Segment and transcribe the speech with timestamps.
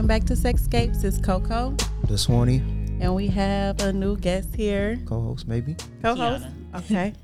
[0.00, 1.04] welcome back to Sexscapes.
[1.04, 1.78] It's KoKo,
[2.08, 2.62] The Swanee
[3.02, 4.98] and we have a new guest here.
[5.04, 5.76] co-host, maybe.
[6.02, 6.46] Co-host.
[6.74, 7.12] Okay.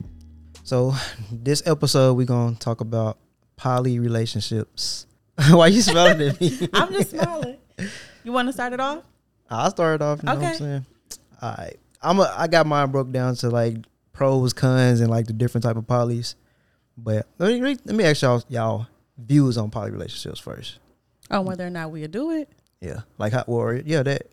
[0.62, 0.92] So
[1.32, 3.16] this episode we're gonna talk about
[3.56, 5.06] poly relationships.
[5.50, 6.68] Why you smiling at me?
[6.74, 7.56] I'm just smiling.
[8.24, 9.04] You want to start it off?
[9.48, 10.18] I'll start it off.
[10.22, 10.50] You know what Okay.
[10.52, 10.86] I'm saying?
[11.40, 11.76] All right.
[12.02, 13.76] I'm a, I got mine broke down to like
[14.12, 16.34] pros, cons, and like the different type of polys.
[16.98, 18.86] But let me let me ask y'all y'all
[19.16, 20.78] views on poly relationships first.
[21.30, 22.50] On whether or not we'll do it.
[22.80, 24.28] Yeah, like how or yeah that.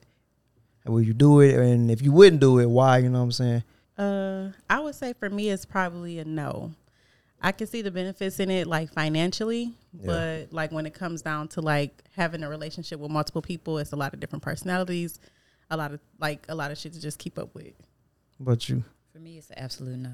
[0.86, 1.56] Will you do it?
[1.56, 2.98] And if you wouldn't do it, why?
[2.98, 3.64] You know what I'm saying?
[3.98, 6.74] Uh, I would say for me, it's probably a no.
[7.42, 10.06] I can see the benefits in it, like financially, Yeah.
[10.06, 13.92] but like when it comes down to like having a relationship with multiple people, it's
[13.94, 15.20] a lot of different personalities,
[15.70, 17.74] a lot of like a lot of shit to just keep up with.
[18.40, 18.84] But you
[19.14, 20.12] For me, it's an absolute no.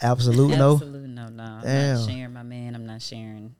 [0.00, 0.74] absolute no.
[0.74, 1.42] Absolute no, no.
[1.42, 1.96] I'm Damn.
[1.96, 2.74] not sharing my man.
[2.76, 3.54] I'm not sharing nothing.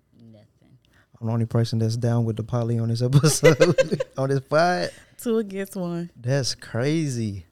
[1.22, 4.90] I'm the only person that's down with the poly on this episode on this pod.
[5.18, 6.10] Two against one.
[6.16, 7.46] That's crazy.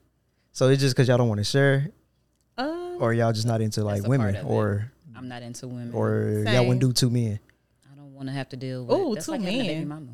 [0.52, 1.90] So it's just because y'all don't want to share,
[2.58, 4.52] Um, or y'all just not into like women, part of it.
[4.52, 5.92] or I'm not into women.
[5.94, 7.38] or y'all wouldn't do two men.
[7.90, 8.90] I don't want to have to deal with.
[8.96, 9.88] Oh, two that's like having a baby men.
[9.88, 10.12] mama.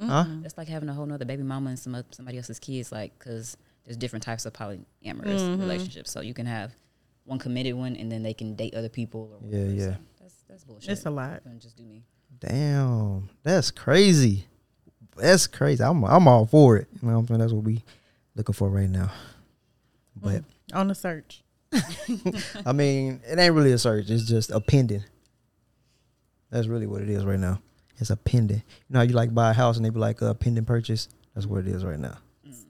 [0.00, 0.24] Huh?
[0.28, 0.42] mm-mm.
[0.42, 2.92] That's like having a whole nother baby mama and some oth- somebody else's kids.
[2.92, 5.58] Like, because there's different types of polyamorous Mhm.
[5.60, 6.10] relationships.
[6.12, 6.76] So you can have
[7.24, 9.30] one committed one, and then they can date other people.
[9.32, 9.74] Or Yeah, whatever.
[9.74, 9.94] yeah.
[9.94, 10.90] So that's that's bullshit.
[10.90, 11.42] It's a lot.
[11.58, 12.04] Just do me.
[12.40, 14.46] Damn, that's crazy.
[15.16, 15.82] That's crazy.
[15.82, 16.88] I'm I'm all for it.
[17.00, 17.40] You know what I'm saying?
[17.40, 17.84] That's what we
[18.34, 19.10] looking for right now.
[20.16, 20.44] But mm,
[20.74, 21.42] on the search.
[22.66, 24.08] I mean, it ain't really a search.
[24.10, 25.04] It's just a pending.
[26.50, 27.60] That's really what it is right now.
[27.98, 28.62] It's a pending.
[28.88, 30.64] You know how you like buy a house and they be like uh, a pending
[30.64, 31.08] purchase.
[31.34, 32.18] That's what it is right now.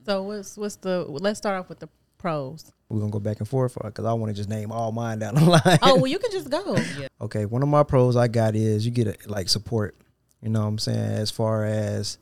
[0.06, 1.04] So what's what's the?
[1.06, 2.70] Let's start off with the pros.
[2.88, 5.34] We're gonna go back and forth because I want to just name all mine down
[5.34, 5.78] the line.
[5.82, 6.76] Oh well, you can just go.
[7.20, 9.96] okay, one of my pros I got is you get a, like support.
[10.42, 10.98] You know what I'm saying?
[10.98, 12.18] As far as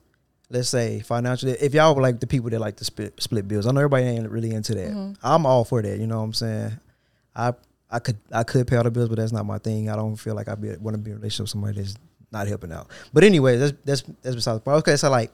[0.50, 3.66] let's say financially, if y'all were like the people that like to split split bills,
[3.66, 4.90] I know everybody ain't really into that.
[4.90, 5.16] Mhm.
[5.22, 5.98] I'm all for that.
[5.98, 6.80] You know what I'm saying?
[7.34, 7.52] I
[7.90, 9.88] I could I could pay all the bills, but that's not my thing.
[9.88, 11.94] I don't feel like I be want to be in a relationship with somebody that's
[12.32, 12.88] not helping out.
[13.12, 14.78] But anyway, that's that's that's besides the point.
[14.78, 15.30] Okay, so like.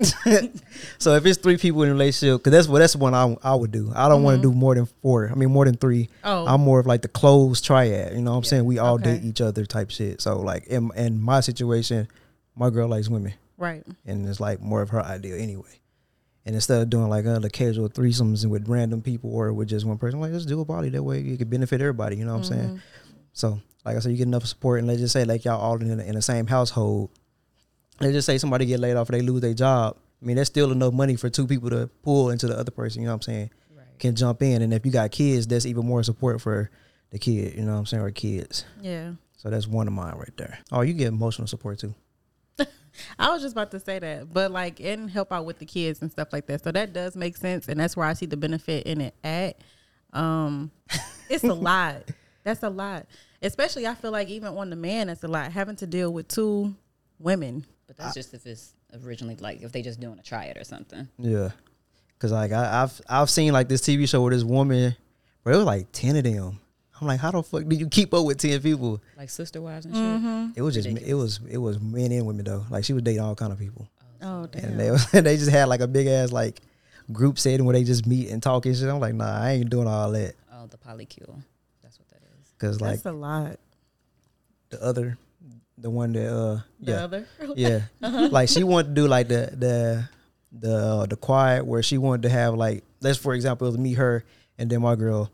[0.98, 3.54] so if it's three people in a relationship, because that's what that's one I, I
[3.54, 3.92] would do.
[3.94, 4.42] I don't want Mhm.
[4.42, 5.28] to do more than four.
[5.30, 6.08] I mean more than three.
[6.24, 8.14] Oh, I'm more of like the closed triad.
[8.14, 8.48] You know what I'm Yeah.
[8.48, 8.64] saying?
[8.64, 9.18] We all Okay.
[9.18, 10.20] date each other type shit.
[10.20, 12.08] So like in in my situation,
[12.56, 13.34] my girl likes women.
[13.56, 13.84] right.
[14.04, 15.80] And it's like more of her idea anyway.
[16.46, 19.86] And instead of doing like uh, the casual threesomes with random people or with just
[19.86, 22.16] one person, like let's do a body that way it could benefit everybody.
[22.16, 22.68] You know what I'm saying?
[22.70, 22.80] Mhm.
[23.32, 25.76] So like I said, you get enough support, and let's just say like y'all all
[25.80, 27.10] in the, in the same household.
[28.00, 29.96] Let's just say somebody get laid off or they lose their job.
[30.20, 33.02] I mean, that's still enough money for two people to pull into the other person.
[33.02, 33.50] You know what I'm saying?
[33.76, 33.98] Right.
[33.98, 36.70] Can jump in, and if you got kids, that's even more support for
[37.10, 37.54] the kid.
[37.56, 38.02] You know what I'm saying?
[38.02, 38.64] Or kids.
[38.80, 39.12] Yeah.
[39.36, 40.58] So that's one of mine right there.
[40.72, 41.94] Oh, you get emotional support too.
[43.18, 46.00] I was just about to say that, but like and help out with the kids
[46.00, 46.64] and stuff like that.
[46.64, 49.58] So that does make sense, and that's where I see the benefit in it at.
[50.14, 50.70] Um,
[51.28, 52.10] it's a lot.
[52.44, 53.06] That's a lot,
[53.42, 56.28] especially I feel like even on the man, that's a lot having to deal with
[56.28, 56.74] two
[57.18, 57.66] women.
[57.86, 60.64] But that's just if it's originally like if they just doing a try it or
[60.64, 61.08] something.
[61.18, 61.50] Yeah,
[62.18, 64.96] cause like I, I've I've seen like this TV show where this woman,
[65.42, 66.60] where it was like ten of them.
[67.00, 69.02] I'm like, how the fuck do you keep up with ten people?
[69.18, 70.02] Like sister wives and shit.
[70.02, 70.50] Mm-hmm.
[70.56, 72.64] It was just it was it was men and women though.
[72.70, 73.88] Like she was dating all kind of people,
[74.22, 74.64] Oh damn.
[74.64, 76.60] and they was, they just had like a big ass like
[77.12, 78.88] group setting where they just meet and talk and shit.
[78.88, 80.34] I'm like, nah, I ain't doing all that.
[80.52, 81.42] Oh, the polycule.
[81.82, 82.52] That's what that is.
[82.58, 83.58] Cause like that's a lot.
[84.70, 85.18] the other,
[85.84, 87.26] the one that uh The yeah other.
[87.56, 87.80] yeah,
[88.30, 90.08] like she wanted to do like the the
[90.50, 93.78] the uh, the quiet where she wanted to have like let's for example it was
[93.78, 94.24] me her
[94.58, 95.30] and then my girl,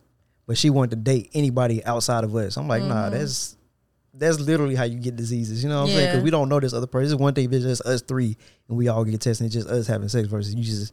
[0.46, 2.56] but she wanted to date anybody outside of us.
[2.56, 3.12] I'm like, nah, Mhm.
[3.12, 3.56] that's
[4.12, 5.62] that's literally how you get diseases.
[5.62, 6.08] You know what I'm saying?
[6.08, 7.12] Because we don't know this other person.
[7.14, 8.36] It's one thing if it's just us three
[8.68, 9.46] and we all get tested.
[9.46, 10.92] It's just us having sex versus you just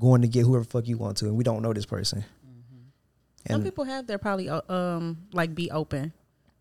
[0.00, 2.24] going to get whoever fuck you want to, and we don't know this person.
[3.48, 6.12] Some people have their probably uh, um like be open,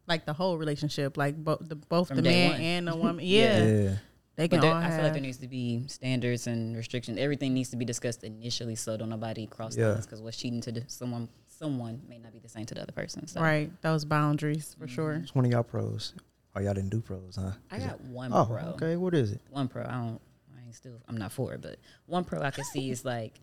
[0.07, 2.61] like the whole relationship, like both the both From the man one.
[2.61, 3.25] and the woman.
[3.25, 3.65] yeah.
[3.65, 3.95] Yeah,
[4.35, 7.17] they can But there, all I feel like there needs to be standards and restrictions.
[7.17, 9.89] Everything needs to be discussed initially, so don't nobody cross Yeah.
[9.89, 10.05] lines.
[10.05, 12.91] Because what's cheating to the, someone, someone may not be the same to the other
[12.91, 13.27] person.
[13.27, 13.41] So.
[13.41, 14.93] Right, those boundaries for mm-hmm.
[14.95, 15.13] sure.
[15.23, 16.13] It's one of y'all pros.
[16.55, 17.51] Oh, y'all didn't do pros, huh?
[17.71, 18.59] I got one Oh, pro.
[18.75, 18.95] okay.
[18.95, 19.41] What is it?
[19.49, 19.83] One pro.
[19.83, 20.21] I don't.
[20.57, 21.01] I ain't still.
[21.09, 23.39] I'm not for it, but one pro I can see is like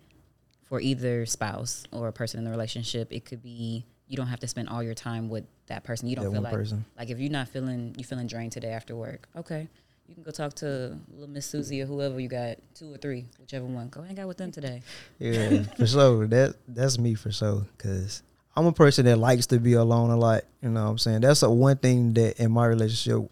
[0.65, 3.13] for either spouse or a person in the relationship.
[3.13, 6.07] It could be you don't have to spend all your time with that person.
[6.07, 6.85] You don't That feel like person.
[6.99, 9.27] like if you're not feeling you feeling drained today after work.
[9.35, 9.67] Okay,
[10.07, 13.25] you can go talk to little Miss Susie or whoever you got two or three,
[13.41, 13.89] whichever one.
[13.89, 14.83] Go hang out with them today.
[15.19, 16.27] Yeah, for sure.
[16.27, 17.67] That that's me for sure.
[17.79, 18.23] Cause
[18.55, 20.43] I'm a person that likes to be alone a lot.
[20.61, 21.23] You know what I'm saying?
[21.23, 23.31] That's the one thing that in my relationship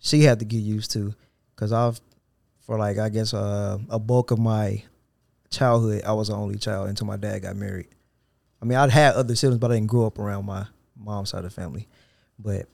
[0.00, 1.14] she had to get used to.
[1.56, 1.98] Cause I've
[2.60, 4.82] for like I guess uh, a bulk of my
[5.48, 7.88] childhood, I was the only child until my dad got married.
[8.62, 10.66] I mean, I'd had other siblings, but I didn't grow up around my
[10.96, 11.88] mom's side of the family.
[12.38, 12.66] But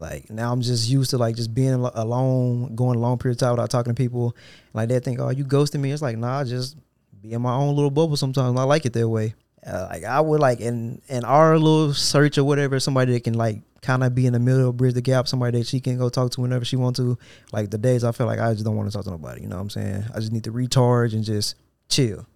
[0.00, 3.40] like now, I'm just used to like just being alone, going a long period of
[3.40, 4.36] time without talking to people.
[4.72, 5.92] Like they think, oh, you ghosting me.
[5.92, 6.76] It's like, nah, just
[7.20, 8.58] be in my own little bubble sometimes.
[8.58, 9.34] I like it that way.
[9.66, 13.34] Uh, like I would like in in our little search or whatever, somebody that can
[13.34, 16.08] like kind of be in the middle, bridge the gap, somebody that she can go
[16.08, 17.18] talk to whenever she wants to.
[17.52, 19.42] Like the days I feel like I just don't want to talk to nobody.
[19.42, 20.04] You know what I'm saying?
[20.14, 21.56] I just need to recharge and just
[21.88, 22.26] chill.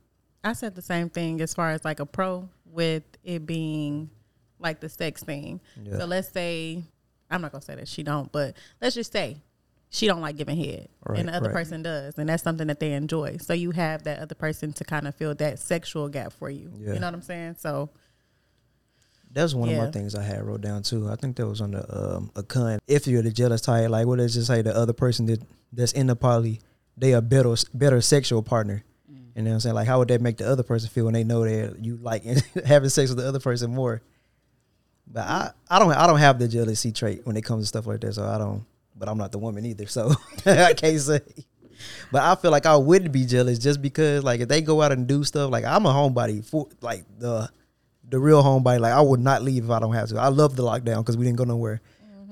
[0.45, 4.11] I said the same thing as far as like a pro with it being
[4.59, 5.61] like the sex thing.
[5.85, 5.99] Yeah.
[5.99, 6.83] So let's say
[7.31, 9.37] I'm not gonna say that she don't, but let's just say
[9.91, 11.55] she don't like giving head, Right, and the other right.
[11.55, 13.37] person does, and that's something that they enjoy.
[13.39, 16.73] So you have that other person to kind of fill that sexual gap for you.
[16.79, 16.95] Yeah.
[16.95, 17.57] You know what I'm saying?
[17.59, 17.91] So
[19.31, 21.09] That's one of my things I had wrote down too.
[21.11, 21.85] I think that was on the
[22.17, 22.79] um, a con.
[22.87, 24.63] If you're the jealous type, like what does it say?
[24.63, 25.43] The other person that
[25.73, 26.61] that's in the poly,
[26.97, 28.85] they a better better sexual partner.
[29.35, 29.75] You know what I'm saying?
[29.75, 32.25] Like how would that make the other person feel when they know that you like
[32.67, 34.03] having sex with the other person more?
[35.07, 37.87] But I, I don't I don't have the jealousy trait when it comes to stuff
[37.87, 38.15] like that.
[38.15, 38.65] So I don't.
[38.95, 40.13] But I'm not the woman either, so
[40.47, 41.21] I can't say.
[42.13, 44.93] But I feel like I would be jealous just because like if they go out
[44.93, 47.51] and do stuff like I'm a homebody for like the
[48.13, 48.79] the real homebody.
[48.79, 50.19] Like I would not leave if I don't have to.
[50.19, 51.81] I love the lockdown because we didn't go nowhere.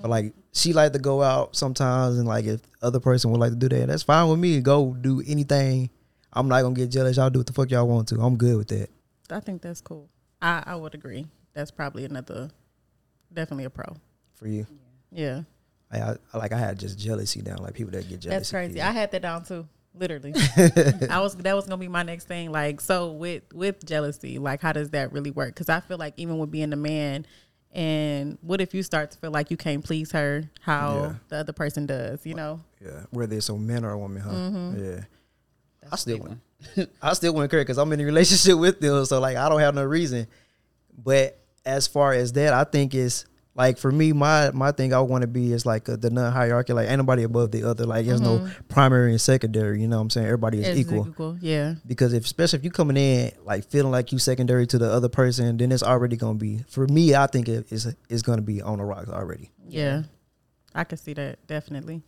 [0.01, 3.51] But like she like to go out sometimes, and like if other person would like
[3.51, 4.61] to do that, that's fine with me.
[4.61, 5.91] Go do anything.
[6.33, 7.17] I'm not gonna get jealous.
[7.17, 8.21] Y'all do what the fuck y'all want to.
[8.21, 8.89] I'm good with that.
[9.31, 10.09] I think that's cool.
[10.43, 11.27] I I would agree.
[11.55, 12.51] That's probably another,
[13.33, 13.97] definitely a pro.
[14.37, 14.67] For you,
[15.11, 15.43] Yeah,
[15.93, 17.59] I, I like I had just jealousy down.
[17.59, 18.39] Like people that get jealous.
[18.39, 18.81] that's crazy.
[18.81, 19.67] I had that down too.
[19.93, 20.33] Literally,
[21.11, 22.53] I was that was gonna be my next thing.
[22.53, 25.49] Like, so with with jealousy, like, how does that really work?
[25.49, 27.27] Because I feel like even with being a man,
[27.73, 31.15] and what if you start to feel like you can't please her how Yeah.
[31.29, 32.25] the other person does?
[32.25, 34.31] You know, yeah, whether it's a man or a woman, huh?
[34.31, 34.85] Mm-hmm.
[34.85, 35.01] Yeah.
[35.91, 36.41] That's I still a big want-
[36.77, 36.89] one.
[37.03, 39.61] I still wouldn't care because I'm in a relationship with them, so like I don't
[39.61, 40.27] have no reason.
[41.03, 45.01] But as far as that, I think it's like for me, my my thing I
[45.01, 46.73] want to be is like a, the non hierarchy.
[46.73, 47.85] Like ain't nobody above the other.
[47.85, 48.65] Like there's no mm-hmm.
[48.69, 49.81] primary and secondary.
[49.81, 50.27] You know what I'm saying?
[50.27, 51.37] Everybody is It's equal.
[51.41, 54.91] Yeah, Because if especially if you coming in like feeling like you secondary to the
[54.91, 57.15] other person, then it's already gonna be for me.
[57.15, 59.51] I think it is it's gonna be on the rocks already.
[59.69, 60.05] yeah,
[60.75, 62.03] I can see that definitely.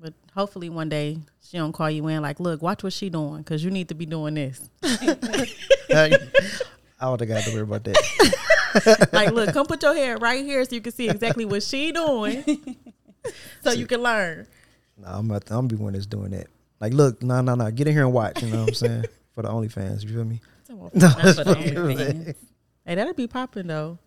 [0.00, 3.38] But hopefully one day she don't call you in like, look, watch what she doing
[3.38, 4.68] because you need to be doing this.
[4.82, 6.18] I
[7.00, 9.08] I have to worry about that.
[9.12, 11.90] like, look, come put your head right here so you can see exactly what she
[11.92, 12.44] doing,
[13.62, 14.46] so you can learn.
[14.96, 16.46] Nah, I'm I'm gonna be one that's doing that.
[16.80, 18.42] Like, look, no, no, no, get in here and watch.
[18.42, 19.04] You know what I'm saying?
[19.34, 20.40] For the OnlyFans, you feel me?
[20.68, 22.34] Not for the OnlyFans.
[22.84, 23.98] Hey, that'd be popping though.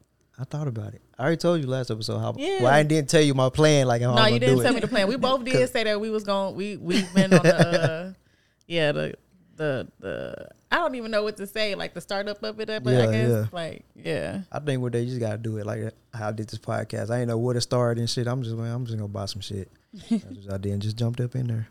[0.42, 1.02] I thought about it.
[1.20, 2.34] I already told you last episode how.
[2.36, 2.64] Yeah.
[2.64, 3.86] Well, I didn't tell you my plan.
[3.86, 4.74] Like, how no, I'm you didn't tell it.
[4.74, 5.08] me the plan.
[5.08, 6.56] We both did say that we was going.
[6.56, 8.14] We we've been on the uh,
[8.68, 9.14] yeah the
[9.56, 10.48] the the.
[10.72, 11.76] I don't even know what to say.
[11.76, 13.46] Like the startup of it, but Yeah, I guess yeah.
[13.52, 14.42] like yeah.
[14.52, 17.12] I think what they just gotta do it like how I did this podcast.
[17.12, 18.26] I ain't know where to start and shit.
[18.26, 19.70] I'm just I'm just gonna buy some shit.
[20.12, 21.68] I did and just jumped up in there.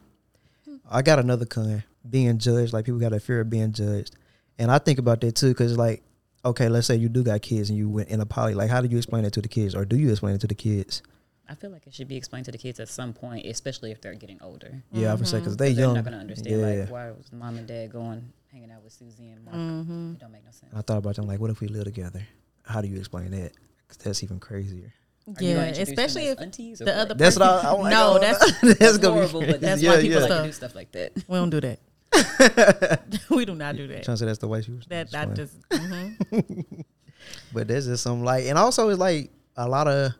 [0.88, 2.72] I got another con being judged.
[2.72, 4.14] Like people got a fear of being judged,
[4.58, 6.02] and I think about that too because like,
[6.44, 8.54] okay, let's say you do got kids and you went in a poly.
[8.54, 10.46] Like, how do you explain it to the kids, or do you explain it to
[10.46, 11.02] the kids?
[11.48, 14.00] I feel like it should be explained to the kids at some point, especially if
[14.00, 14.82] they're getting older.
[14.92, 15.94] Yeah, I would say because they They're young.
[15.94, 16.66] not gonna understand Yeah.
[16.82, 19.56] like why was mom and dad going hanging out with Susie and Mark.
[19.56, 20.12] Mm-hmm.
[20.12, 20.72] It don't make no sense.
[20.74, 22.22] I thought about them like, what if we live together?
[22.64, 23.52] How do you explain that?
[23.88, 24.92] 'Cause that's even crazier.
[25.26, 27.00] Are you Yeah, gonna introduce them especially as if aunties or the what?
[27.00, 29.60] other That's person, what I, I'm like, no, that's that's That's gonna horrible, be but
[29.60, 31.12] that's why people like to do stuff like that.
[31.26, 31.80] we don't do that.
[33.30, 34.04] we do not do that.
[34.04, 34.86] Trying to say that's the way she was.
[34.86, 36.84] That I just mhm.
[37.52, 40.12] But there's just some like, and also it's like a lot of,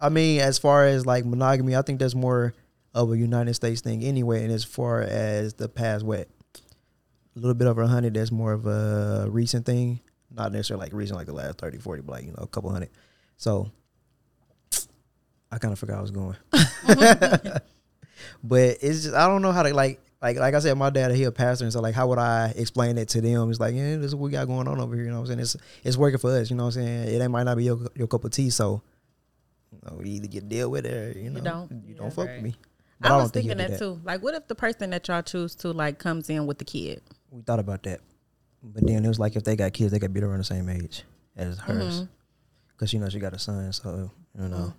[0.00, 2.54] I mean, as far as like monogamy, I think that's more
[2.94, 4.42] of a United States thing anyway.
[4.42, 8.52] And as far as the past, what, a little bit over a hundred, that's more
[8.52, 10.00] of a recent thing.
[10.30, 12.70] Not necessarily like recent, like the last 30, 40, but like, you know, a couple
[12.70, 12.90] hundred.
[13.36, 13.70] So
[15.52, 16.36] I kind of forgot I was going.
[18.42, 21.12] but it's just, I don't know how to like, like, like I said, my dad,
[21.12, 23.50] he a pastor, and so like, how would I explain it to them?
[23.50, 25.04] It's like, yeah, this is what we got going on over here.
[25.04, 25.40] You know what I'm saying?
[25.40, 26.50] It's it's working for us.
[26.50, 27.08] You know what I'm saying?
[27.14, 28.82] It ain't might not be your your cup of tea, so
[29.72, 31.82] you know, we either get deal with it or you know you don't.
[31.86, 32.36] you don't fuck Right.
[32.36, 32.56] with me.
[32.98, 34.00] But I was think thinking he'll that, too.
[34.04, 37.02] Like, what if the person that y'all choose to like comes in with the kid?
[37.30, 38.00] We thought about that,
[38.62, 40.68] but then it was like if they got kids, they got be around the same
[40.70, 41.02] age
[41.36, 42.06] as hers,
[42.68, 43.70] because you know she got a son.
[43.74, 44.74] So you know, Mhm.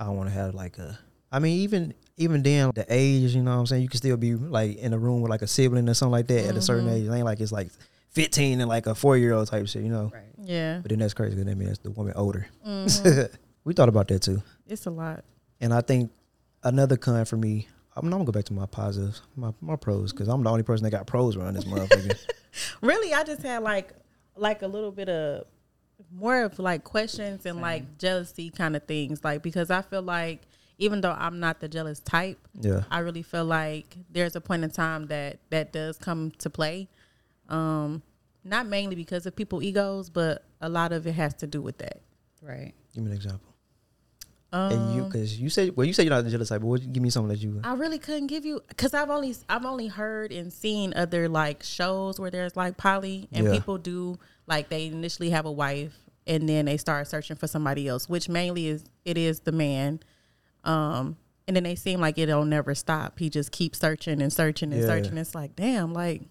[0.00, 0.98] I don't want to have like a.
[1.30, 3.82] I mean, even even then, the age, you know what I'm saying?
[3.82, 6.26] You can still be like in a room with like a sibling or something like
[6.28, 6.92] that at a certain Mhm.
[6.94, 7.06] age.
[7.06, 7.70] It ain't like it's like
[8.10, 10.10] 15 and like a four year old type shit, you know?
[10.12, 10.24] Right.
[10.42, 12.46] Yeah, But then that's crazy because that means the woman older.
[12.66, 13.28] Mhm.
[13.64, 14.42] we thought about that too.
[14.66, 15.24] it's a lot.
[15.60, 16.10] And I think
[16.64, 20.12] another con for me I'm, I'm gonna go back to my positives, my my pros,
[20.12, 22.16] because I'm the only person that got pros around this motherfucker.
[22.82, 23.92] Really, I just had like
[24.36, 25.44] like a little bit of
[26.12, 29.22] more of like questions and like jealousy kind of things.
[29.22, 30.42] Like because I feel like
[30.78, 34.64] even though I'm not the jealous type, yeah, I really feel like there's a point
[34.64, 36.88] in time that that does come to play.
[37.48, 38.02] Um,
[38.44, 41.78] not mainly because of people egos, but a lot of it has to do with
[41.78, 42.00] that.
[42.42, 42.72] Right.
[42.94, 43.40] give me an example.
[44.50, 46.68] Um, and you, because you said, well, you said you're not the jealous type, but
[46.68, 47.60] what, give me something that you.
[47.64, 51.62] I really couldn't give you because I've only I've only heard and seen other like
[51.62, 53.52] shows where there's like poly and Yeah.
[53.52, 57.88] people do like they initially have a wife and then they start searching for somebody
[57.88, 60.00] else, which mainly is it is the man.
[60.68, 63.18] Um, and then they seem like it'll never stop.
[63.18, 64.86] He just keeps searching and searching and Yeah.
[64.86, 65.16] searching.
[65.16, 66.22] It's like damn, like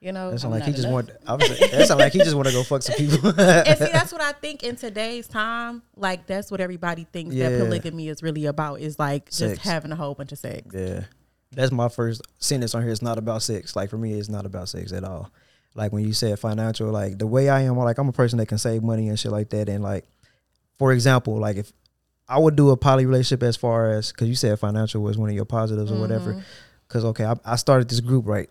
[0.00, 0.30] you know.
[0.30, 1.10] That like he just want.
[1.26, 3.28] I was, that sound like he just want to go fuck some people.
[3.38, 5.82] and see, that's what I think in today's time.
[5.96, 7.50] Like that's what everybody thinks Yeah.
[7.50, 8.80] that polygamy is really about.
[8.80, 10.62] Is like just having a whole bunch of sex.
[10.72, 11.04] Yeah.
[11.52, 12.90] That's my first sentence on here.
[12.92, 13.74] It's not about sex.
[13.76, 15.30] Like for me, it's not about sex at all.
[15.74, 18.46] Like when you said financial, like the way I am, like I'm a person that
[18.46, 19.68] can save money and shit like that.
[19.68, 20.04] And like,
[20.78, 21.72] for example, like if
[22.28, 25.30] I would do a poly relationship as far as, cause you said financial was one
[25.30, 26.02] of your positives or mm-hmm.
[26.02, 26.44] whatever.
[26.88, 28.50] Cause okay, I, I started this group, right?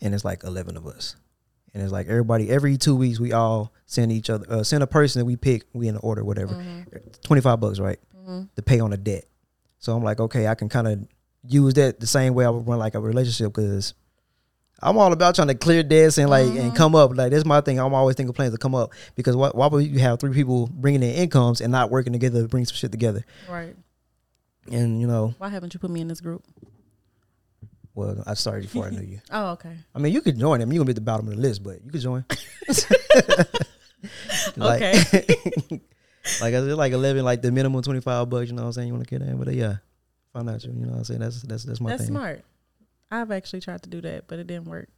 [0.00, 1.16] And it's like 11 of us.
[1.74, 4.86] And it's like everybody, every two weeks, we all send each other, uh, send a
[4.86, 6.54] person that we pick, we in the order, whatever.
[6.54, 6.94] Mm-hmm.
[6.94, 7.98] Uh, 25 bucks, right?
[8.16, 8.44] Mm-hmm.
[8.56, 9.26] To pay on a debt.
[9.78, 11.06] So I'm like, okay, I can kind of
[11.46, 13.94] use that the same way I would run like a relationship because
[14.80, 16.76] I'm all about trying to clear debts and like and mm-hmm.
[16.76, 17.16] come up.
[17.16, 17.80] Like that's my thing.
[17.80, 20.68] I'm always thinking plans to come up because why, why would you have three people
[20.68, 23.24] bringing in incomes and not working together to bring some shit together?
[23.48, 23.74] Right.
[24.70, 26.44] And you know, Why haven't you put me in this group?
[27.98, 29.20] well, I started before I knew you.
[29.30, 29.76] Oh, okay.
[29.94, 30.72] I mean, you could join them.
[30.72, 32.24] You're gonna be at the bottom of the list, but you could join.
[34.56, 35.24] like, Okay.
[36.40, 38.50] like I said, like eleven, like the minimum twenty five bucks.
[38.50, 38.86] You know what I'm saying?
[38.88, 39.78] You want to get in, but yeah,
[40.32, 40.70] financial.
[40.72, 41.20] You know what I'm saying?
[41.20, 42.12] That's that's that's my That's thing.
[42.12, 42.44] smart.
[43.10, 44.88] I've actually tried to do that, but it didn't work.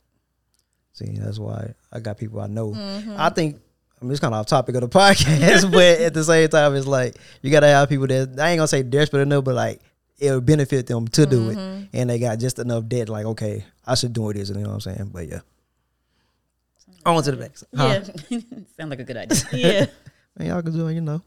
[0.93, 2.71] See, that's why I got people I know.
[2.73, 3.15] Mm-hmm.
[3.17, 3.61] I think
[4.01, 6.75] I mean it's kind of off topic of the podcast, but at the same time,
[6.75, 9.81] it's like you gotta have people that I ain't gonna say desperate enough, but like
[10.19, 11.83] it'll benefit them to do Mm-hmm.
[11.85, 13.09] it, and they got just enough debt.
[13.09, 14.49] Like, okay, I should do this.
[14.49, 15.11] You know what I'm saying?
[15.13, 15.41] But yeah,
[17.07, 17.65] on to the next.
[17.75, 18.03] Huh?
[18.77, 19.39] Sound like a good idea.
[19.53, 19.57] Yeah.
[19.73, 19.87] yeah.
[20.37, 21.23] Man, y'all can do it, you know.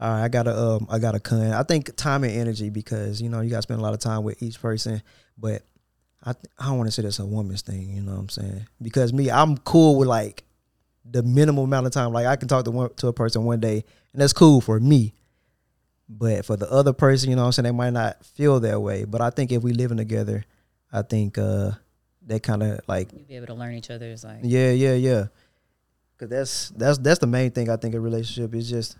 [0.00, 1.52] All right, I got a um, I got a con.
[1.52, 4.00] I think time and energy because you know you got to spend a lot of
[4.00, 5.02] time with each person,
[5.36, 5.62] but
[6.22, 7.90] I th- I don't want to say that's a woman's thing.
[7.90, 8.66] You know what I'm saying?
[8.80, 10.44] Because me, I'm cool with like
[11.04, 12.12] the minimum amount of time.
[12.12, 14.78] Like I can talk to one to a person one day, and that's cool for
[14.78, 15.14] me.
[16.08, 18.80] But for the other person, you know what I'm saying, they might not feel that
[18.80, 19.04] way.
[19.04, 20.44] But I think if we living together,
[20.92, 21.72] I think uh
[22.26, 25.26] that kind of like You'll be able to learn each other's like yeah, yeah, yeah.
[26.18, 28.96] Cause that's that's that's the main thing I think a relationship is just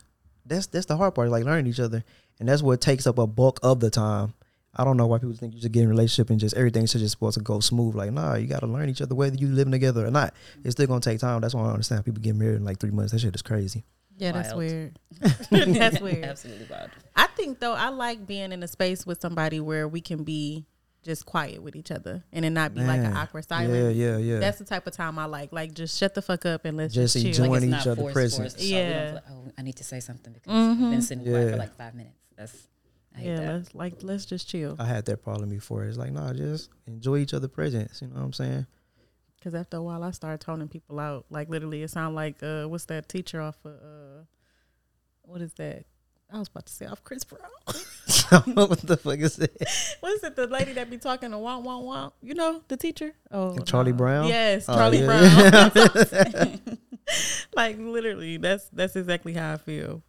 [0.48, 2.04] that's that's the hard part, like learning each other,
[2.38, 4.34] and that's what takes up a bulk of the time.
[4.74, 6.86] I don't know why people think you should get in a relationship and just everything
[6.86, 7.96] should just supposed to go smooth.
[7.96, 10.34] Like, nah, you got to learn each other whether you living together or not.
[10.62, 11.40] It's still gonna take time.
[11.40, 13.12] That's why I don't understand people get married in like three months.
[13.12, 13.84] That shit is crazy.
[14.18, 14.98] Yeah, that's weird.
[15.50, 16.24] that's weird.
[16.24, 16.90] absolutely wild.
[17.14, 20.66] I think though I like being in a space with somebody where we can be
[21.08, 23.96] just quiet with each other and it not be like an awkward silence.
[23.96, 24.16] yeah, yeah.
[24.18, 24.38] yeah.
[24.38, 25.50] That's the type of time I like.
[25.52, 27.44] Like just shut the fuck up and let's Just just, chill.
[27.46, 28.52] enjoy- Like it's each not other forced, presence.
[28.54, 29.04] forced, so Yeah.
[29.06, 31.50] feel like, oh, I need to say something because I've been sitting quiet Yeah.
[31.52, 32.16] for like five minutes.
[32.36, 32.68] That's
[33.18, 33.52] yeah, that.
[33.54, 34.76] let's like let's just chill.
[34.78, 35.84] I had that problem before.
[35.84, 38.00] It's like, nah, just enjoy each other presence.
[38.00, 38.66] You know what I'm saying?
[39.36, 41.24] Because after a while, I started toning people out.
[41.30, 44.22] Like literally, it sounded like uh, what's that teacher off of uh,
[45.22, 45.84] what is that?
[46.30, 47.40] I was about to say off Chris Brown.
[48.54, 49.50] what the fuck is that?
[50.00, 50.36] what is it?
[50.36, 52.12] The lady that be talking to womp womp womp.
[52.20, 53.14] You know the teacher?
[53.30, 53.98] Oh, Charlie no.
[53.98, 54.28] Brown?
[54.28, 55.68] Yes, Oh, Charlie yeah.
[55.70, 56.78] Brown.
[57.56, 60.02] like literally, that's that's exactly how I feel.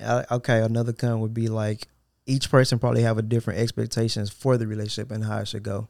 [0.00, 1.88] Uh, okay, another con would be like
[2.26, 5.88] each person probably have a different expectations for the relationship and how it should go.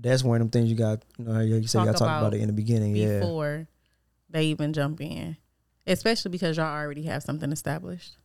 [0.00, 1.04] That's one of them things you got.
[1.16, 2.96] You know, you said you got Talk to talk about it in the beginning.
[2.96, 3.66] Yeah, Before
[4.30, 5.36] they even jump in,
[5.86, 8.16] especially because y'all already have something established.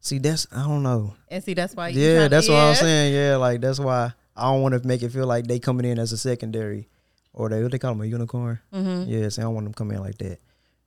[0.00, 1.14] See, that's I don't know.
[1.28, 1.88] And see, that's why.
[1.88, 3.14] Yeah, that's what I'm saying.
[3.14, 5.98] Yeah, like that's why I don't want to make it feel like they coming in
[5.98, 6.88] as a secondary,
[7.32, 8.60] or they what they call them a unicorn.
[8.72, 9.06] Mhm.
[9.08, 10.38] Yeah, see, I don't want them coming in like that.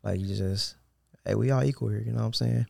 [0.04, 0.76] Like you just,
[1.26, 2.02] hey, we all equal here.
[2.02, 2.66] You know what I'm saying?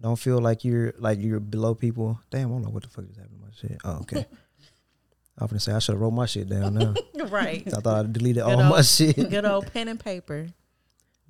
[0.00, 2.20] Don't feel like you're like you're below people.
[2.30, 3.78] Damn, I don't know what the fuck is happening to my shit.
[3.84, 4.26] Oh, okay.
[5.40, 6.94] I'm gonna say I should have wrote my shit down now.
[7.26, 7.62] right.
[7.66, 9.14] I thought I deleted Good all my shit.
[9.16, 10.48] Good old pen and paper.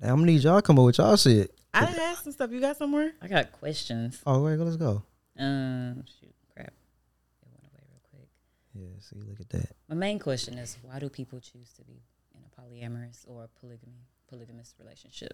[0.01, 1.51] Damn, I'm gonna need y'all come up with y'all shit.
[1.73, 2.51] I done had some stuff.
[2.51, 3.11] You got somewhere?
[3.21, 4.21] I got questions.
[4.25, 5.03] Oh, wait, let's go.
[5.37, 8.27] Um, shoot, crap, it went away real quick.
[8.73, 9.75] Yeah, see, look at that.
[9.87, 12.01] My main question is why do people choose to be
[12.35, 15.33] in a polyamorous or polygamy polygamous relationship?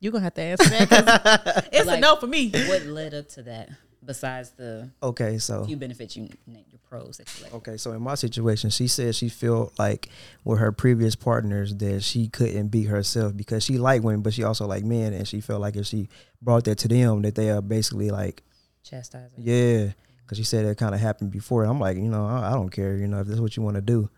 [0.00, 1.68] You're gonna have to answer that.
[1.72, 2.50] it's Like- a no for me.
[2.66, 3.70] What led up to that?
[4.04, 7.54] Besides the Okay, so few benefits you named, your pros that you like.
[7.54, 10.08] Okay, so in my situation, she said she felt like
[10.44, 14.42] with her previous partners that she couldn't be herself because she liked women, but she
[14.44, 16.08] also liked men, and she felt like if she
[16.40, 18.42] brought that to them, that they are basically like,
[18.84, 19.30] Chastising.
[19.38, 19.88] yeah,
[20.24, 21.64] because she said it kind of happened before.
[21.64, 23.76] I'm like, you know, I, I don't care, you know, if that's what you want
[23.76, 24.10] to do.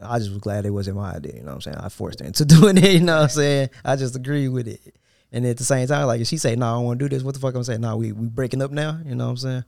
[0.00, 1.76] I just was glad it wasn't my idea, you know what I'm saying?
[1.78, 3.70] I forced her into doing it, you know what I'm saying?
[3.84, 4.94] I just agree with it.
[5.30, 7.14] And at the same time, like if she say, no, I don't want to do
[7.14, 7.80] this, what the fuck I'm saying?
[7.80, 9.64] No, we we breaking up now, you know what I'm saying?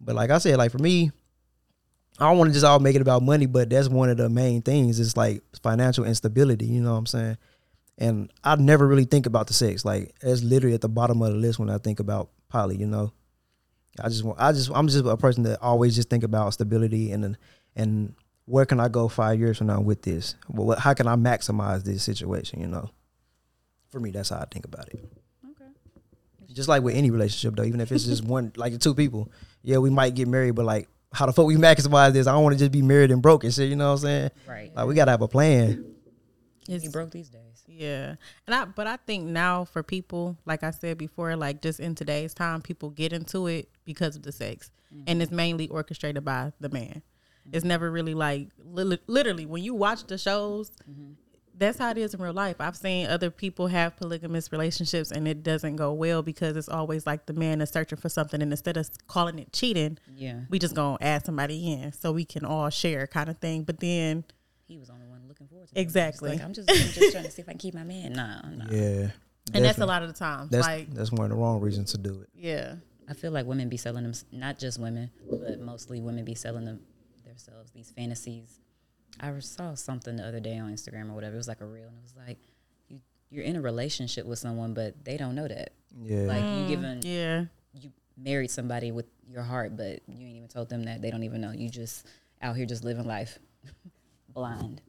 [0.00, 1.12] But like I said, like for me,
[2.18, 4.28] I don't want to just all make it about money, but that's one of the
[4.28, 4.98] main things.
[4.98, 6.66] It's like financial instability.
[6.66, 7.36] You know what I'm saying?
[7.98, 9.84] And I never really think about the sex.
[9.84, 12.76] Like it's literally at the bottom of the list when I think about poly.
[12.76, 13.12] You know,
[14.00, 14.40] I just want.
[14.40, 14.70] I just.
[14.74, 17.36] I'm just a person that always just think about stability and
[17.74, 18.14] and
[18.46, 20.36] where can I go five years from now with this?
[20.48, 22.60] Well, how can I maximize this situation?
[22.60, 22.90] You know,
[23.90, 24.98] for me, that's how I think about it.
[25.50, 25.70] Okay.
[26.52, 29.30] Just like with any relationship, though, even if it's just one, like two people,
[29.62, 32.26] yeah, we might get married, but like, how the fuck we maximize this?
[32.26, 33.68] I don't want to just be married and broke and shit.
[33.70, 34.30] You know what I'm saying?
[34.46, 34.74] Right.
[34.74, 35.84] Like, we gotta have a plan.
[36.68, 37.64] you It's, broke these days.
[37.66, 38.16] yeah,
[38.46, 41.94] and I but I think now for people, like I said before, like just in
[41.94, 45.04] today's time, people get into it because of the sex, mm-hmm.
[45.06, 47.02] and it's mainly orchestrated by the man.
[47.46, 47.56] Mm-hmm.
[47.56, 50.70] It's never really like li- literally when you watch the shows.
[50.90, 51.12] Mm-hmm.
[51.58, 52.56] That's how it is in real life.
[52.60, 57.06] I've seen other people have polygamous relationships and it doesn't go well because it's always
[57.06, 60.40] like the man is searching for something and instead of calling it cheating, Yeah.
[60.50, 63.62] we just gonna add somebody in so we can all share kind of thing.
[63.62, 64.24] But then
[64.66, 65.80] He was the only one looking forward to it.
[65.80, 66.30] Exactly.
[66.32, 68.12] Just like, I'm just, I'm just trying to see if I can keep my man.
[68.12, 68.66] Nah, nah.
[68.70, 69.08] Yeah,
[69.54, 70.48] and that's a lot of the time.
[70.50, 72.28] That's like that's one of the wrong reasons to do it.
[72.34, 72.74] yeah.
[73.08, 76.64] I feel like women be selling them, not just women, but mostly women be selling
[76.64, 76.80] them
[77.24, 78.58] themselves these fantasies.
[79.20, 81.34] I saw something the other day on Instagram or whatever.
[81.34, 82.38] It was like a reel, and it was like,
[82.88, 85.72] you you're in a relationship with someone, but they don't know that.
[86.02, 87.44] Yeah, Like you giving, Yeah.
[87.74, 91.00] you married somebody with your heart, but you ain't even told them that.
[91.02, 91.52] They don't even know.
[91.52, 92.06] You just
[92.42, 93.38] out here just living life
[94.28, 94.82] blind.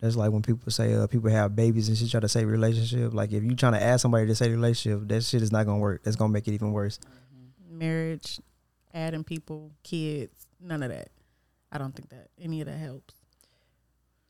[0.00, 3.12] that's like when people say uh, people have babies and shit try to say relationship.
[3.12, 5.78] Like if you trying to ask somebody to say relationship, that shit is not gonna
[5.78, 6.02] work.
[6.04, 6.98] That's gonna make it even worse.
[7.68, 8.40] Marriage,
[8.94, 11.08] adding people, kids, none of that.
[11.72, 13.14] I don't think that any of that helps.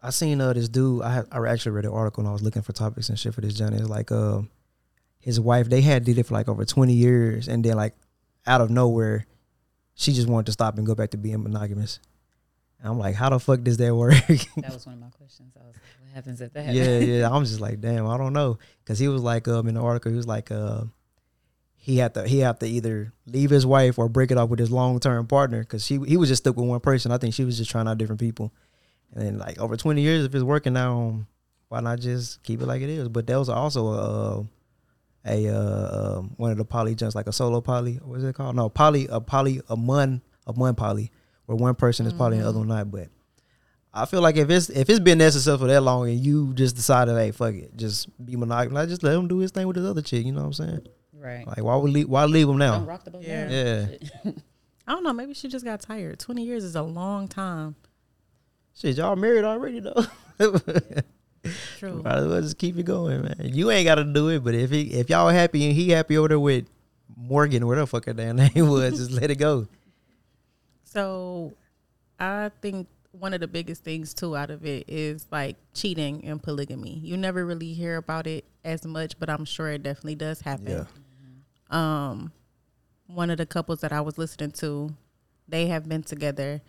[0.07, 1.03] I seen uh this dude.
[1.03, 3.41] I I actually read an article and I was looking for topics and shit for
[3.41, 3.77] this journey.
[3.77, 4.51] It's like um
[5.21, 7.95] his wife they had did it for like over twenty years and then like
[8.47, 9.27] out of nowhere
[9.97, 11.99] she just wanted to stop and go back to being monogamous.
[12.79, 14.15] And I'm like, how the fuck does that work?
[14.29, 15.55] That was one of my questions.
[15.57, 16.73] I was like, what happens if that?
[16.75, 17.31] yeah, yeah.
[17.33, 20.11] I'm just like, damn, I don't know, because he was like, um, in the article,
[20.11, 20.85] he was like, uh,
[21.77, 24.59] he had to, he had to either leave his wife or break it off with
[24.59, 27.11] his long term partner, because he he was just stuck with one person.
[27.11, 28.53] I think she was just trying out different people,
[29.15, 31.27] and then like over 20 years, if it's working now,
[31.69, 33.09] why not just keep it like it is?
[33.09, 34.47] But that was also a,
[35.25, 37.95] a uh, um, one of the poly jumps, like a solo poly.
[37.97, 38.57] What is it called?
[38.57, 41.11] No, poly, a poly, a mon, a mon poly,
[41.47, 42.91] where one person is poly and the other one not.
[42.91, 43.09] But
[43.93, 46.77] I feel like if it's if it's been necessary for that long and you just
[46.77, 49.77] decided, hey, fuck it, just be monogamous, like just let him do his thing with
[49.77, 50.25] his other chick.
[50.25, 50.87] You know what I'm saying?
[51.15, 51.47] Right.
[51.47, 52.85] Like why would leave, why leave him Don't now?
[52.85, 53.23] rock the boat.
[53.23, 53.49] Yeah.
[53.49, 53.89] now.
[54.25, 54.33] Yeah.
[54.87, 55.13] I don't know.
[55.13, 56.21] Maybe she just got tired.
[56.21, 57.75] Twenty years is a long time.
[58.77, 60.05] Shit, y'all married already though.
[61.79, 62.03] True.
[62.03, 63.37] Might as well just keep it going, man.
[63.41, 66.19] You ain't got to do it, but if he if y'all happy and he happy
[66.19, 66.67] over there with
[67.17, 69.67] Morgan, whatever the fuck her damn name was, just let it go.
[70.85, 71.55] So,
[72.19, 76.43] I think one of the biggest things too out of it is like cheating and
[76.43, 76.99] polygamy.
[77.03, 80.87] You never really hear about it as much, but I'm sure it definitely does happen.
[81.71, 82.09] Yeah.
[82.11, 82.33] um
[83.07, 84.95] one of the couples that I was listening to,
[85.49, 86.61] they have been together.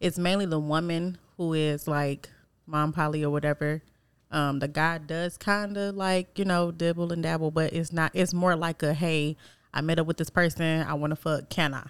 [0.00, 2.28] It's mainly the woman who is like
[2.66, 3.82] mom Polly or whatever.
[4.30, 8.10] Um, the guy does kind of like you know dibble and dabble, but it's not.
[8.14, 9.36] It's more like a hey,
[9.72, 10.82] I met up with this person.
[10.82, 11.48] I want to fuck.
[11.48, 11.86] Can I?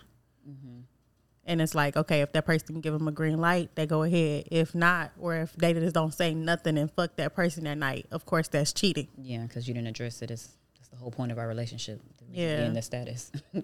[1.49, 4.49] And it's like okay, if that person give them a green light, they go ahead.
[4.51, 8.07] If not, or if they just don't say nothing and fuck that person that night,
[8.11, 9.07] of course that's cheating.
[9.16, 10.31] Yeah, because you didn't address it.
[10.33, 12.01] It's, that's the whole point of our relationship.
[12.33, 12.62] Yeah.
[12.62, 13.31] being the status.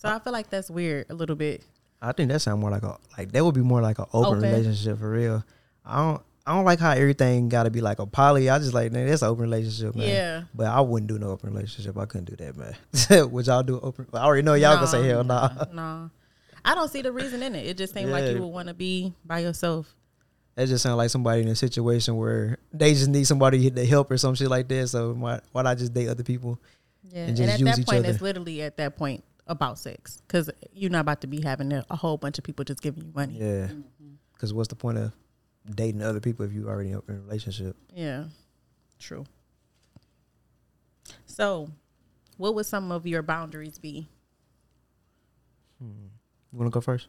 [0.00, 1.62] So I feel like that's weird a little bit.
[2.02, 4.38] I think that sounds more like a like that would be more like an open,
[4.38, 4.42] Open.
[4.50, 5.44] relationship for real.
[5.84, 8.48] I don't I don't like how everything got to be like a poly.
[8.48, 10.08] I just like man, that's an open relationship, man.
[10.08, 10.42] Yeah.
[10.54, 11.96] But I wouldn't do no open relationship.
[11.98, 13.30] I couldn't do that, man.
[13.30, 14.06] Would y'all do open?
[14.14, 15.50] I already know y'all gonna say hell nah.
[15.72, 16.10] No,
[16.64, 17.66] I don't see the reason in it.
[17.66, 19.94] It just seemed like you would want to be by yourself.
[20.56, 24.10] That just sounds like somebody in a situation where they just need somebody to help
[24.10, 24.88] or some shit like that.
[24.88, 26.58] So why why not just date other people?
[27.12, 28.08] Yeah, And and, at that point, other.
[28.10, 31.84] it's literally at that point about sex because you're not about to be having a,
[31.90, 33.36] a whole bunch of people just giving you money.
[33.38, 33.68] Yeah.
[34.32, 35.12] Because what's the point of
[35.74, 37.76] dating other people if you already in a relationship?
[37.94, 38.24] Yeah,
[38.98, 39.26] true.
[41.26, 41.68] So,
[42.36, 44.08] what would some of your boundaries be?
[45.78, 46.06] Hmm.
[46.52, 47.08] You want to go first?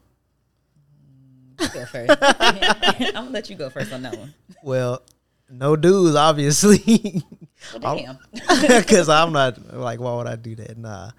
[1.59, 2.17] You go first.
[2.21, 4.33] I'm gonna let you go first on that one.
[4.63, 5.01] Well,
[5.49, 7.23] no dudes, obviously,
[7.81, 8.17] Well, damn.
[8.67, 10.77] because I'm not like, why would I do that?
[10.77, 11.11] Nah,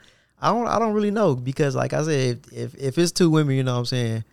[0.42, 0.66] I don't.
[0.66, 3.74] I don't really know because, like I said, if if, it's two women, you know
[3.74, 4.24] what I'm saying.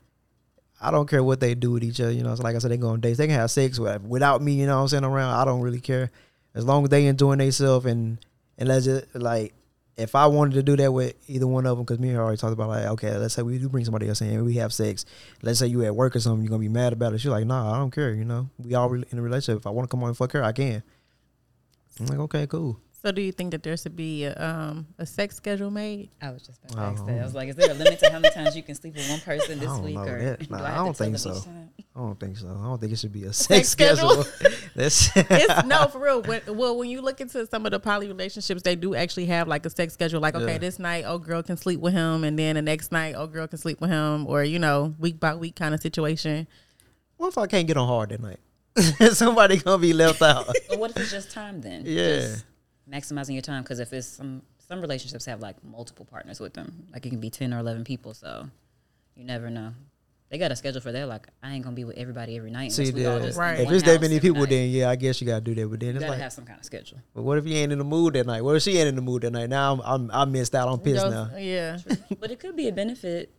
[0.81, 2.33] I don't care what they do with each other, you know.
[2.33, 3.19] So like I said, they go on dates.
[3.19, 5.35] They can have sex with, without me, you know what I'm saying, around.
[5.35, 6.09] I don't really care.
[6.55, 8.17] As long as they enjoying themselves and
[8.57, 9.53] and let's just like
[9.97, 12.23] if I wanted to do that with either one of them, because me and her
[12.23, 14.55] already talked about like, okay, let's say we do bring somebody else in and we
[14.55, 15.05] have sex.
[15.43, 17.19] Let's say you at work or something, you're gonna be mad about it.
[17.19, 18.13] She's like, nah, I don't care.
[18.13, 19.59] You know, we all in a relationship.
[19.59, 20.81] If I want to come on and fuck her, I can.
[21.99, 22.79] I'm like, okay, cool.
[23.01, 26.09] So, do you think that there should be a, um, a sex schedule made?
[26.21, 27.19] I was just about to ask that.
[27.21, 29.09] I was like, is there a limit to how many times you can sleep with
[29.09, 29.95] one person I this don't week?
[29.95, 30.49] know Or that.
[30.49, 31.41] do I, I don't think so.
[31.95, 32.47] I don't think so.
[32.49, 34.23] I don't think it should be a sex, Sex schedule?
[34.23, 34.57] schedule.
[34.75, 36.21] That's It's no for real.
[36.23, 39.47] When, well, when you look into some of the poly relationships, they do actually have
[39.47, 40.19] like a sex schedule.
[40.19, 40.57] Like, okay, Yeah.
[40.57, 43.47] this night, oh girl can sleep with him, and then the next night, oh girl
[43.47, 46.47] can sleep with him, or you know, week by week kind of situation.
[47.15, 48.39] what if I can't get on hard that night?
[49.15, 50.47] Somebody gonna be left out.
[50.69, 51.83] But what if it's just time then?
[51.85, 52.19] Yeah.
[52.19, 52.45] Just
[52.91, 56.87] maximizing your time because if it's some some relationships have like multiple partners with them,
[56.93, 58.47] like it can be ten or eleven people, so
[59.15, 59.73] you never know.
[60.29, 61.07] They got a schedule for that.
[61.07, 62.71] Like I ain't gonna be with everybody every night.
[62.71, 63.59] See, we all just Right.
[63.61, 64.49] if it's that many people, night.
[64.51, 65.67] then yeah, I guess you gotta do that.
[65.67, 66.99] But then you it's gotta like, have some kind of schedule.
[67.15, 68.41] but what if you ain't in the mood that night?
[68.43, 69.49] What if she ain't in the mood that night?
[69.49, 70.67] Now I'm, I'm I missed out.
[70.67, 71.31] I'm pissed Goes- now.
[71.37, 71.79] Yeah.
[72.19, 73.31] but it could be a benefit.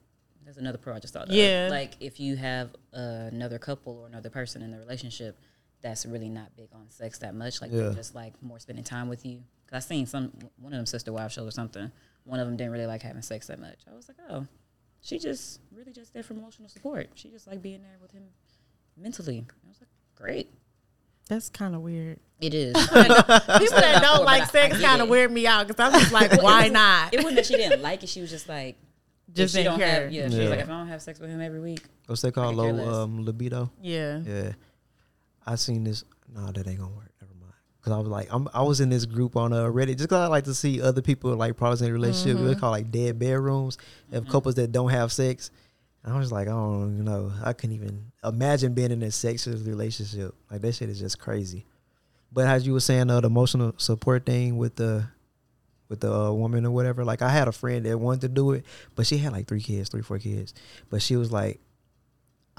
[0.44, 1.34] There's another pro I just thought of.
[1.34, 1.68] Yeah.
[1.70, 5.38] Like if you have uh, another couple or another person in the relationship
[5.82, 7.82] that's really not big on sex that much, like Yeah.
[7.84, 9.42] they're just like more spending time with you.
[9.70, 11.90] Cause I seen some one of them sister wives shows or something.
[12.24, 13.78] One of them didn't really like having sex that much.
[13.90, 14.46] I was like, oh,
[15.00, 17.08] she just really just there for emotional support.
[17.14, 18.24] She just like being there with him
[18.96, 19.46] mentally.
[19.64, 20.50] I was like, great.
[21.28, 22.18] That's kind of weird.
[22.40, 22.74] It is.
[22.88, 25.98] People that don't But like I- I sex kind of weird me out because I'm
[26.00, 28.08] just like, Well, it why wasn't- It wasn't that she didn't like it.
[28.08, 28.76] She was just like,
[29.32, 30.02] Just if she don't care.
[30.04, 30.12] have.
[30.12, 32.32] Yeah, she was like, if I don't have sex with him every week, What's that
[32.34, 32.58] called?
[32.58, 33.70] I could care Low um, libido.
[33.80, 34.20] Yeah.
[34.26, 34.52] Yeah,
[35.50, 36.04] I seen this.
[36.32, 37.10] No, that ain't gonna work.
[37.20, 37.52] Never mind.
[37.82, 40.18] Cause I was like, I'm, I was in this group on uh, Reddit just cause
[40.18, 42.36] I like to see other people like problems in a relationship.
[42.36, 42.46] Mm-hmm.
[42.46, 43.76] They call like dead bedrooms.
[44.12, 45.50] Of couples that don't have sex.
[46.04, 47.32] And I was like, I don't you know.
[47.42, 50.34] I couldn't even imagine being in a sexless relationship.
[50.50, 51.66] Like that shit is just crazy.
[52.32, 55.08] But as you were saying, uh, the emotional support thing with the
[55.88, 57.04] with the uh, woman or whatever.
[57.04, 59.60] Like I had a friend that wanted to do it, but she had like three
[59.60, 60.54] kids, three four kids.
[60.88, 61.60] But she was like,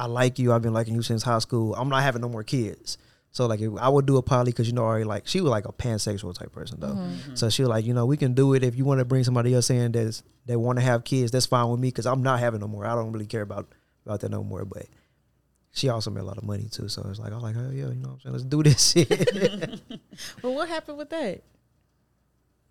[0.01, 0.51] I like you.
[0.51, 1.75] I've been liking you since high school.
[1.75, 2.97] I'm not having no more kids.
[3.29, 5.65] So like I would do a poly because you know already like she was like
[5.65, 6.97] a pansexual type person though.
[7.35, 9.23] So she was like you know we can do it if you want to bring
[9.23, 11.31] somebody else in that's that want to have kids.
[11.31, 12.85] That's fine with me because I'm not having no more.
[12.85, 13.67] I don't really care about
[14.05, 14.65] about that no more.
[14.65, 14.87] But
[15.71, 16.89] she also made a lot of money too.
[16.89, 18.91] So it's like I'm like oh yeah you know what I'm saying let's do this
[18.91, 19.81] shit.
[20.41, 21.43] Well, what happened with that?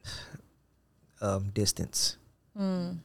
[1.20, 2.16] um, distance.
[2.58, 2.98] Mm.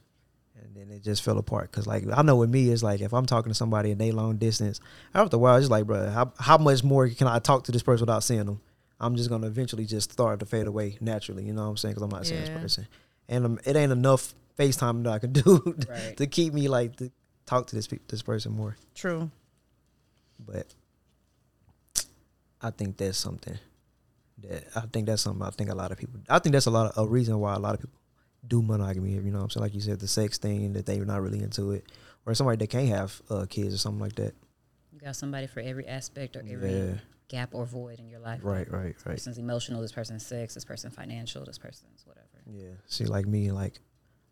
[0.78, 3.14] And then it just fell apart because, like, I know with me, it's like if
[3.14, 4.78] I'm talking to somebody and they long distance,
[5.14, 7.72] after a while, it's just like, bro, how, how much more can I talk to
[7.72, 8.60] this person without seeing them?
[9.00, 11.44] I'm just gonna eventually just start to fade away naturally.
[11.44, 11.94] You know what I'm saying?
[11.94, 12.48] Because I'm not seeing Yeah.
[12.52, 12.88] this person,
[13.28, 16.16] and um, it ain't enough FaceTime that I can do Right.
[16.16, 17.10] to keep me like to
[17.46, 18.76] talk to this pe- this person more.
[18.94, 19.30] True.
[20.46, 20.66] But
[22.62, 23.58] I think that's something
[24.42, 26.20] that I think that's something I think a lot of people.
[26.28, 27.98] I think that's a lot of a reason why a lot of people
[28.48, 29.12] do monogamy.
[29.12, 29.62] You know what I'm saying?
[29.62, 31.84] Like you said, the sex thing that they're not really into it,
[32.24, 34.34] or somebody that can't have uh, kids or something like that.
[34.92, 36.94] You got somebody for every aspect or every Yeah.
[37.28, 38.40] gap or void in your life.
[38.42, 38.94] Right, right, right.
[38.94, 42.26] This person's emotional, this person's sex, this person's financial, this person's whatever.
[42.50, 42.74] Yeah.
[42.86, 43.80] See, like me, like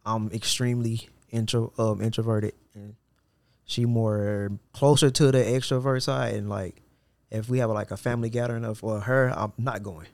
[0.06, 2.94] I'm extremely intro um introverted, and
[3.64, 6.34] she more closer to the extrovert side.
[6.34, 6.76] And like,
[7.30, 10.06] if we have like a family gathering of for her, I'm not going.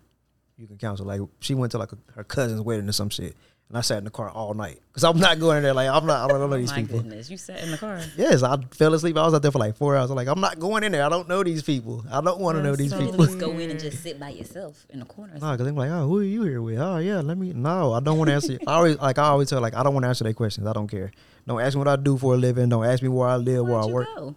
[0.57, 1.07] You can counsel.
[1.07, 3.35] Like, she went to like a, her cousin's wedding or some shit,
[3.71, 5.73] and I sat in the car all night because I'm not going in there.
[5.73, 6.25] Like, I'm not.
[6.25, 6.99] I don't know these my people.
[6.99, 8.01] goodness, you sat in the car.
[8.17, 9.17] Yes, I fell asleep.
[9.17, 10.11] I was out there for like four hours.
[10.11, 11.05] I'm like, I'm not going in there.
[11.05, 12.05] I don't know these people.
[12.11, 13.25] I don't want to know these so people.
[13.25, 15.35] Just go in and just sit by yourself in the corner.
[15.41, 16.81] No, because I'm like, oh, who are you here with?
[16.81, 17.53] Oh, yeah, let me.
[17.53, 18.59] No, I don't want to answer.
[18.67, 20.67] I always like I always tell like I don't want to answer their questions.
[20.67, 21.13] I don't care.
[21.47, 22.69] Don't ask me what I do for a living.
[22.71, 24.09] Don't ask me where I live, where Where'd I work.
[24.17, 24.35] go?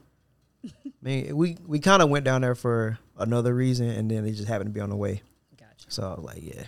[1.02, 4.48] Man, we we kind of went down there for another reason, and then it just
[4.48, 5.24] happened to be on the way.
[5.58, 5.86] Gotcha.
[5.90, 6.66] So I was like, yeah.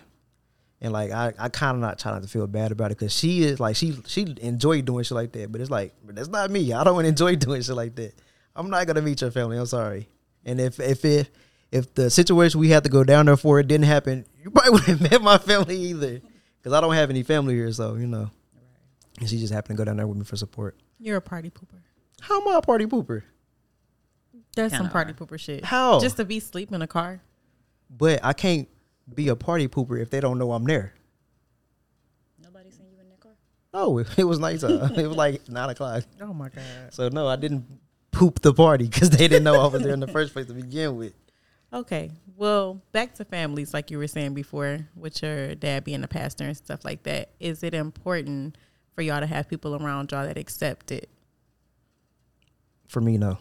[0.86, 3.42] And like I, I kind of not trying to feel bad about it because she
[3.42, 6.52] is like she she enjoy doing shit like that, but it's like but that's not
[6.52, 6.74] me.
[6.74, 8.14] I don't enjoy doing shit like that.
[8.56, 9.58] I'm not gonna meet your family.
[9.58, 10.08] I'm sorry.
[10.46, 11.32] And if if it
[11.72, 14.70] if the situation we had to go down there for it didn't happen, you probably
[14.74, 16.22] wouldn't have met my family either.
[16.60, 18.30] Because I don't have any family here, so you know.
[19.20, 20.78] And she just happened to go down there with me for support.
[21.00, 21.82] You're a party pooper.
[22.22, 23.24] How am I a party pooper?
[24.56, 25.16] That's some Kinda party are.
[25.16, 25.66] pooper shit.
[25.66, 26.00] How?
[26.00, 27.22] Just to be sleep in a car.
[27.90, 28.68] But I can't
[29.14, 30.94] be a party pooper if they don't know I'm there.
[32.42, 33.34] Nobody seen you in that car?
[33.74, 34.82] No, it, was nighttime.
[34.82, 36.04] Uh, it was like nine o'clock.
[36.22, 36.64] Oh my god.
[36.92, 37.66] So no, I didn't
[38.12, 40.54] poop the party because they didn't know I was there in the first place to
[40.54, 41.14] begin with.
[41.74, 42.12] Okay.
[42.38, 46.46] Well, back to families, like you were saying before, with your dad being a pastor
[46.46, 47.32] and stuff like that.
[47.40, 48.58] Is it important
[48.94, 51.10] for y'all to have people around y'all that accept it?
[52.88, 53.40] For me, no.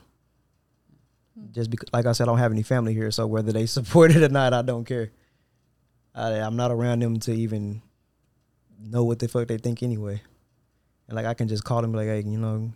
[1.51, 4.11] Just because, like I said, I don't have any family here, so whether they support
[4.11, 5.11] it or not, I don't care.
[6.15, 7.83] I, I'm not around them to even
[8.81, 10.21] know what the fuck they think anyway.
[11.09, 12.73] And like I can just call them like, hey, you know,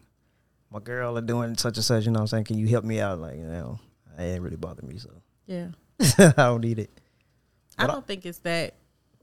[0.70, 2.05] my girl are doing such and such.
[2.05, 3.18] You know, what I'm saying, can you help me out?
[3.20, 3.79] Like, you know,
[4.18, 5.11] it ain't really bother me, so
[5.46, 5.68] Yeah.
[6.18, 6.90] I don't need it.
[7.79, 8.74] I But I- don't think it's that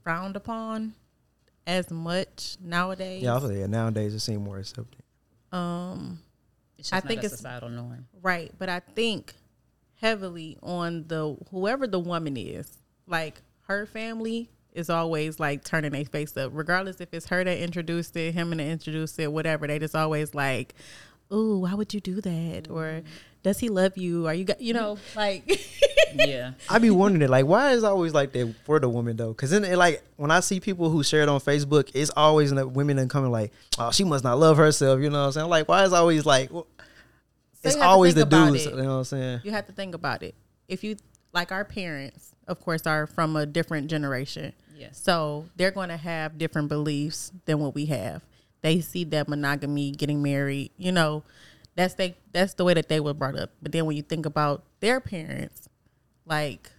[0.03, 0.93] frowned upon
[1.67, 3.23] as much nowadays.
[3.23, 3.65] Yeah, I feel yeah.
[3.67, 5.01] Nowadays it seems more accepted.
[5.51, 6.19] Um,
[6.77, 8.07] It's just I not think a it's- societal norm.
[8.21, 9.33] right, but I think
[9.95, 12.67] heavily on the whoever the woman is,
[13.07, 17.57] like her family is always like turning their face up, regardless if it's her that
[17.59, 19.67] introduced it, him and that introduced it, whatever.
[19.67, 20.75] They just always like,
[21.33, 22.73] "Ooh, why would you do that?" Mm-hmm.
[22.73, 23.01] Or
[23.43, 24.27] does he love you?
[24.27, 25.17] Are you got you know mm-hmm.
[25.17, 25.61] like
[26.15, 26.53] Yeah.
[26.69, 29.29] I be wondering it, like, why is it always like that for the woman though?
[29.29, 32.51] Because then, it, like, when I see people who share it on Facebook, it's always
[32.51, 35.01] the women that coming like, oh, she must not love herself.
[35.01, 35.49] You know what I'm saying?
[35.49, 36.67] Like, why is it always like, well,
[37.53, 38.65] So it's you have to always the dudes.
[38.65, 38.75] it.
[38.75, 39.41] You know what I'm saying?
[39.43, 40.35] you have to think about it.
[40.67, 40.95] If you
[41.33, 44.53] like our parents, of course, are from a different generation.
[44.75, 44.99] Yes.
[45.01, 48.21] So they're going to have different beliefs than what we have.
[48.61, 51.23] They see that monogamy, getting married, you know,
[51.75, 53.51] that's they that's the way that they were brought up.
[53.61, 55.67] But then when you think about their parents,
[56.25, 56.71] like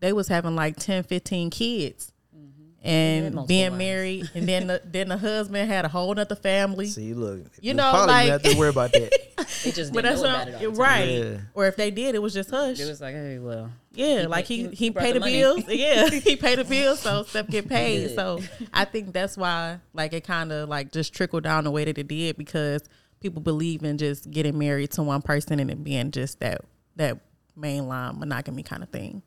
[0.00, 3.78] they was having like 10, 15 kids Yeah, and being wives.
[3.78, 6.88] married and then the, then the husband had a whole nother family.
[6.88, 9.12] See, look, You know, probably like- have to worry about that.
[9.64, 10.76] They just But didn't that's know what about it all the time.
[10.78, 11.08] right.
[11.08, 11.36] Yeah.
[11.54, 12.80] Or if they did, it was just hush.
[12.80, 15.20] It was like, hey, well, Yeah, He like paid- he he- he, he paid the
[15.20, 15.64] the bills.
[15.68, 18.14] Yeah, he paid the bills, so stuff get paid.
[18.14, 18.40] So
[18.72, 21.98] I think that's why like it kind of like just trickled down the way that
[21.98, 22.82] it did because
[23.20, 26.62] people believe in just getting married to one person and it being just that
[26.96, 27.18] that
[27.58, 29.22] mainline monogamy kind of thing.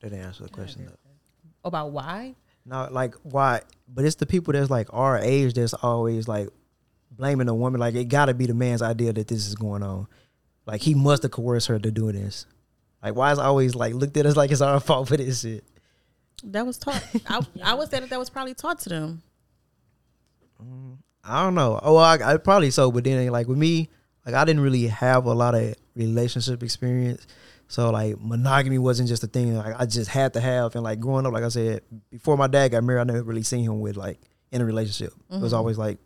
[0.00, 0.96] That didn't answer the question though.
[1.64, 2.34] About why?
[2.64, 3.62] No, like why?
[3.88, 6.48] But it's the people that's like our age that's always like
[7.16, 7.80] blaming the woman.
[7.80, 10.06] Like it got to be the man's idea that this is going on.
[10.66, 12.46] Like he must have coerced her to do this.
[13.02, 15.42] Like why is it always like looked at us like it's our fault for this
[15.42, 15.64] shit?
[16.44, 17.04] That was taught.
[17.28, 19.22] I, I would say that that was probably taught to them.
[20.62, 21.78] Mm, I don't know.
[21.82, 23.88] Oh, I, I probably so, but then like with me,
[24.26, 27.26] like I didn't really have a lot of relationship experience.
[27.68, 30.74] So like monogamy wasn't just a thing like I just had to have.
[30.74, 33.42] And like growing up, like I said, before my dad got married, I never really
[33.42, 34.20] seen him with like
[34.50, 35.14] in a relationship.
[35.30, 35.58] It was mm-hmm.
[35.58, 35.98] always like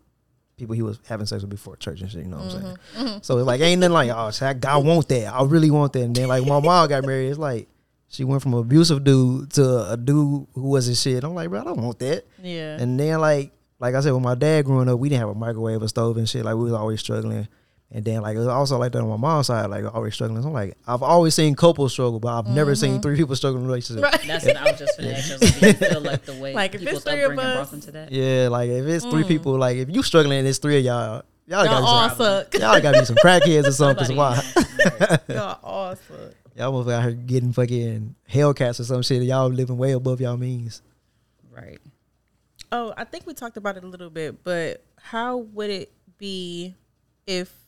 [0.56, 2.24] people he was having sex with before church and shit.
[2.24, 2.64] You know what I'm saying?
[2.64, 3.06] Mm-hmm.
[3.06, 3.18] Mm-hmm.
[3.22, 5.32] So it's like ain't nothing like oh, shit, I, I want that.
[5.32, 6.02] I really want that.
[6.02, 7.68] And then like my mom got married, it's like
[8.08, 11.24] she went from an abusive dude to a dude who wasn't shit.
[11.24, 12.24] I'm like, bro, I don't want that.
[12.42, 12.80] Yeah.
[12.80, 15.34] And then like like I said, with my dad growing up, we didn't have a
[15.34, 16.44] microwave or stove and shit.
[16.44, 17.48] Like we was always struggling.
[17.96, 20.42] And then like it was also like that on my mom's side, like always struggling.
[20.42, 23.00] So I'm like, I've always seen couples struggle, but I've never seen mm-hmm.
[23.00, 24.04] three people struggle in a relationship.
[24.04, 24.20] right.
[24.26, 25.30] that's what I was just finna ask.
[25.30, 25.38] you.
[25.38, 27.92] Like, do you feel like the way Like, if it's three of us- brought them
[27.94, 28.12] that?
[28.12, 29.28] Yeah, like if it's three mm.
[29.28, 32.52] people, like if you struggling and it's three of y'all, y'all, Y'all all got suck.
[32.52, 34.06] some, y'all got to be some crackheads or something.
[34.06, 34.42] 'cause why?
[34.84, 36.34] Nobody- Y'all all suck.
[36.54, 39.22] Y'all must be out here getting fucking Hellcats or some shit.
[39.22, 40.82] Y'all living way above y'all means.
[41.50, 41.78] right.
[42.70, 46.74] Oh, I think we talked about it a little bit, but how would it be
[47.26, 47.65] if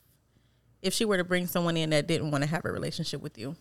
[0.82, 3.36] if she were to bring someone in that didn't want to have a relationship with
[3.38, 3.56] you?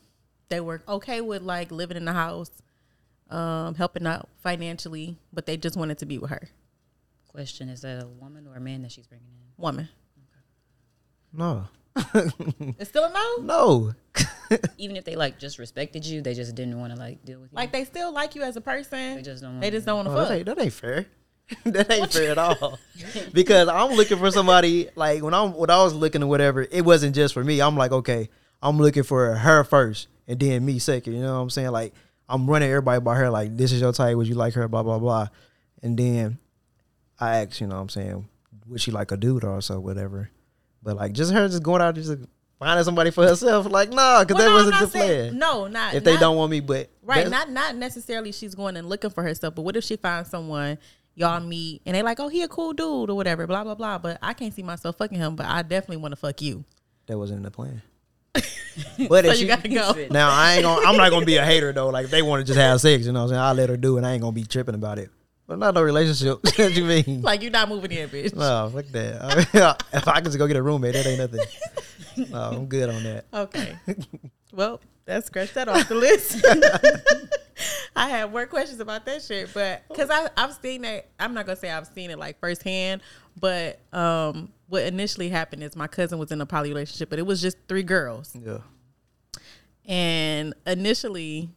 [0.50, 2.52] They were okay with like living in the house,
[3.30, 6.48] um, helping out financially, but they just wanted to be with her.
[7.28, 9.62] Question: Is that a woman or a man that she's bringing in?
[9.62, 9.90] Woman.
[11.34, 11.66] No,
[12.80, 13.44] It's still a no?
[13.44, 13.94] no.
[14.78, 17.52] Even if they like just respected you, they just didn't want to like deal with
[17.52, 17.56] you.
[17.56, 19.16] Like they still like you as a person.
[19.18, 20.36] They just don't They wanna- just don't want to Oh, that, fuck.
[20.38, 21.06] ain't, that ain't fair.
[21.66, 22.78] that ain't fair at all.
[23.34, 26.82] because I'm looking for somebody like when I'm when I was looking or whatever, it
[26.84, 27.62] wasn't just for me.
[27.62, 28.30] I'm like, okay,
[28.62, 31.14] I'm looking for her first and then me second.
[31.14, 31.72] You know what I'm saying?
[31.72, 31.94] Like
[32.28, 33.30] I'm running everybody by her.
[33.30, 34.18] Like this is your type.
[34.18, 34.68] Would you like her?
[34.68, 35.28] Blah blah blah.
[35.82, 36.38] And then
[37.20, 38.28] I ask, you know what I'm saying,
[38.68, 40.30] would she like a dude or so whatever.
[40.84, 42.14] But like just her just going out just
[42.60, 43.70] finding somebody for herself.
[43.72, 45.40] Like nah, because Well, that no, wasn't the saying- plan.
[45.40, 48.76] No, not if they not- don't want me, but Right, not not necessarily she's going
[48.76, 50.78] and looking for herself, but what if she finds someone
[51.18, 53.98] y'all meet and they like, oh, he a cool dude or whatever, blah blah blah.
[53.98, 56.64] But I can't see myself fucking him, but I definitely want to fuck you.
[57.08, 57.82] that wasn't in the plan.
[58.98, 60.08] So but if you she, gotta go.
[60.12, 60.88] Now I ain't gonna.
[60.88, 61.90] I'm not gonna be a hater though.
[61.90, 63.22] Like if they want to just have sex, you know.
[63.22, 65.10] what I'm saying I'll let her do, and I ain't gonna be tripping about it.
[65.48, 66.44] But not no relationship.
[66.44, 67.24] what you mean?
[67.24, 68.36] Like you're not moving in, bitch.
[68.36, 69.24] no, fuck that.
[69.24, 72.30] I mean, if I can just go get a roommate, that ain't nothing.
[72.30, 73.26] No, I'm good on that.
[73.34, 73.76] Okay.
[74.54, 76.46] well, that scratch that off the list.
[77.96, 81.10] I have more questions about that shit, but because I I've seen that.
[81.20, 83.02] I'm not gonna say I've seen it like firsthand,
[83.40, 87.26] But um, what initially happened is my cousin was in a poly relationship, but it
[87.26, 88.36] was just three girls.
[88.36, 88.60] Yeah.
[89.86, 91.50] And initially,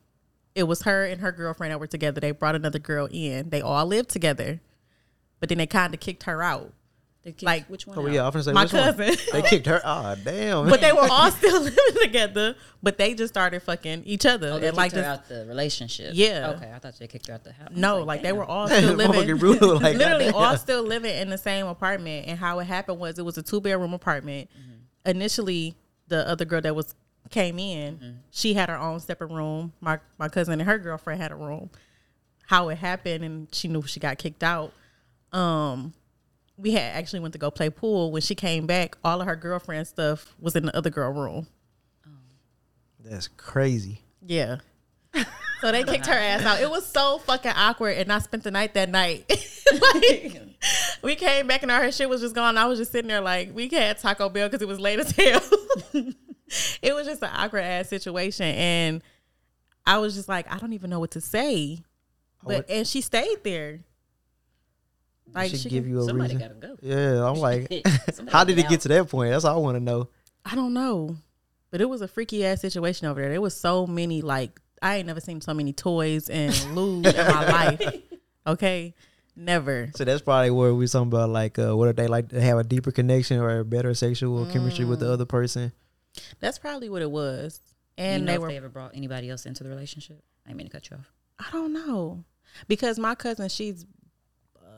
[0.54, 2.20] it was her and her girlfriend that were together.
[2.20, 3.50] They brought another girl in.
[3.50, 4.60] They all lived together,
[5.40, 6.72] but then they kind of kicked her out.
[7.22, 7.98] They kicked- Like- which one?
[7.98, 8.12] Oh out?
[8.12, 8.82] yeah, I was gonna say My which one?
[8.94, 9.16] cousin.
[9.32, 9.80] They kicked her.
[9.84, 10.68] Ah, damn.
[10.70, 12.54] But they were all still living together.
[12.82, 15.06] But they just started fucking each other Oh, they and kicked like her this.
[15.06, 16.12] out the relationship.
[16.14, 16.54] Yeah.
[16.56, 17.68] Okay, I thought they kicked her out the house.
[17.74, 19.12] No, like, they were all still living.
[19.36, 20.34] Motherfucking like, literally goddamn.
[20.34, 22.26] all still living in the same apartment.
[22.26, 24.48] And how it happened was it was a two bedroom apartment.
[25.04, 25.74] Initially,
[26.08, 26.94] the other girl that was
[27.30, 29.72] came in, she had her own separate room.
[29.80, 31.70] My my cousin and her girlfriend had a room.
[32.46, 34.72] How it happened, and she knew she got kicked out.
[35.32, 35.94] Um,
[36.60, 38.12] we had actually went to go play pool.
[38.12, 41.46] When she came back, all of her girlfriend stuff was in the other girl room.
[43.02, 44.02] That's crazy.
[44.24, 44.58] Yeah.
[45.60, 46.60] So they kicked her ass out.
[46.60, 49.24] It was so fucking awkward, and I spent the night that night.
[49.94, 50.40] like,
[51.02, 52.56] we came back and all her shit was just gone.
[52.56, 55.10] I was just sitting there like we had Taco Bell because it was late as
[55.16, 55.42] hell.
[56.82, 59.02] it was just an awkward ass situation, and
[59.86, 61.80] I was just like, I don't even know what to say.
[62.42, 63.80] But would- and she stayed there.
[65.34, 66.48] Like she, she give you a Somebody reason.
[66.60, 66.76] gotta go.
[66.82, 67.70] Yeah, I'm like,
[68.30, 68.70] how did it out.
[68.70, 69.30] get to that point?
[69.32, 70.08] That's all I want to know.
[70.44, 71.16] I don't know,
[71.70, 73.30] but it was a freaky ass situation over there.
[73.30, 77.16] There was so many like I ain't never seen so many toys and lube in
[77.16, 77.94] my life.
[78.46, 78.94] Okay,
[79.36, 79.90] never.
[79.94, 82.58] So that's probably where we talking about like, uh, what if they like to have
[82.58, 85.02] a deeper connection or a better sexual chemistry with Mm.
[85.02, 85.72] the other person?
[86.40, 87.60] That's probably what it was.
[87.98, 88.48] And you know they if were.
[88.48, 90.22] they ever brought anybody else into the relationship?
[90.46, 91.12] I didn't mean to cut you off.
[91.38, 92.24] I don't know
[92.66, 93.84] because my cousin, she's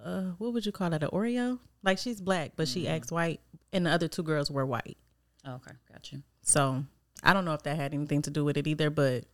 [0.04, 1.02] uh, what would you call it?
[1.02, 1.58] An Oreo?
[1.82, 3.40] Like she's black, but she acts white,
[3.72, 4.96] and the other two girls were white.
[5.44, 6.22] Oh, okay, got you.
[6.42, 6.84] So
[7.22, 9.24] I don't know if that had anything to do with it either, but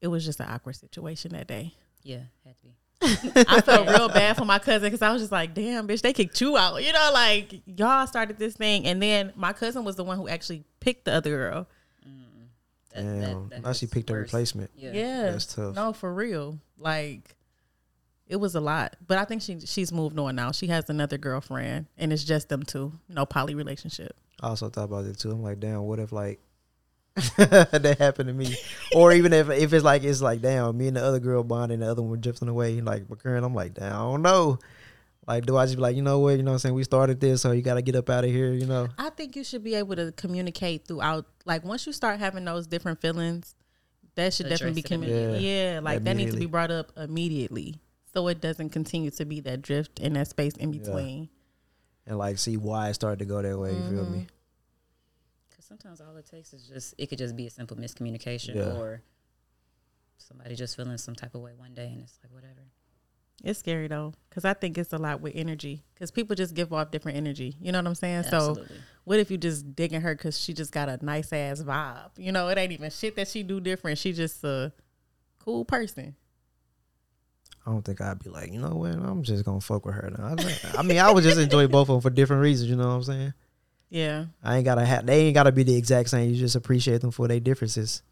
[0.00, 1.74] it was just an awkward situation that day.
[2.02, 3.40] Yeah, had to be.
[3.48, 6.12] I felt real bad for my cousin because I was just like, damn, bitch, they
[6.12, 6.82] kicked you out.
[6.84, 8.86] You know, like y'all started this thing.
[8.86, 11.68] And then my cousin was the one who actually picked the other girl.
[12.94, 13.20] That, Damn.
[13.20, 14.70] that- that now she hurts picked a replacement.
[14.76, 14.92] Yeah.
[14.92, 15.22] Yeah.
[15.30, 15.74] That's tough.
[15.74, 16.58] No, for real.
[16.78, 17.34] Like,
[18.32, 18.96] it was a lot.
[19.06, 20.52] But I think she she's moved on now.
[20.52, 22.92] She has another girlfriend and it's just them two.
[23.08, 24.16] No poly relationship.
[24.40, 25.30] I also thought about it too.
[25.30, 26.40] I'm like, damn, what if like
[27.36, 28.56] that happened to me?
[28.96, 31.80] Or even if if it's like it's like, damn, me and the other girl bonding,
[31.80, 34.58] the other one drifting away, like my current, I'm like, damn, I don't know.
[35.26, 36.74] Like, do I just be like, you know what, you know what I'm saying?
[36.74, 38.88] We started this, so you gotta get up out of here, you know?
[38.98, 41.26] I think you should be able to communicate throughout.
[41.44, 43.54] Like, once you start having those different feelings,
[44.16, 45.24] that should definitely be Address communicated.
[45.28, 45.72] immediately.
[45.74, 47.76] Yeah, like that needs to be brought up immediately.
[48.12, 50.80] So it doesn't continue to be that drift in that space in Yeah.
[50.80, 51.28] between.
[52.06, 54.12] And like see why it started to go that way, you feel Mm-hmm.
[54.12, 54.26] me?
[55.48, 58.72] Because sometimes all it takes is just it could just be a simple miscommunication Yeah.
[58.72, 59.02] or
[60.18, 62.62] somebody just feeling some type of way one day and it's like whatever.
[63.44, 65.82] It's scary though, because I think it's a lot with energy.
[65.94, 67.56] Because people just give off different energy.
[67.60, 68.24] You know what I'm saying?
[68.24, 68.56] So
[69.04, 72.10] what if you just digging her because she just got a nice ass vibe?
[72.18, 73.98] You know, it ain't even shit that she do different.
[73.98, 74.72] She just a
[75.40, 76.14] cool person.
[77.64, 80.12] I don't think I'd be like, you know what, I'm just gonna fuck with her
[80.16, 80.34] now.
[80.36, 82.88] I, I mean, I would just enjoy both of them for different reasons, you know
[82.88, 83.34] what I'm saying?
[83.88, 84.24] Yeah.
[84.42, 86.30] I ain't gotta have they ain't gotta be the exact same.
[86.30, 88.02] You just appreciate them for their differences,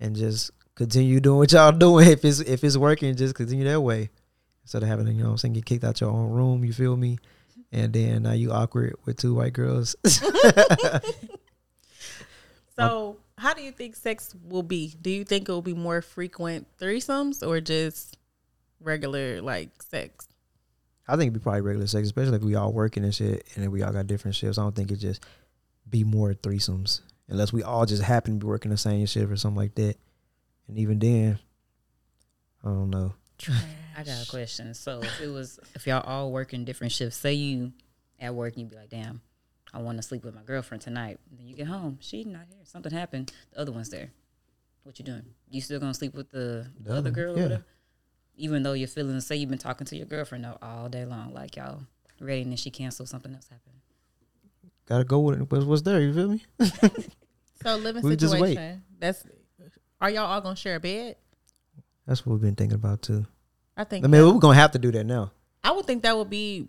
[0.00, 2.08] and just continue doing what y'all doing.
[2.12, 4.10] If it's if it's working, just continue that way.
[4.62, 6.64] Instead of having you know what I'm saying get kicked out your own room.
[6.64, 7.18] You feel me?
[7.72, 9.96] And then now you awkward with two white girls.
[12.78, 14.94] So, how do you think sex will be?
[15.02, 18.17] Do you think it will be more frequent threesomes or just
[18.80, 20.26] regular like sex?
[21.06, 23.64] I think it'd be probably regular sex, especially if we all working and shit, and
[23.64, 24.58] then we all got different shifts.
[24.58, 25.24] I don't think it'd just
[25.88, 29.36] be more threesomes unless we all just happen to be working the same shift or
[29.36, 29.96] something like that.
[30.68, 31.38] And even then,
[32.62, 33.14] I don't know.
[33.96, 34.74] I got a question.
[34.74, 37.72] So if it was if y'all all working different shifts, say you
[38.20, 39.20] at work and you be like, damn,
[39.72, 41.18] I want to sleep with my girlfriend tonight.
[41.36, 42.58] Then you get home, she not here.
[42.64, 43.32] Something happened.
[43.52, 44.10] The other one's there.
[44.82, 45.24] What you doing?
[45.50, 47.38] You still gonna sleep with the, the The other other- girl?
[47.38, 47.58] yeah.
[48.38, 48.54] Or whatever?
[48.54, 51.56] Even though you're feeling, say you've been talking to your girlfriend all day long, like
[51.56, 51.82] y'all
[52.20, 53.74] ready, and then she cancels, something else happened.
[54.86, 55.50] Gotta go with it.
[55.50, 56.00] What's, what's there?
[56.00, 56.44] You feel me?
[57.62, 58.50] So, living We just wait.
[58.50, 58.82] situation.
[59.00, 59.24] That's
[60.00, 61.16] are y'all all gonna share a bed?
[62.06, 63.26] That's what we've been thinking about too.
[63.76, 64.04] I think.
[64.04, 65.32] I mean, we're gonna have to do that now.
[65.64, 66.68] I would think that would be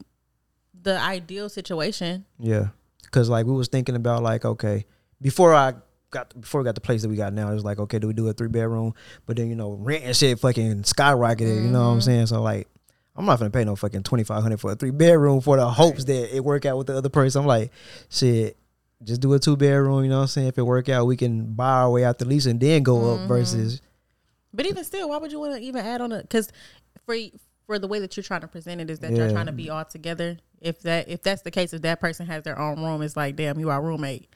[0.81, 2.25] the ideal situation.
[2.39, 2.69] Yeah,
[3.03, 4.85] because like we was thinking about like okay,
[5.21, 5.75] before I
[6.11, 8.07] got before we got the place that we got now, it was like okay, do
[8.07, 8.93] we do a three bedroom?
[9.25, 11.63] But then you know rent and shit fucking skyrocketed.
[11.63, 12.01] You know what I'm mm-hmm.
[12.01, 12.27] saying?
[12.27, 12.67] So like.
[13.15, 15.69] I'm not gonna pay no fucking twenty five hundred for a three bedroom for the
[15.69, 17.41] hopes that it work out with the other person.
[17.41, 17.69] I'm like,
[18.07, 18.55] shit,
[19.03, 20.03] just do a two bedroom.
[20.03, 20.47] You know what I'm saying?
[20.47, 23.13] If it work out, we can buy our way out the lease and then go
[23.13, 23.19] up.
[23.19, 23.27] Mm-hmm.
[23.27, 23.81] Versus,
[24.53, 26.21] But even still, why would you want to even add on a?
[26.21, 26.51] Because
[27.05, 27.15] for
[27.65, 29.69] for the way that you're trying to present it is that you're trying to be
[29.69, 30.37] all together.
[30.59, 33.35] If that if that's the case, if that person has their own room, it's like
[33.35, 34.27] damn, you our roommate.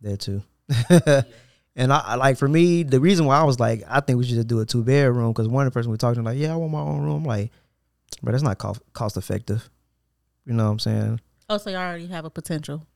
[0.00, 0.42] That too.
[1.76, 4.36] and I, like for me, the reason why I was like, I think we should
[4.36, 6.52] just do a two bedroom because one of the person we talked to like, yeah,
[6.52, 7.16] I want my own room.
[7.16, 7.50] I'm like,
[8.22, 9.68] but that's not cost cost effective.
[10.46, 11.20] You know what I'm saying?
[11.48, 12.86] Oh, so you already have a potential.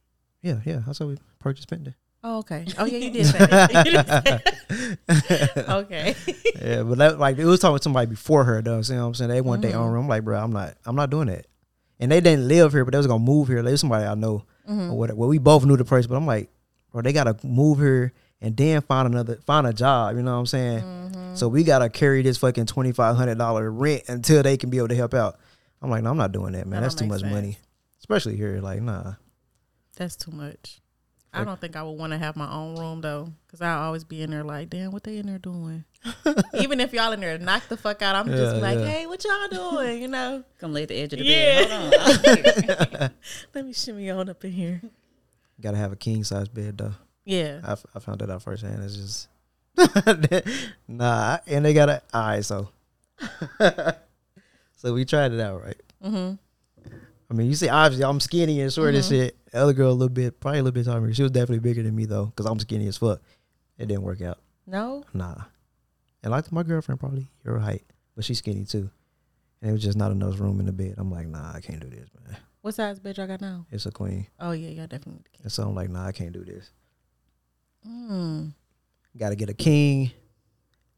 [0.42, 0.80] Yeah, yeah.
[0.86, 1.96] That's how we purchased Pendant.
[2.24, 2.66] Oh, okay.
[2.78, 3.70] Oh yeah, you did say that.
[3.70, 4.40] You did say
[5.06, 5.68] that.
[5.68, 6.14] okay.
[6.60, 8.82] yeah, but that like it was talking to somebody before her though.
[8.82, 9.30] See what I'm saying?
[9.30, 9.80] They want their Mm-hmm.
[9.80, 10.02] own room.
[10.04, 11.46] I'm like, bro, I'm not, I'm not doing that.
[11.98, 13.62] And they didn't live here, but they was gonna move here.
[13.62, 14.90] They was somebody I know Mm-hmm.
[14.90, 15.16] or whatever.
[15.18, 16.50] Well, we both knew the person, but I'm like,
[16.96, 20.16] bro, they gotta move here and then find another, find a job.
[20.16, 20.80] You know what I'm saying?
[20.80, 21.34] Mm-hmm.
[21.34, 24.78] So we gotta carry this fucking twenty five hundred dollar rent until they can be
[24.78, 25.38] able to help out.
[25.82, 26.80] I'm like, no, I'm not doing that, man.
[26.80, 27.32] That That's too much sense.
[27.32, 27.58] money,
[28.00, 28.60] especially here.
[28.60, 29.14] Like, nah.
[29.96, 30.80] That's too much.
[31.34, 34.04] I don't think I would want to have my own room though, because I always
[34.04, 35.84] be in there like, damn, what they in there doing?
[36.54, 38.86] Even if y'all in there knock the fuck out, I'm just like, yeah.
[38.86, 40.00] hey, what y'all doing?
[40.00, 41.64] You know, Come lay at the edge of the Yeah.
[41.66, 41.70] bed.
[41.70, 43.10] Hold on.
[43.54, 44.80] Let me shimmy on up in here.
[45.60, 46.94] Gotta have a king size bed though.
[47.24, 47.60] Yeah.
[47.64, 48.82] I, f- I found that out firsthand.
[48.84, 49.28] It's just
[50.88, 52.44] nah, and they got a all right.
[52.44, 52.68] So,
[54.76, 55.82] so we tried it out, right?
[56.02, 56.34] Mm-hmm.
[57.28, 59.36] I mean, you see, obviously, I'm skinny and short and shit.
[59.50, 61.12] The other girl a little bit, probably a little bit taller.
[61.12, 63.20] She was definitely bigger than me though, because I'm skinny as fuck.
[63.78, 64.38] It didn't work out.
[64.66, 65.04] No.
[65.12, 65.34] Nah,
[66.22, 67.84] and like my girlfriend, probably your height,
[68.14, 68.90] but she's skinny too.
[69.60, 70.94] And it was just not enough room in the bed.
[70.98, 72.36] I'm like, nah, I can't do this, man.
[72.66, 73.64] What size bed y'all got now?
[73.70, 75.22] It's a queen, Oh yeah, y'all definitely.
[75.40, 76.68] and so I'm like, nah, I can't do this.
[77.86, 78.54] Mm.
[79.16, 80.10] Got to get a king.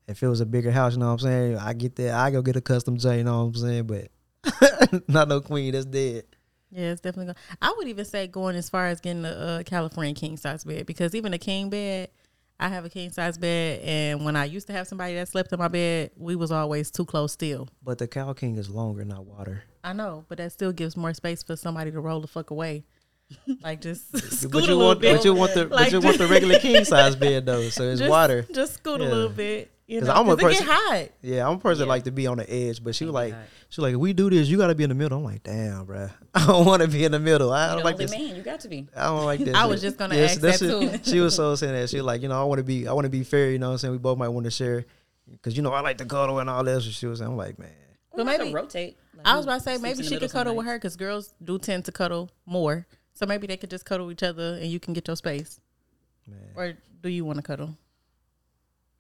[0.06, 1.58] If it was a bigger house, you know what I'm saying?
[1.58, 2.14] I get that.
[2.14, 3.86] I go get a custom J, you know what I'm saying?
[3.86, 5.72] But not no queen.
[5.72, 6.24] That's dead.
[6.70, 7.34] Yeah, it's definitely.
[7.34, 10.64] Go- I would even say going as far as getting a uh, California king size
[10.64, 12.08] bed because even a king bed,
[12.58, 15.52] I have a king size bed, and when I used to have somebody that slept
[15.52, 17.68] in my bed, we was always too close still.
[17.82, 19.64] But the Cal king is longer, not water.
[19.84, 22.84] I know, but that still gives more space for somebody to roll the fuck away.
[23.62, 25.16] Like just scoot but a you little want, bit.
[25.16, 27.68] but you want the, Like but you want the regular king size bed though.
[27.68, 28.46] So it's just, water.
[28.52, 29.70] Just scoot a little bit.
[29.86, 31.08] You 'Cause know, I'm a 'cause it person- hot.
[31.22, 31.88] Yeah, I'm a person that Yeah.
[31.88, 32.82] like to be on the edge.
[32.84, 33.42] But she was like, hot.
[33.70, 35.16] she was like, if we do this, you got to be in the middle.
[35.18, 36.10] I'm like, damn, bruh.
[36.34, 37.52] I don't want to be in the middle.
[37.52, 38.12] I don't the like only this.
[38.18, 38.36] man.
[38.36, 38.86] You got to be.
[38.96, 39.54] I don't like this.
[39.54, 41.10] I was just gonna Yes, ask that's that too.
[41.10, 42.92] She was so saying that she was like, you know, I want to be, I
[42.92, 43.50] want to be fair.
[43.50, 44.84] You know, what I'm saying we both might want to share,
[45.32, 46.82] because you know I like to cuddle and all that.
[46.82, 47.70] So she was, I'm like, man,
[48.14, 48.96] But Well, I could maybe- rotate.
[49.18, 51.58] Like, I was about to say maybe she could cuddle with her because girls do
[51.58, 52.86] tend to cuddle more.
[53.14, 55.60] So maybe they could just cuddle each other and you can get your space.
[56.26, 57.76] man, Or do you want to cuddle?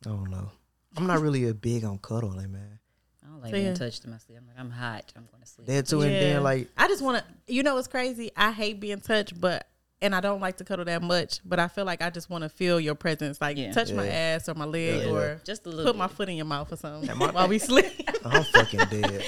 [0.04, 0.50] I don't know.
[0.96, 2.78] I'm not really a big on cuddling, man.
[3.24, 3.74] I don't like So, being yeah.
[3.74, 4.38] touched in my sleep.
[4.40, 5.12] I'm like, I'm hot.
[5.16, 5.66] I'm going to sleep.
[5.68, 7.52] That too, and then like, I just want to.
[7.52, 8.32] You know what's crazy?
[8.36, 9.68] I hate being touched, but
[10.00, 11.40] and I don't like to cuddle that much.
[11.44, 13.72] But I feel like I just want to feel your presence, like Yeah.
[13.72, 15.10] touch my ass or my leg Yeah.
[15.10, 15.98] or Just a little put bit.
[15.98, 17.86] my foot in your mouth or something while we sleep.
[18.24, 19.22] I'm fucking dead.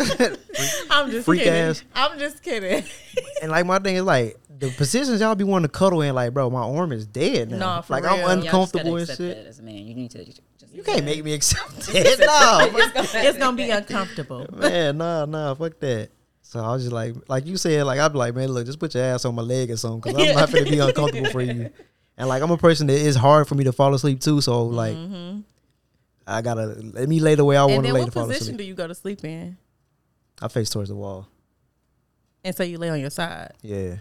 [0.90, 1.52] I'm just Freak kidding.
[1.54, 1.82] ass.
[1.94, 2.84] I'm just kidding.
[3.42, 6.32] And like my thing is like the positions y'all be wanting to cuddle in, like,
[6.32, 7.56] bro, my arm is dead now.
[7.58, 8.12] Nah, for like real.
[8.12, 9.18] I'm Y'all Y'all just uncomfortable and shit.
[9.18, 9.74] that as a man.
[9.74, 10.40] You need to just.
[10.72, 12.18] You can't make me accept that.
[13.12, 14.46] no, it's gonna be uncomfortable.
[14.52, 16.08] man, nah, nah, fuck that.
[16.52, 18.78] So I was just like, like you said, like I'd be like, man, look, just
[18.78, 21.40] put your ass on my leg or something, because I'm not gonna be uncomfortable for
[21.40, 21.70] you.
[22.18, 24.64] And like I'm a person that is hard for me to fall asleep too, so
[24.66, 24.94] like
[26.26, 27.72] I gotta let me lay the way I Mm-hmm.
[27.74, 29.56] Want to lay what to fall position do you go to sleep in?
[30.42, 31.26] I face towards the wall.
[32.44, 33.52] And so you lay on your side.
[33.62, 33.96] Yeah,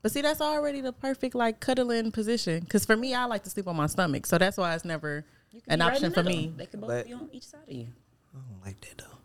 [0.00, 2.60] But see, that's already the perfect like cuddling position.
[2.60, 5.24] Because for me, I like to sleep on my stomach, so that's why it's never
[5.66, 6.38] an be right option for middle.
[6.40, 6.52] me.
[6.56, 7.88] They can both But- be on each side of you.
[8.32, 9.18] I don't like that though.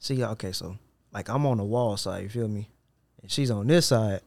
[0.00, 0.76] See, yeah, okay, so
[1.12, 2.68] like I'm on the wall side, you feel me?
[3.22, 4.20] And she's on this side.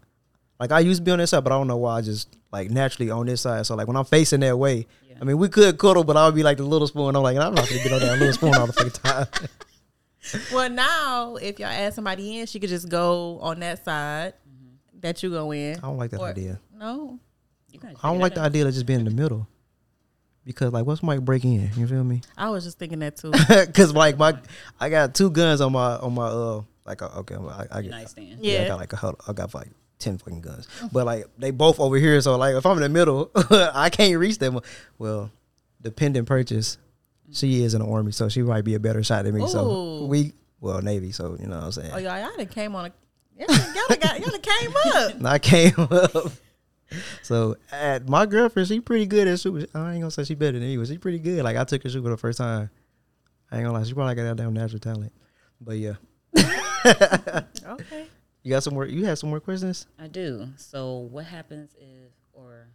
[0.60, 2.36] Like I used to be on this side, but I don't know why I just
[2.52, 3.66] like naturally on this side.
[3.66, 5.16] So like when I'm facing that way, Yeah.
[5.22, 7.16] I mean we could cuddle, but I would be like the little spoon.
[7.16, 9.28] I'm like, and I'm not gonna be on that little spoon all the fucking time.
[10.54, 14.34] Well, now if y'all add somebody in, she could just go on that side
[15.00, 15.78] that you go in.
[15.78, 16.60] I don't like that Or- idea.
[16.78, 17.20] No,
[17.72, 19.48] You gotta I don't like the idea of just being in the middle.
[20.46, 21.72] Because like what's Mike break in?
[21.76, 22.22] You feel me?
[22.38, 23.32] I was just thinking that too.
[23.74, 24.38] Cause like my
[24.80, 26.62] I got two guns on my on my uh
[26.92, 28.38] like uh, okay I, I get Nightstand.
[28.42, 29.70] Yeah, I got like a hud- I got like
[30.00, 32.20] ten fucking guns, but like they both over here.
[32.22, 33.32] So like if I'm in the middle,
[33.74, 34.60] I can't reach them.
[34.98, 35.32] Well,
[35.80, 36.78] the pending purchase,
[37.32, 39.48] she is in the army, so she might be a better shot than me.
[39.48, 41.92] So we well Navy, so you know what I'm saying.
[41.94, 42.92] oh y'all, y'all done came on a
[43.38, 45.14] y'all, done- y'all, done got, y'all came up.
[45.16, 46.32] And I came up.
[47.24, 49.68] So at my girlfriend, she pretty good at shooting.
[49.74, 51.44] I ain't gonna say she better than me, but she pretty good.
[51.44, 52.70] Like I took her shooting for the first time.
[53.50, 55.12] I ain't gonna lie, she probably got that damn natural talent.
[55.60, 55.94] But yeah,
[56.86, 58.08] Okay.
[58.44, 58.86] you got some more.
[58.86, 59.88] You have some more questions.
[60.00, 60.48] I do.
[60.58, 62.68] So what happens if or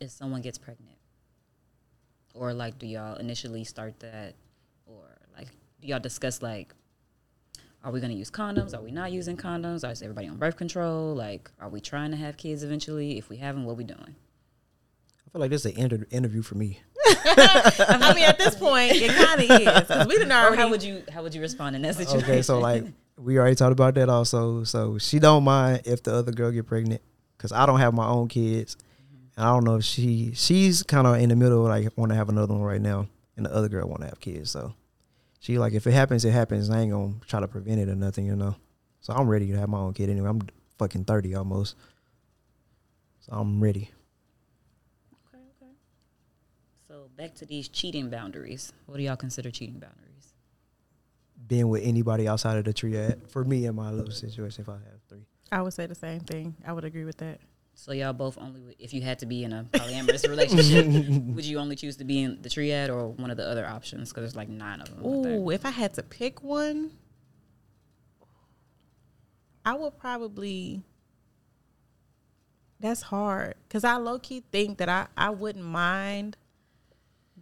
[0.00, 0.96] if someone gets pregnant?
[2.34, 4.34] Or like do y'all initially start that
[4.86, 5.48] or like
[5.80, 6.74] do y'all discuss like,
[7.84, 8.74] are we gonna use condoms?
[8.78, 9.88] Are we not using condoms?
[9.90, 11.14] Is everybody on birth control?
[11.14, 13.18] Like, are we trying to have kids eventually?
[13.18, 14.14] If we haven't, what we doing?
[15.26, 16.80] I feel like this is an inter- interview for me.
[17.04, 20.56] I mean, at this point, it kind of is because we didn't Or already.
[20.56, 22.22] how would you how would you respond in that situation?
[22.30, 22.84] Okay, so like
[23.16, 24.64] we already talked about that also.
[24.64, 27.02] So she don't mind if the other girl get pregnant
[27.36, 28.76] because I don't have my own kids,
[29.36, 32.16] and I don't know if she she's kind of in the middle like want to
[32.16, 34.50] have another one right now, and the other girl want to have kids.
[34.50, 34.74] So
[35.40, 36.70] she like if it happens, it happens.
[36.70, 38.54] I ain't gonna try to prevent it or nothing, you know.
[39.00, 40.28] So I'm ready to have my own kid anyway.
[40.28, 40.42] I'm
[40.78, 41.74] fucking thirty almost,
[43.20, 43.90] so I'm ready.
[45.34, 45.72] Okay, okay.
[46.88, 48.72] So back to these cheating boundaries.
[48.86, 50.34] What do y'all consider cheating boundaries?
[51.46, 54.72] Being with anybody outside of the triad for me in my little situation, if I
[54.72, 55.24] have three.
[55.52, 56.56] I would say the same thing.
[56.66, 57.38] I would agree with that.
[57.74, 60.86] So y'all both only if you had to be in a polyamorous relationship,
[61.34, 64.10] would you only choose to be in the triad or one of the other options?
[64.10, 65.06] Because there's like nine of them.
[65.06, 66.90] Ooh, if I had to pick one,
[69.64, 70.82] I would probably.
[72.80, 76.36] That's hard because I low key think that I, I wouldn't mind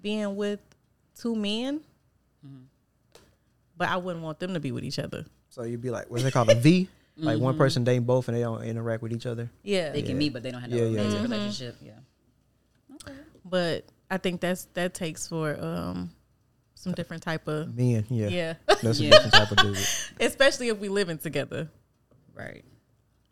[0.01, 0.61] being with
[1.19, 1.81] two men,
[2.47, 2.65] mm-hmm.
[3.77, 5.25] but I wouldn't want them to be with each other.
[5.51, 6.89] So you'd be like, what's it called, a V?
[7.17, 7.59] Like one mm-hmm.
[7.59, 9.51] person dating both and they don't interact with each other.
[9.63, 11.19] Yeah, They can meet, but they don't have no Yeah, yeah, romantic yeah.
[11.19, 11.33] Mm-hmm.
[11.33, 11.77] relationship.
[11.83, 11.93] Yeah.
[12.95, 13.21] Okay.
[13.45, 16.11] but I think that's that takes for um
[16.75, 19.79] some different type of Men, yeah, yeah, that's a different type of dude.
[20.21, 21.69] especially if we living together.
[22.35, 22.65] Right.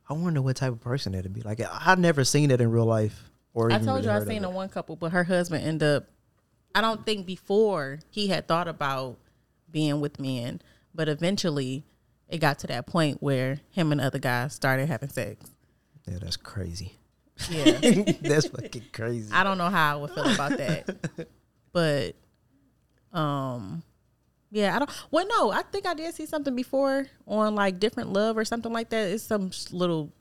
[0.08, 1.40] I wonder what type of person that'd be.
[1.40, 3.30] Like I have never seen it in real life.
[3.54, 5.88] Or I told really you I heard seen a one couple, but her husband ended
[5.88, 6.08] up.
[6.74, 9.18] I don't think before he had thought about
[9.70, 10.60] being with men,
[10.94, 11.84] but eventually
[12.28, 15.50] it got to that point where him and other guys started having sex.
[16.06, 16.98] Yeah, that's crazy.
[17.50, 17.70] Yeah,
[18.20, 19.32] that's fucking crazy.
[19.32, 21.28] I don't know how I would feel about that,
[21.72, 22.14] but
[23.12, 23.82] um,
[24.50, 24.90] yeah, I don't.
[25.10, 28.72] Well, no, I think I did see something before on like different love or something
[28.72, 29.08] like that.
[29.08, 30.12] It's some little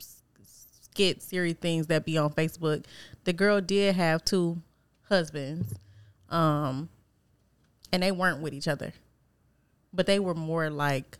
[0.92, 2.84] skit series things that be on Facebook.
[3.24, 4.62] The girl did have two
[5.08, 5.74] husbands,
[6.30, 6.88] um,
[7.92, 8.92] and they weren't with each other,
[9.92, 11.18] but they were more like,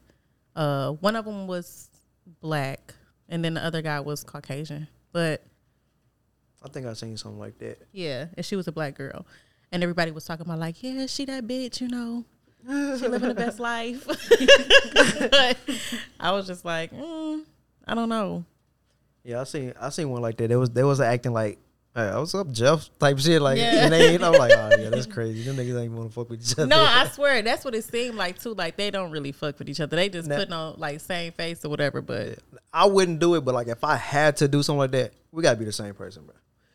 [0.57, 1.91] uh, one of them was
[2.41, 2.95] black,
[3.29, 5.45] and then the other guy was Caucasian, but.
[6.63, 7.79] I think I seen something like that.
[7.93, 9.27] Yeah, and she was a black girl,
[9.71, 12.25] and everybody was talking about like, yeah, she that bitch, you know,
[12.67, 14.07] she living the best life.
[15.31, 15.57] but
[16.21, 17.43] I was just like, mm,
[17.87, 18.45] I don't know.
[19.25, 20.49] Yeah, I seen I seen one like that.
[20.49, 21.59] They was they was acting like,
[21.99, 22.89] hey, what's up, Jeff?
[22.99, 23.85] Type shit like, Yeah.
[23.85, 25.43] and they, I'm like, oh yeah, that's crazy.
[25.43, 26.67] Them niggas ain't want to fuck with each other.
[26.67, 28.55] No, I swear that's what it seemed like too.
[28.55, 29.97] Like they don't really fuck with each other.
[29.97, 30.37] They just Nah.
[30.37, 32.01] putting on like same face or whatever.
[32.01, 32.39] But
[32.73, 35.43] I wouldn't do it, but like if I had to do something like that, we
[35.43, 36.35] gotta be the same person, bro.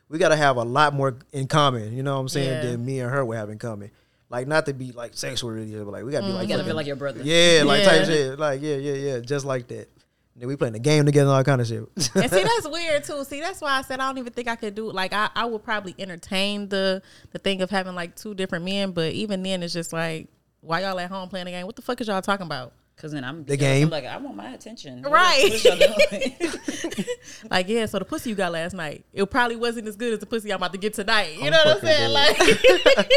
[0.09, 1.95] We gotta have a lot more in common.
[1.95, 2.49] You know what I'm saying?
[2.65, 2.71] Yeah.
[2.71, 3.91] Than me and her would have in common.
[4.29, 6.65] Like not to be like sexual but like we gotta be like You gotta fucking-
[6.65, 7.21] feel like your brother.
[7.23, 7.85] yeah, like Mm.
[7.85, 7.89] Yeah.
[7.91, 8.39] type shit.
[8.39, 9.89] Like yeah, yeah, yeah, just like that.
[10.35, 11.83] Then we playing the game together, and all kind of shit.
[12.15, 13.23] and see that's weird too.
[13.23, 15.45] See that's why I said I don't even think I could do like I I
[15.45, 19.61] would probably entertain the the thing of having like two different men, but even then
[19.61, 20.27] it's just like
[20.61, 21.65] why y'all at home playing the game?
[21.65, 22.73] What the fuck is y'all talking about?
[22.95, 23.73] Cause then I'm The jealous.
[23.73, 23.89] I'm game.
[23.89, 25.01] like I want my attention.
[25.01, 25.49] Right.
[25.49, 26.35] what y'all doing?
[27.49, 30.19] Like, yeah, so the pussy you got last night, it probably wasn't as good as
[30.19, 31.35] the pussy I'm about to get tonight.
[31.37, 32.13] You I'm know what I'm saying?
[32.13, 32.97] dead.
[32.97, 33.11] Like,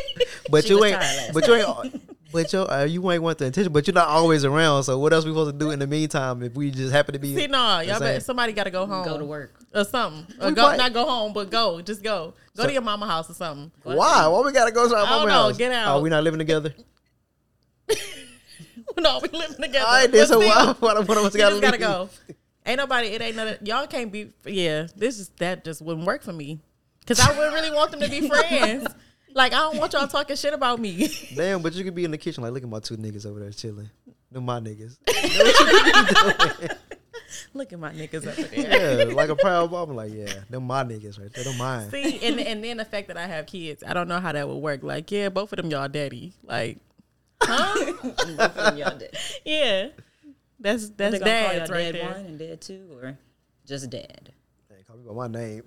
[0.50, 3.22] but She you was ain't, tired last but you ain't, but you uh, you ain't
[3.22, 3.72] want the attention.
[3.72, 4.82] But you're not always around.
[4.84, 7.18] So what else we supposed to do in the meantime if we just happen to
[7.18, 7.34] be?
[7.34, 8.00] see, no, the y'all same?
[8.14, 9.04] bet somebody got to go home.
[9.04, 9.54] Go to work.
[9.74, 10.26] Or something.
[10.40, 11.80] Or go, might- not go home, but go.
[11.82, 12.34] Just go.
[12.56, 13.70] Go So- to your mama house or something.
[13.82, 14.26] Why?
[14.26, 15.56] Why we gotta go to our mama know, house?
[15.56, 15.96] get out.
[15.96, 16.74] Oh, we not living together.
[18.98, 19.86] no, we living together.
[19.86, 20.22] All right, then.
[20.22, 20.74] But So why?
[20.78, 21.80] Why one of us gotta just gotta leave?
[21.80, 22.08] go.
[22.64, 23.64] Ain't nobody, it ain't nothing.
[23.66, 26.58] Y'all can't be, yeah, this is, that just wouldn't work for me.
[27.06, 28.88] Cause I wouldn't really want them to be friends.
[29.36, 31.10] Like, I don't want y'all talking shit about me.
[31.36, 33.38] Damn, but you could be in the kitchen like, look at my two niggas over
[33.38, 33.90] there chilling.
[34.32, 34.96] Them my niggas.
[37.52, 39.06] Look at my niggas over there.
[39.08, 39.94] yeah, like a proud mom.
[39.94, 41.44] Like, yeah, them my niggas right there.
[41.44, 41.90] Them mine.
[41.90, 44.48] See, and and then the fact that I have kids, I don't know how that
[44.48, 44.82] would work.
[44.82, 46.32] Like, yeah, both of them y'all daddy.
[46.44, 46.78] Like,
[47.42, 47.92] huh?
[48.02, 49.16] Both of them y'all dead.
[49.44, 49.88] yeah,
[50.60, 52.10] that's that's They call dads y'all right dad there.
[52.10, 53.18] one and dad two, or
[53.66, 54.32] just dad?
[54.68, 55.62] Hey, call me by my name.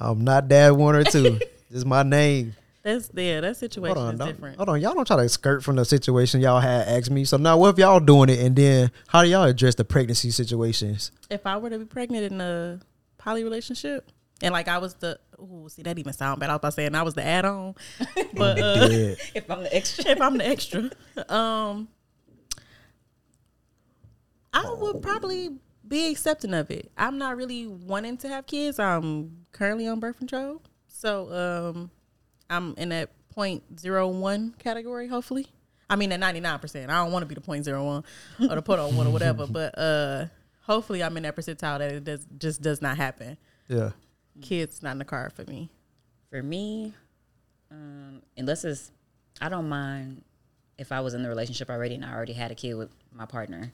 [0.00, 1.38] I'm not dad one or two.
[1.70, 2.54] Just my name.
[2.82, 4.56] That's yeah, that situation Hold on, is don't- different.
[4.56, 4.80] hold on.
[4.80, 7.24] Y'all don't try to skirt from the situation y'all had asked me.
[7.24, 10.30] So now, what if y'all doing it, and then how do y'all address the pregnancy
[10.30, 11.10] situations?
[11.28, 12.80] If I were to be pregnant in a
[13.18, 14.10] poly relationship,
[14.40, 16.48] and like I was the, ooh, see that even sound bad.
[16.50, 17.74] I was about saying I was the add on,
[18.34, 18.88] but uh,
[19.34, 20.90] If I'm the extra, if I'm the extra,
[21.28, 21.88] um,
[24.52, 25.50] I would probably
[25.86, 26.90] be accepting of it.
[26.96, 28.78] I'm not really wanting to have kids.
[28.78, 30.62] I'm currently on birth control,
[30.98, 31.90] so um,
[32.50, 35.06] I'm in that 0.01 category.
[35.06, 35.46] Hopefully,
[35.88, 36.90] I mean, at ninety nine percent.
[36.90, 38.04] I don't want to be the 0.01
[38.50, 39.46] or the point on one or whatever.
[39.50, 40.26] But uh,
[40.62, 43.36] hopefully, I'm in that percentile that it does just does not happen.
[43.68, 43.90] Yeah.
[44.42, 45.70] Kids not in the car for me.
[46.30, 46.92] For me,
[47.70, 48.90] um, unless it's,
[49.40, 50.24] I don't mind
[50.78, 53.24] if I was in the relationship already and I already had a kid with my
[53.24, 53.72] partner.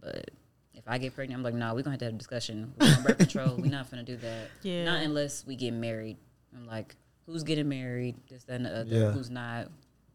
[0.00, 0.30] But
[0.74, 2.74] if I get pregnant, I'm like, no, nah, we're gonna have to have a discussion.
[2.80, 3.56] We're on birth control.
[3.56, 4.48] We're not gonna do that.
[4.62, 4.84] Yeah.
[4.84, 6.16] Not unless we get married.
[6.56, 6.94] I'm like,
[7.26, 8.16] who's getting married?
[8.28, 8.94] This, that, and the other.
[8.94, 9.10] Yeah.
[9.12, 9.68] Who's not?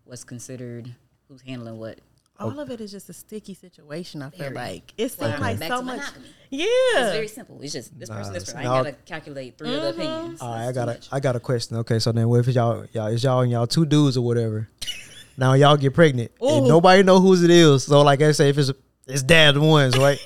[0.05, 0.93] What's considered?
[1.27, 1.99] Who's handling what?
[2.39, 2.61] All oh.
[2.61, 4.21] of it is just a sticky situation.
[4.21, 4.55] I feel Very.
[4.55, 5.97] like it Well, seems like back so to much.
[5.97, 6.27] monogamy.
[6.51, 7.59] Yeah, It's very simple.
[7.61, 8.67] It's just this person, Nah, this it's person.
[8.67, 10.01] I gotta calculate 3 other mm-hmm.
[10.01, 10.41] opinions.
[10.41, 11.07] All right, I got too a much.
[11.11, 11.77] I got a question.
[11.77, 14.69] Okay, so then what if y'all y'all is y'all and y'all two dudes or whatever?
[15.35, 16.31] Now y'all get pregnant.
[16.39, 17.85] And nobody know whose it is.
[17.85, 18.71] So like I say, if it's
[19.07, 20.19] it's dad ones, right?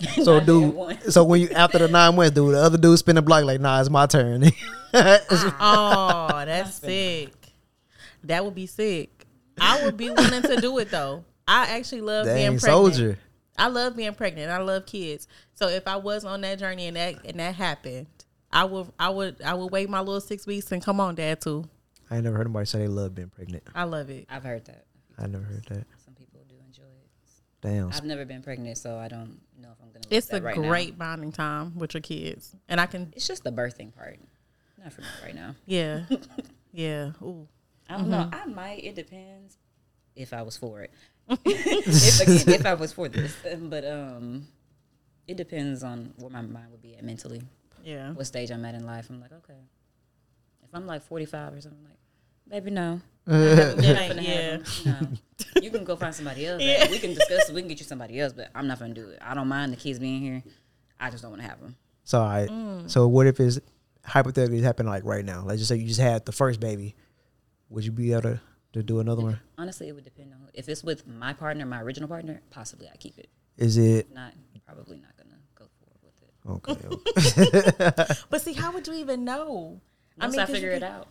[0.24, 3.22] So dude, so when you after the nine months, dude, the other dude spin the
[3.22, 4.44] block like, nah, it's my turn.
[4.92, 7.32] Oh, that's sick.
[8.24, 9.26] That would be sick.
[9.60, 11.24] I would be willing to do it though.
[11.46, 12.62] I actually love being pregnant.
[12.62, 13.18] soldier.
[13.56, 14.50] I love being pregnant.
[14.50, 15.28] I love kids.
[15.54, 18.06] So if I was on that journey and that and that happened,
[18.52, 21.40] I would I would I would wait my little six weeks and come on, dad
[21.40, 21.64] too.
[22.10, 23.62] I ain't never heard anybody say they love being pregnant.
[23.74, 24.26] I love it.
[24.28, 24.86] I've heard that.
[25.18, 25.86] I never heard that.
[26.04, 27.08] Some people do enjoy it.
[27.60, 27.92] Damn.
[27.92, 30.04] I've never been pregnant, so I don't know if I'm gonna.
[30.10, 30.68] It's list a that right now.
[30.68, 34.18] great bonding time with your kids, and I can It's just the birthing part.
[34.82, 35.54] Not for me right now.
[35.66, 36.04] yeah
[36.72, 37.10] yeah.
[37.22, 37.46] Ooh.
[37.88, 38.30] I don't know.
[38.32, 38.84] I might.
[38.84, 39.58] It depends
[40.16, 40.92] if I was for it.
[41.44, 44.46] if again, if I was for this, but um,
[45.26, 47.42] it depends on where my mind would be at mentally.
[47.84, 48.12] Yeah.
[48.12, 49.08] What stage I'm at in life.
[49.10, 49.58] I'm like, okay.
[50.62, 51.98] If I'm like 45 or something, like,
[52.48, 53.00] baby, no.
[53.26, 53.74] Yeah,
[54.14, 54.58] yeah.
[54.84, 54.96] No.
[55.62, 56.62] You can go find somebody else.
[56.62, 56.88] Yeah.
[56.90, 57.54] We can discuss it.
[57.54, 59.18] We can get you somebody else, but I'm not gonna do it.
[59.22, 60.42] I don't mind the kids being here.
[60.98, 61.76] I just don't want to have them.
[62.04, 62.48] So I
[62.86, 63.58] so what if it's
[64.04, 65.42] hypothetically happening like right now?
[65.44, 66.94] Let's just say you just had the first baby.
[67.70, 68.40] Would you be able to,
[68.74, 69.40] to do another one?
[69.56, 72.42] Honestly, it would depend on if it's with my partner, my original partner.
[72.50, 73.28] Possibly, I keep it.
[73.56, 74.32] Is it If not,
[74.66, 77.40] probably not gonna go forward with it.
[77.48, 77.90] okay?
[78.04, 78.14] okay.
[78.28, 79.80] But see, how would you even know?
[80.18, 81.08] Once I, mean, 'cause figure it out.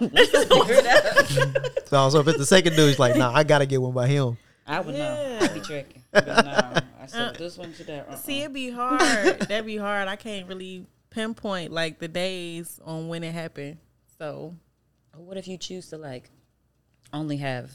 [0.00, 3.32] Once I figure it out, so, so if it's the second dude, He's like, nah,
[3.34, 4.36] I gotta get one by him.
[4.66, 5.38] I would know.
[5.40, 6.02] I'd be tricking.
[6.12, 8.08] But no, I said uh, this one to that.
[8.08, 8.16] Uh-uh.
[8.16, 9.00] See, it'd be hard.
[9.40, 10.06] That'd be hard.
[10.08, 13.78] I can't really pinpoint like the days on when it happened.
[14.18, 14.54] So
[15.16, 16.30] what if you choose to like
[17.12, 17.70] only have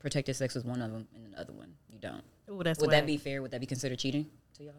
[0.00, 2.22] protected sex with one of them and the other one you don't?
[2.50, 2.78] ooh, Would whack.
[2.90, 3.40] that be fair?
[3.42, 4.26] Would that be considered cheating
[4.58, 4.74] to y'all?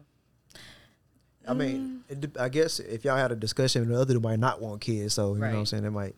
[1.48, 4.60] I mean, it, I guess if y'all had a discussion, the other dude might not
[4.60, 5.84] want kids, so you know what I'm saying.
[5.84, 6.16] It might.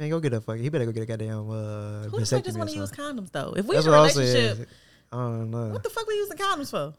[0.00, 0.62] Man, go get a fucking.
[0.62, 3.30] He better go get a goddamn uh, Who the fuck just want to use condoms
[3.30, 3.52] though?
[3.54, 4.68] If we That's in a what I'm relationship.
[5.12, 5.68] I don't know.
[5.68, 6.76] what the fuck we using condoms for?
[6.78, 6.94] A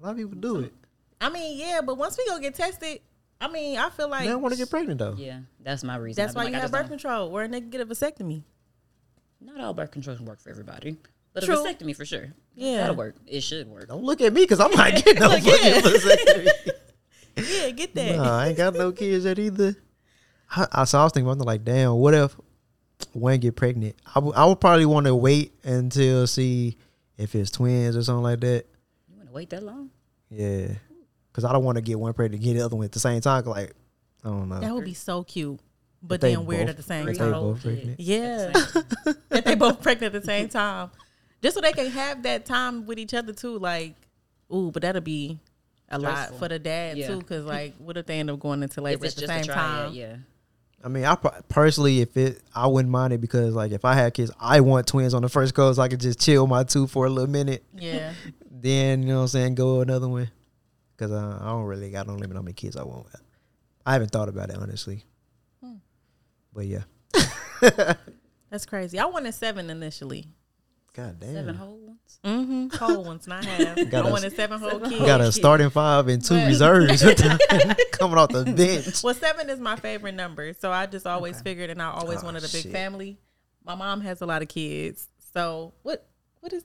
[0.00, 0.72] lot of people do it.
[1.20, 3.00] I mean, yeah, but once we go get tested,
[3.40, 5.16] I mean, I feel like they don't want to get pregnant though.
[5.18, 6.22] Yeah, that's my reason.
[6.22, 8.44] that's why be you I have just birth control, where a nigga get a vasectomy.
[9.44, 10.96] don't- all birth controls work for everybody,
[11.32, 11.60] but True.
[11.60, 12.32] a vasectomy for sure.
[12.54, 12.76] Yeah.
[12.82, 13.16] that'll work.
[13.26, 13.88] It should work.
[13.88, 15.80] Don't look at me because I'm not getting no fucking yeah.
[15.80, 16.48] vasectomy.
[17.36, 18.16] Yeah, get that.
[18.16, 19.76] Nah, I ain't got no kids yet either.
[20.50, 22.34] I, I, so I was thinking, I'm like, damn, what if
[23.12, 23.96] one get pregnant?
[24.14, 26.76] I would- I would probably want to wait until see
[27.16, 28.64] if it's twins or something like that.
[29.08, 29.90] You want to wait that long?
[30.30, 30.68] Yeah,
[31.30, 33.00] because I don't want to get one pregnant, and get the other one at the
[33.00, 33.44] same time.
[33.44, 33.72] Like,
[34.24, 34.60] I don't know.
[34.60, 35.58] That would be so cute,
[36.02, 37.40] but then weird at the same if Three they time.
[37.40, 38.00] both kid pregnant.
[38.00, 38.46] Yeah.
[38.48, 38.84] at the same
[39.14, 39.22] time.
[39.30, 40.90] that they both pregnant at the same time,
[41.42, 43.58] just so they can have that time with each other too.
[43.58, 43.94] Like,
[44.52, 45.38] ooh, but that'll be
[45.88, 47.08] a lot for the dad Yeah.
[47.08, 49.44] too, because like, what if they end up going into labor at the same a
[49.44, 49.92] triad, time?
[49.94, 50.16] yeah.
[50.82, 51.16] I mean, I
[51.48, 54.86] personally, if it, I wouldn't mind it because, like, if I had kids, I want
[54.86, 57.30] twins on the first go, so I could just chill my two for a little
[57.30, 57.64] minute.
[57.74, 58.12] Yeah.
[58.60, 60.32] Then you know what I'm saying, go another one.
[60.96, 63.06] Because uh, I don't really got no limit on how many kids I want.
[63.86, 65.04] I haven't thought about it honestly.
[65.62, 65.76] Hmm.
[66.52, 66.82] But yeah,
[68.50, 68.98] That's crazy.
[68.98, 70.26] I wanted seven initially.
[70.92, 71.34] god damn.
[71.34, 71.78] Seven whole
[72.24, 72.40] ones.
[72.46, 72.76] Mm-hmm.
[72.84, 73.76] Whole ones, not half.
[73.90, 74.98] Got I a- wanted seven whole kids.
[75.04, 77.02] got a starting five and two But- reserves
[77.92, 79.02] coming off the bench.
[79.02, 81.44] Well, seven is my favorite number, so I just always Okay.
[81.50, 82.72] figured, and I always Oh, wanted a big shit.
[82.72, 83.18] family.
[83.64, 86.06] My mom has a lot of kids, so what?
[86.40, 86.64] What is?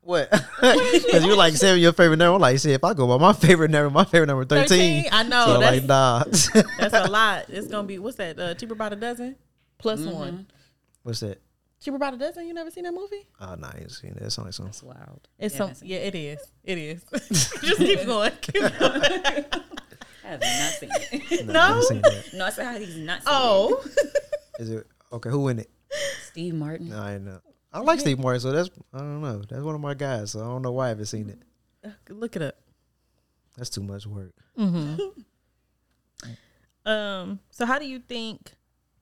[0.00, 0.28] What?
[0.60, 2.34] Because you're like seven, your favorite number.
[2.34, 5.04] I'm like, shit, if I go by my favorite number, my favorite number 13.
[5.04, 5.08] 13?
[5.12, 6.64] I know, So that's- like, nah.
[6.78, 7.44] That's a lot.
[7.48, 8.38] It's gonna be what's that?
[8.38, 9.36] Uh, cheaper by the dozen,
[9.78, 10.10] plus Mm-hmm.
[10.12, 10.46] one.
[11.04, 11.40] What's that?
[11.82, 12.46] Cheaper by the dozen.
[12.46, 13.26] You never seen that movie?
[13.40, 14.22] Ah, oh, no, I ain't seen that.
[14.22, 14.66] It's only some.
[14.66, 15.26] That's wild.
[15.38, 15.72] It's Yeah, some.
[15.88, 16.38] Yeah, it is.
[16.62, 17.04] It is.
[17.62, 18.32] Just keep going.
[18.40, 18.72] Keep going.
[20.24, 21.46] I have not seen it.
[21.46, 21.76] Nah, I No?
[21.76, 23.84] ain't seen no, I said how he's not seen Oh,
[24.60, 25.30] Is it okay?
[25.30, 25.70] Who in it?
[25.90, 25.96] it.
[26.30, 26.90] Steve Martin.
[26.90, 27.40] No, I know.
[27.72, 29.38] I like Steve Martin, so that's I don't know.
[29.48, 31.42] That's one of my guys, so I don't know why I haven't seen it.
[31.84, 32.54] Uh, look it up.
[33.56, 34.32] That's too much work.
[34.56, 34.96] Mm-hmm.
[36.84, 37.38] Um.
[37.50, 38.54] So, how do you think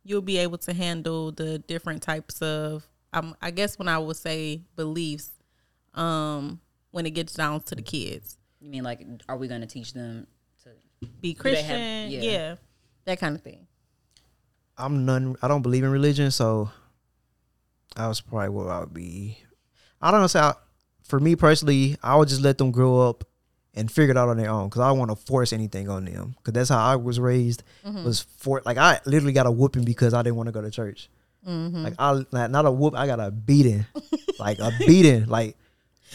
[0.05, 4.17] you'll be able to handle the different types of um, I guess when I would
[4.17, 5.31] say beliefs,
[5.95, 6.61] um,
[6.93, 9.93] when it gets down to the kids, You mean like, are we going to teach
[9.95, 10.27] them
[10.63, 10.71] to?
[11.01, 12.21] be they have- Christian, yeah.
[12.21, 12.55] yeah.
[13.07, 13.67] that kind of thing.
[14.79, 15.37] I'm none.
[15.43, 16.71] I don't believe in religion, so
[17.97, 19.39] I was probably what I would be.
[20.01, 20.27] I don't know.
[20.29, 20.55] So I-
[21.03, 23.25] for me personally, I would just let them grow up
[23.81, 26.05] and figure it out on their own because I don't want to force anything on
[26.05, 27.63] them because that's how I was raised.
[27.85, 28.05] Mm-hmm.
[28.05, 30.71] Was for like I literally got a whooping because I didn't want to go to
[30.71, 31.09] church.
[31.47, 31.83] Mm-hmm.
[31.85, 33.87] Like I like, not a whoop, I got a beating,
[34.39, 35.57] like a beating, like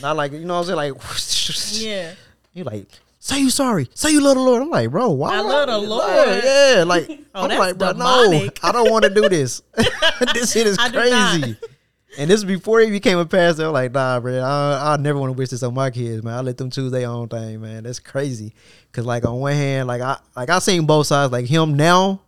[0.02, 2.14] not like you know what I'm saying, like Yeah,
[2.54, 2.88] you like
[3.20, 4.62] say you sorry, say you love the Lord.
[4.62, 5.36] I'm like, bro, why?
[5.36, 6.44] I love the Lord.
[6.44, 8.50] Yeah, like Oh, I'm like, bro, no.
[8.64, 9.62] I don't want to do this.
[10.34, 11.58] this shit is I crazy.
[12.18, 13.66] And this is before he became a pastor.
[13.66, 16.34] I'm like, nah, bro, I, I never want to wish this on my kids, man.
[16.34, 17.84] I let them choose their own thing, man.
[17.84, 18.54] That's crazy.
[18.92, 21.34] Cause like on one hand, like I like I seen both sides.
[21.34, 22.22] Like him now,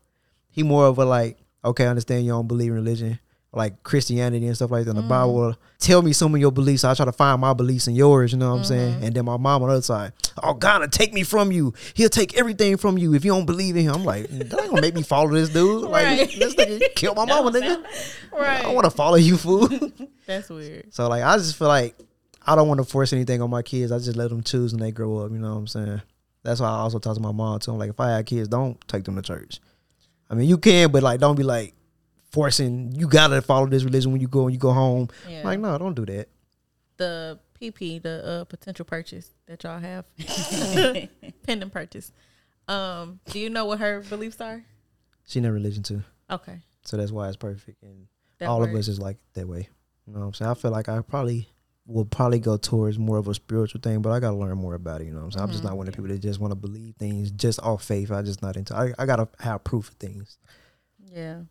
[0.49, 3.19] he more of a like, okay, I understand you don't believe in religion,
[3.57, 5.09] like Christianity and stuff like that in the Mm-hmm.
[5.09, 5.55] Bible.
[5.79, 6.83] Tell me some of your beliefs.
[6.83, 8.31] I try to find my beliefs in yours.
[8.31, 8.67] You know what I'm Mm-hmm.
[8.67, 9.03] saying?
[9.03, 11.73] And then my mom on the other side, oh God, will take me from you.
[11.93, 13.95] He'll take everything from you if you don't believe in him.
[13.95, 15.83] I'm like, that ain't gonna make me follow this dude.
[15.83, 16.35] Like Right.
[16.39, 17.83] this nigga killed my mama, nigga.
[18.33, 18.61] I right.
[18.63, 19.67] don't want to follow you, fool.
[20.25, 20.93] That's weird.
[20.93, 21.95] so like, I just feel like
[22.45, 23.91] I don't want to force anything on my kids.
[23.91, 25.31] I just let them choose when they grow up.
[25.31, 26.01] You know what I'm saying?
[26.43, 27.71] That's why I also talk to my mom too.
[27.71, 29.59] I'm like, if I had kids, don't take them to church.
[30.29, 31.73] I mean, you can, but like, don't be like
[32.37, 32.91] forcing.
[32.93, 35.09] You gotta follow this religion when you go and you go home.
[35.27, 35.41] Yeah.
[35.43, 36.27] Like, no, don't do that.
[36.97, 40.05] the PP, the uh, potential purchase that y'all have,
[41.43, 42.11] pending purchase.
[42.67, 44.63] Um, do you know what her beliefs are?
[45.25, 47.81] She in a religion too, Okay, so that's why it's perfect.
[47.81, 48.07] And
[48.39, 49.67] that all of us is like that way.
[50.05, 50.51] You know what I'm saying?
[50.51, 51.49] I feel like I probably
[51.85, 55.01] will probably go towards more of a spiritual thing, but I gotta learn more about
[55.01, 55.05] it.
[55.05, 55.43] You know what I'm saying?
[55.43, 55.69] I'm just Mm-hmm.
[55.69, 58.11] not one of the people that just want to believe things just off faith.
[58.11, 58.75] I just not into.
[58.75, 60.37] I, I gotta have proof of things.
[61.11, 61.41] Yeah.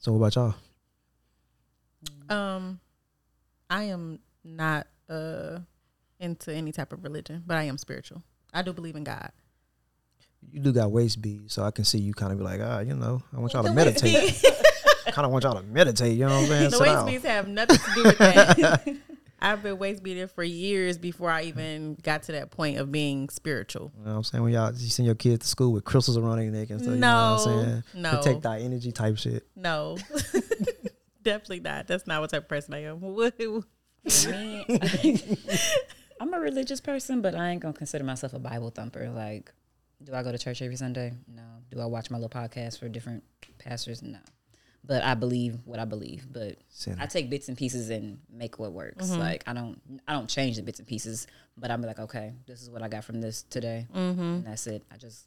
[0.00, 0.54] So what about y'all?
[2.34, 2.80] Um,
[3.68, 5.58] I am not uh
[6.18, 8.22] into any type of religion, but I am spiritual.
[8.52, 9.30] I do believe in God.
[10.50, 12.80] You do got waist beads, so I can see you kind of be like, ah,
[12.80, 14.42] you know, I want y'all to meditate.
[15.12, 16.14] kind of want y'all to meditate.
[16.14, 16.70] You know what I'm saying?
[16.70, 18.96] the Sit waist beads have nothing to do with that.
[19.42, 23.28] I've been waist beating for years before I even got to that point of being
[23.30, 23.90] spiritual.
[23.98, 24.44] You know what I'm saying?
[24.44, 26.94] When y'all you send your kids to school with crystals around their neck and stuff,
[26.94, 27.82] you know No, what I'm saying?
[27.94, 28.10] no.
[28.18, 29.46] Protect that energy type shit.
[29.56, 29.96] No,
[31.22, 31.86] definitely not.
[31.86, 33.00] That's not what type of person I am.
[33.10, 33.34] What-
[36.20, 39.08] I'm a religious person, but I ain't gonna consider myself a Bible thumper.
[39.10, 39.52] Like,
[40.04, 41.12] do I go to church every Sunday?
[41.26, 41.42] No.
[41.70, 43.24] Do I watch my little podcast for different
[43.58, 44.02] pastors?
[44.02, 44.18] No.
[44.84, 46.26] But I believe what I believe.
[46.32, 46.96] But Sinner.
[47.00, 49.10] I take bits and pieces and make what works.
[49.10, 49.20] Mm-hmm.
[49.20, 51.26] Like I don't, I don't change the bits and pieces.
[51.56, 54.20] But I'm like, okay, this is what I got from this today, Mm-hmm.
[54.20, 54.82] and that's it.
[54.90, 55.26] I just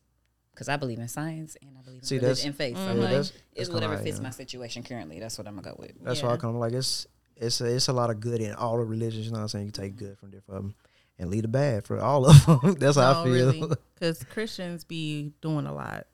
[0.51, 2.75] because I believe in science and I believe in See, religion that's- and faith.
[2.75, 2.89] Mm-hmm.
[2.89, 4.23] I'm Yeah, like, that's- it's that's kinda whatever fits am.
[4.23, 5.19] my situation currently.
[5.19, 5.91] That's what I'm gonna go with.
[6.03, 6.37] That's why I Yeah.
[6.37, 9.25] kind of like it's it's a, it's a lot of good in all the religions.
[9.25, 9.65] You know what I'm saying?
[9.65, 10.75] You take good from different of them
[11.19, 12.75] and leave the bad for all of them.
[12.79, 13.75] That's how I feel.
[13.93, 16.07] Because Christians be doing a lot,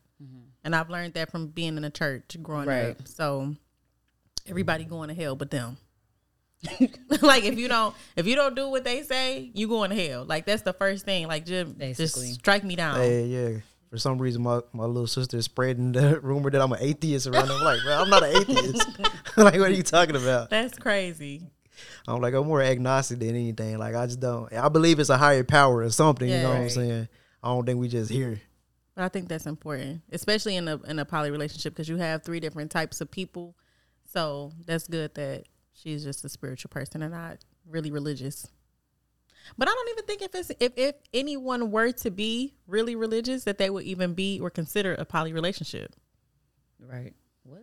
[0.64, 2.90] and I've learned that from being in a church growing Right.
[2.92, 3.08] up.
[3.08, 3.56] So
[4.48, 5.78] everybody going to hell, but them.
[7.22, 10.26] like if you don't if you don't do what they say, you going to hell.
[10.26, 11.28] Like that's the first thing.
[11.28, 12.28] Like just Basically.
[12.28, 12.96] just strike me down.
[12.98, 13.58] Hey, yeah.
[13.90, 17.26] For some reason, my, my little sister is spreading the rumor that I'm an atheist
[17.26, 17.50] around.
[17.50, 18.88] I'm like, bro, I'm not an atheist.
[19.36, 20.52] like, what are you talking about?
[20.52, 21.42] That's crazy.
[22.08, 23.80] I'm like, I'm more agnostic than anything.
[23.80, 24.52] Like, I just don't.
[24.54, 26.28] I believe it's a higher power or something.
[26.30, 26.44] you Yeah.
[26.44, 27.08] know what I'm saying?
[27.42, 28.40] I don't think we just here.
[29.00, 32.22] But I think that's important, especially in a in a poly relationship because you have
[32.22, 33.56] three different types of people.
[34.04, 38.46] So that's good that she's just a spiritual person and not really religious.
[39.58, 43.46] But I don't even think if it's if, if anyone were to be really religious
[43.46, 45.96] that they would even be or consider a poly relationship.
[46.78, 47.14] Right.
[47.46, 47.62] Well,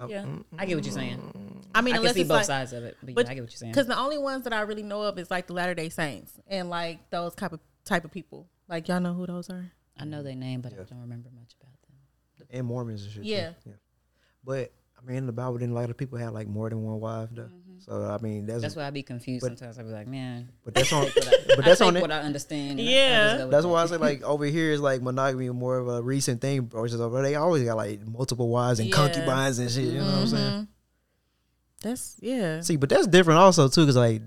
[0.00, 1.64] uh, yeah, mm, mm, I get what you're saying.
[1.74, 3.34] I mean, I can see it's both like, sides of it, but, but- yeah, I
[3.34, 3.72] get what you're saying.
[3.72, 6.38] because the only ones that I really know of is like the Latter Day Saints
[6.46, 8.46] and like those type of type of people.
[8.68, 9.72] Like y'all know who those are.
[9.98, 12.48] I know their name, but I don't remember much about them.
[12.50, 13.22] And Mormons and shit.
[13.22, 13.28] too.
[13.28, 13.52] Yeah.
[13.64, 13.72] yeah.
[14.44, 16.82] But, I mean, in the Bible, then a lot of people have like more than
[16.82, 17.48] one wife, though.
[17.78, 19.78] So, I mean, that's, That's why I be confused But- sometimes.
[19.78, 22.02] I be like, man, but that's on, but, I, but that's I on take it.
[22.02, 22.78] what I understand.
[22.80, 23.24] and I- I Yeah.
[23.24, 23.68] just go with That's that.
[23.68, 26.84] why I say like over here is like monogamy more of a recent thing, bro.
[26.84, 28.94] It's just over they always got like multiple wives and Yeah.
[28.96, 29.84] concubines and shit.
[29.84, 30.52] You know what I'm saying?
[30.62, 30.68] Mhm.
[31.82, 32.60] That's yeah.
[32.62, 34.22] See, but that's different also too, because like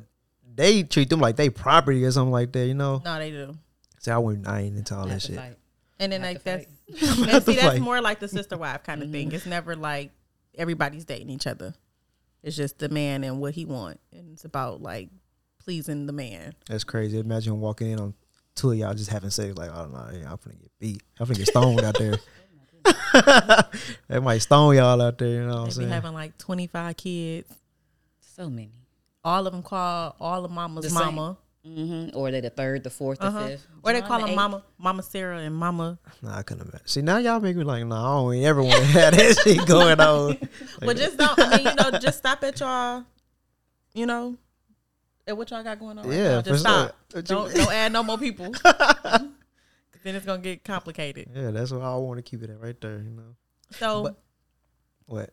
[0.56, 2.68] they treat them like they property or something like that.
[2.68, 3.02] You know?
[3.04, 3.58] No, they do.
[4.00, 4.48] See, I wouldn't.
[4.48, 5.36] I ain't into all I that shit.
[5.38, 5.57] fight.
[6.00, 6.98] And then like that's and
[7.44, 7.82] see that's fight.
[7.82, 9.28] more like the sister wife kind of thing.
[9.28, 9.36] Mm-hmm.
[9.36, 10.12] It's never like
[10.56, 11.74] everybody's dating each other.
[12.44, 15.10] It's just the man and what he want, and it's about like
[15.60, 16.54] pleasing the man.
[16.70, 17.20] That's crazy.
[17.20, 18.14] Imagine walking in on
[18.56, 19.58] two of y'all just having sex.
[19.58, 21.02] Like, oh no, yeah, I'm finna get beat.
[21.20, 22.18] I'm gonna get stoned out there.
[24.08, 25.28] they might stone y'all out there.
[25.28, 25.90] You know what I'm They be saying?
[25.90, 27.52] having like twenty five kids.
[28.36, 28.72] So many.
[29.24, 31.16] All of them call all of mama's The same.
[31.16, 31.38] mama.
[31.68, 33.48] Hmm Or they the third, the 4th, the Uh-huh.
[33.48, 33.68] fifth.
[33.84, 36.00] Or they John call the them mama, mama Sarah and mama.
[36.22, 36.88] Nah, I couldn't imagine.
[36.88, 39.66] See, now y'all make me like, nah, I don't ever want to have that shit
[39.68, 40.38] going on.
[40.82, 41.38] Well, just don't.
[41.40, 43.04] I mean, you know, just stop at y'all.
[43.94, 44.38] You know,
[45.26, 46.08] at what y'all got going on.
[46.08, 46.42] Right Yeah, now.
[46.42, 46.74] for just sure.
[46.74, 46.96] stop.
[47.14, 48.52] What you- Don't don't add no more people.
[48.64, 51.30] then it's gonna get complicated.
[51.36, 53.00] Yeah, that's why I want to keep it at right there.
[53.00, 53.36] You know
[53.72, 54.16] So, But-
[55.08, 55.30] what?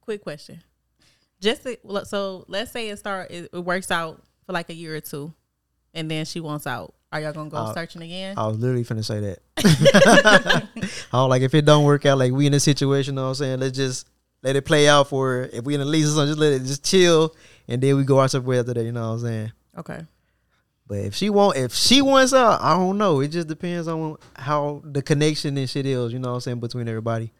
[0.00, 0.62] quick question.
[1.40, 1.76] Just to,
[2.06, 5.32] so let's say it start it, it works out for like a year or two,
[5.94, 6.94] and then she wants out.
[7.10, 8.36] Are y'all gonna go Uh, searching again?
[8.36, 9.38] I was literally finna say that.
[11.12, 13.22] I was like, if it don't work out, like we in a situation, you know
[13.24, 13.60] what I'm saying?
[13.60, 14.06] Let's just
[14.42, 15.48] let it play out for.
[15.52, 17.34] If we in a lease or something, just let it just chill,
[17.66, 18.84] and then we go our separate way after that.
[18.84, 19.52] You know what I'm saying?
[19.78, 20.00] okay.
[20.86, 23.20] But if she want, if she wants out, I don't know.
[23.20, 26.12] It just depends on how the connection and shit is.
[26.14, 27.30] You know what I'm saying between everybody,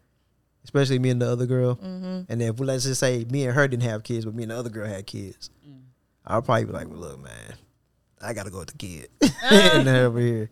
[0.64, 1.76] especially me and the other girl.
[1.76, 2.30] Mm-hmm.
[2.30, 4.57] And if let's just say me and her didn't have kids, but me and the
[4.59, 5.80] other girl had kids, Mm.
[6.26, 7.55] I'll probably be like, well, "Look, man,
[8.22, 9.08] I gotta go with the kid
[9.42, 10.50] and then over here."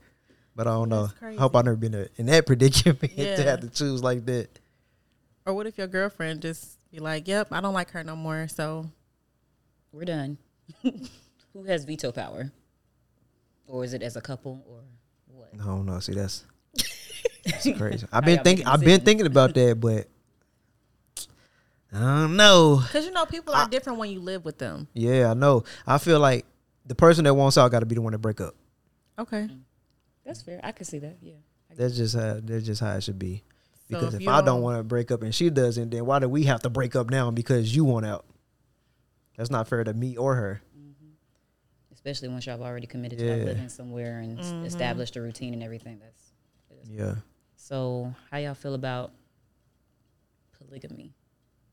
[0.54, 1.10] But I don't know.
[1.20, 4.48] I hope I've never been in- in that predicament to have to choose like that.
[5.44, 8.48] Or what if your girlfriend just be like, "Yep, I don't like her no more."
[8.48, 8.90] So
[9.92, 10.38] We're done.
[10.82, 12.50] Who has veto power?
[13.66, 14.80] Or is it as a couple or
[15.26, 15.50] what?
[15.60, 15.98] I don't know.
[16.00, 16.44] See, that's
[17.44, 18.06] that's crazy.
[18.12, 18.66] I've been thinking.
[18.66, 20.06] I've been thinking about that, but
[21.92, 22.80] I don't know.
[22.82, 24.88] Because you know, people are different when you live with them.
[24.94, 25.64] Yeah, I know.
[25.86, 26.44] I feel like
[26.86, 28.54] the person that wants out got to be the one to break up.
[29.18, 29.42] Okay.
[29.42, 29.56] Mm-hmm.
[30.24, 30.60] That's fair.
[30.62, 31.16] I can see that.
[31.20, 31.34] Yeah.
[31.76, 33.42] That's just how that's just how it should be.
[33.90, 36.04] So Because if if, I don't don't- want to break up and she doesn't, then
[36.06, 38.24] why do we have to break up now because you want out?
[39.36, 40.62] That's not fair to me or her.
[40.76, 41.10] Mm-hmm.
[41.92, 43.34] Especially once y'all have already committed to Yeah.
[43.34, 44.64] like living somewhere and s- Mhm.
[44.64, 45.98] established a routine and everything.
[46.00, 46.32] That's
[46.90, 47.16] Yeah.
[47.56, 48.14] so.
[48.30, 49.12] How y'all feel about
[50.58, 51.14] polygamy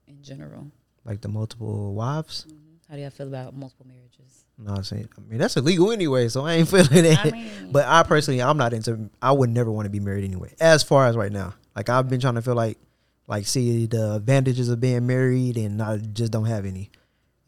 [0.07, 0.72] in general?
[1.05, 2.45] Like the multiple wives.
[2.47, 2.57] Mm-hmm.
[2.93, 4.45] How do y'all feel about multiple marriages?
[4.55, 5.09] No, I'm saying.
[5.17, 7.25] I mean, that's illegal anyway, so I ain't feeling it.
[7.25, 9.09] I mean, but I personally, I'm not into.
[9.19, 10.53] I would never want to be married anyway.
[10.59, 12.77] As far as right now, like I've been trying to feel like,
[13.25, 16.91] like see the advantages of being married, and I just don't have any.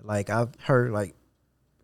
[0.01, 1.13] Like I've heard like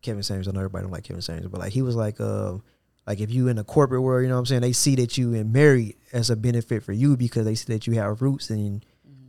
[0.01, 0.47] Kevin Samuels.
[0.47, 2.57] I know everybody don't like Kevin Samuels, but like he was like, uh,
[3.05, 5.19] like if you in the corporate world, you know what I'm saying, they see that
[5.19, 8.49] you and married as a benefit for you because they see that you have roots
[8.49, 8.83] and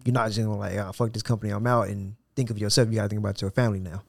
[0.06, 2.88] you're not just gonna like, oh, fuck this company, I'm out, and think of yourself.
[2.88, 4.04] You gotta think about your family now.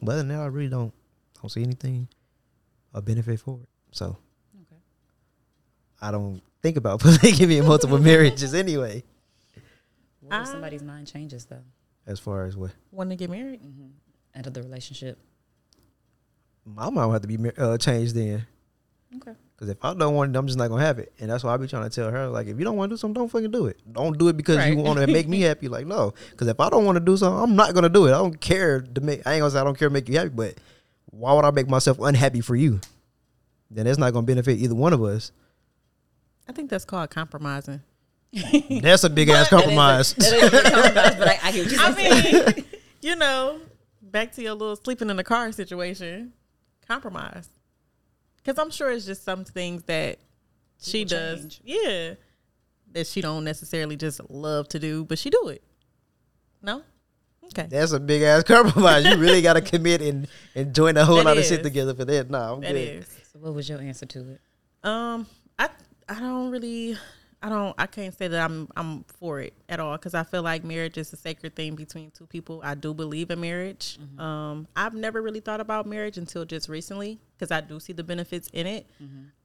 [0.00, 0.92] But other than that, I really don't
[1.40, 2.08] don't see anything
[2.94, 3.68] a benefit for it.
[3.92, 4.16] So
[4.62, 4.76] Okay.
[6.00, 9.02] I don't think about polygamy and multiple marriages anyway.
[10.20, 11.62] what if I- somebody's mind changes though?
[12.06, 13.60] As far as what Want to get married?
[13.62, 14.38] Mm-hmm.
[14.38, 15.18] Out of the relationship.
[16.64, 18.46] my mom have to be uh, changed then.
[19.16, 19.32] Okay.
[19.58, 21.52] Because if I don't want it, I'm just not gonna have it, and that's why
[21.52, 23.28] I be trying to tell her like, if you don't want to do something, don't
[23.28, 23.80] fucking do it.
[23.92, 25.66] Don't do it because you want to make me happy.
[25.66, 28.10] Like no, because if I don't want to do something, I'm not gonna do it.
[28.10, 29.26] I don't care to make.
[29.26, 30.54] I ain't gonna say I don't care to make you happy, but
[31.06, 32.80] why would I make myself unhappy for you?
[33.68, 35.32] Then that's not gonna benefit either one of us.
[36.48, 37.82] I think that's called compromising.
[38.82, 40.12] That's a big ass compromise.
[40.12, 42.64] That is, that is compromise, but I, I hear you're I mean,
[43.00, 43.58] you know,
[44.02, 46.34] back to your little sleeping in the car situation.
[46.86, 47.48] Compromise.
[48.48, 50.20] Because I'm sure it's just some things that
[50.80, 51.40] she does.
[51.42, 51.60] change.
[51.64, 52.14] Yeah.
[52.92, 55.62] That she don't necessarily just love to do, but she do it.
[56.62, 56.80] No?
[57.44, 57.66] Okay.
[57.68, 59.04] That's a big ass compromise.
[59.04, 61.94] You really got to commit and, and join a whole That lot of shit together
[61.94, 62.30] for that.
[62.30, 62.78] No, I'm That good.
[63.02, 63.06] is.
[63.30, 64.40] so what was your answer to it?
[64.82, 65.26] Um,
[65.58, 65.68] I
[66.08, 66.96] I don't really,
[67.40, 70.42] I don't, I can't say that I'm I'm for it at all because I feel
[70.42, 72.60] like marriage is a sacred thing between two people.
[72.64, 73.98] I do believe in marriage.
[74.18, 78.02] Um, I've never really thought about marriage until just recently because I do see the
[78.02, 78.86] benefits in it.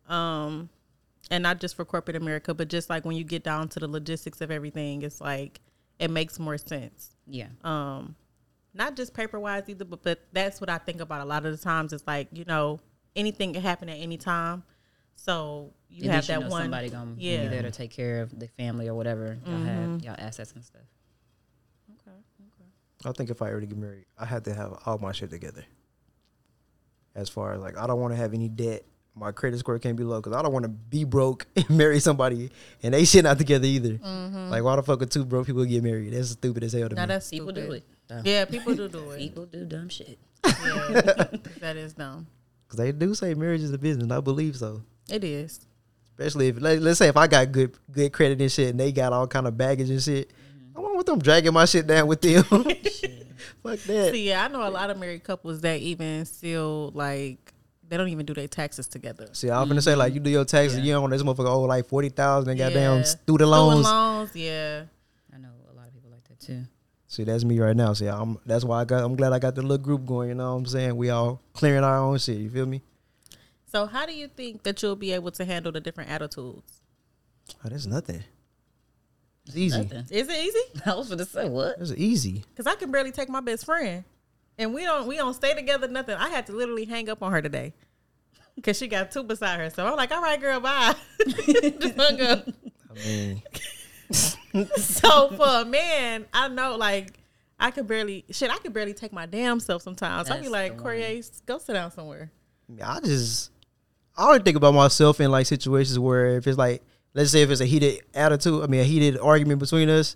[0.07, 0.69] Um,
[1.31, 3.87] and not just for corporate America, but just like when you get down to the
[3.87, 5.61] logistics of everything, it's like
[5.99, 7.47] it makes more sense Yeah.
[7.63, 8.15] um
[8.73, 11.51] not just paper wise either but, but that's what i think about a lot of
[11.55, 12.79] the times it's like you know
[13.15, 14.63] anything can happen at any time
[15.25, 17.37] so you At have least that know one somebody gonna yeah.
[17.37, 17.43] Mm-hmm.
[17.43, 20.63] be there to take care of the family or whatever y'all have y'all assets and
[20.63, 20.81] stuff.
[21.91, 22.11] Okay.
[22.11, 23.09] okay.
[23.09, 25.63] I think if I ever get married, I had to have all my shit together.
[27.15, 28.83] As far as like, I don't want to have any debt.
[29.15, 31.99] My credit score can't be low because I don't want to be broke and marry
[31.99, 32.49] somebody
[32.81, 33.99] and they shit not together either.
[34.49, 36.11] Like, why the fuck are two broke people get married?
[36.13, 37.07] That's stupid as hell to now me.
[37.07, 37.67] that's People stupid.
[37.67, 37.83] do it.
[38.07, 38.21] though.
[38.25, 40.17] yeah people do do it People do dumb shit.
[40.43, 41.27] yeah,
[41.59, 42.25] that is dumb
[42.67, 44.11] Because they do say marriage is a business.
[44.11, 44.81] I believe so.
[45.09, 45.59] It is
[46.17, 48.91] Especially if let, let's say if I got good good credit and shit and they
[48.91, 50.29] got all kind of baggage and shit.
[50.29, 50.77] Mm-hmm.
[50.77, 52.43] I don't want them dragging my shit down with them.
[53.63, 54.11] Fuck that.
[54.11, 57.53] see yeah i know a lot of married couples that even still like
[57.87, 60.29] they don't even do their taxes together See, I was gonna say like you do
[60.29, 60.55] your mm-hmm.
[60.55, 60.83] taxes, Yeah.
[60.85, 62.69] you don't want this motherfucker owe like forty thousand and Yeah.
[62.69, 63.85] goddamn student loans.
[63.85, 64.33] Student loans.
[64.33, 64.83] loans yeah
[65.33, 66.63] I know a lot of people like that too.
[67.07, 67.93] See, that's me right now.
[67.93, 69.03] See, I'm that's why I got.
[69.03, 70.29] I'm glad I got the little group going.
[70.29, 70.95] You know what I'm saying?
[70.95, 72.37] We all clearing our own shit.
[72.37, 72.81] You feel me?
[73.73, 76.81] So, how do you think that you'll be able to handle the different attitudes?
[77.65, 78.23] Oh, that's nothing.
[79.47, 79.79] It's easy.
[79.79, 80.05] Nothing.
[80.11, 80.81] Is it easy?
[80.85, 81.77] I was gonna say what?
[81.79, 82.45] It's easy.
[82.49, 84.03] Because I can barely take my best friend,
[84.59, 85.87] and we don't we don't stay together.
[85.87, 86.17] Nothing.
[86.17, 87.73] I had to literally hang up on her today
[88.55, 89.71] because she got two beside her.
[89.71, 90.93] So I'm like, all right, girl, bye.
[91.25, 92.47] Just hung up.
[92.91, 93.41] I mean,
[94.77, 97.19] So for a man, I know like
[97.59, 98.51] I could barely shit.
[98.51, 100.29] I could barely take my damn self sometimes.
[100.29, 102.31] I'd be like, the Corey, go sit down somewhere.
[102.83, 103.49] I just
[104.17, 106.81] I only think about myself in like situations where if it's like
[107.13, 110.15] let's say if it's a heated attitude, I mean a heated argument between us,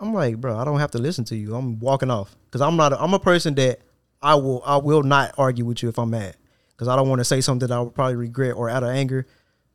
[0.00, 1.54] I'm like, bro, I don't have to listen to you.
[1.54, 2.92] I'm walking off because I'm not.
[2.92, 3.80] A, I'm a person that
[4.20, 6.36] I will I will not argue with you if I'm mad
[6.72, 8.90] because I don't want to say something that I would probably regret or out of
[8.90, 9.26] anger.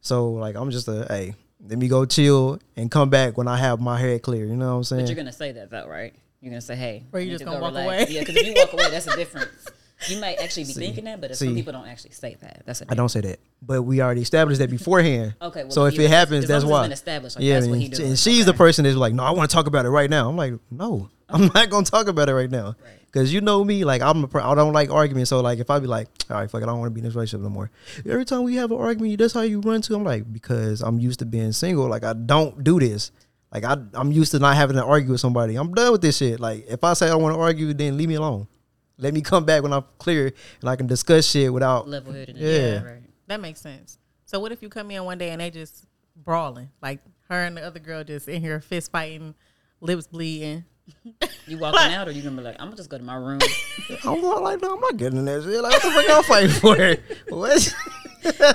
[0.01, 1.35] So like I'm just a hey,
[1.65, 4.45] let me go chill and come back when I have my head clear.
[4.45, 5.01] You know what I'm saying?
[5.03, 6.13] But you're gonna say that though, right?
[6.41, 7.85] You're gonna say, "Hey," Or you I need just gonna go walk relax.
[8.03, 8.13] away?
[8.15, 9.65] Yeah, because if you walk away, that's a difference.
[10.07, 10.79] You might actually be See.
[10.79, 11.45] thinking that, but See.
[11.45, 12.61] some people don't actually say that.
[12.65, 15.33] That's a I don't say that, but we already established that beforehand.
[15.41, 16.83] Okay, well, so if it happens, that's why.
[16.83, 19.55] been established, like, yeah, and, and she's the person that's like, no, I want to
[19.55, 20.29] talk about it right now.
[20.29, 22.75] I'm like, no, I'm not gonna talk about it right now, Right.
[23.07, 25.25] because you know me, like I'm, a, I don't like arguing.
[25.25, 26.99] So like, if I be like, all right, fuck it, I don't want to be
[27.01, 27.71] in this relationship no more.
[28.05, 29.95] Every time we have an argument, that's how you run to.
[29.95, 31.87] I'm like, because I'm used to being single.
[31.87, 33.11] Like I don't do this.
[33.51, 35.55] Like I, I'm used to not having to argue with somebody.
[35.55, 36.39] I'm done with this shit.
[36.39, 38.47] Like if I say I want to argue, then leave me alone.
[38.97, 41.87] Let me come back when I'm clear and I can discuss shit without.
[41.87, 42.37] level headed.
[42.37, 42.83] Yeah.
[42.83, 43.03] right.
[43.27, 43.99] That makes sense.
[44.25, 45.85] So what if you come in one day and they just
[46.15, 49.35] brawling, like her and the other girl just in here fist fighting,
[49.81, 50.65] lips bleeding.
[51.45, 53.39] You walking out, or you gonna be like, "I'm gonna just go to my room."
[54.05, 55.61] I'm not like, no, I'm not getting in that shit.
[55.61, 56.95] Like, what the fuck y'all fighting for?
[57.35, 57.75] What?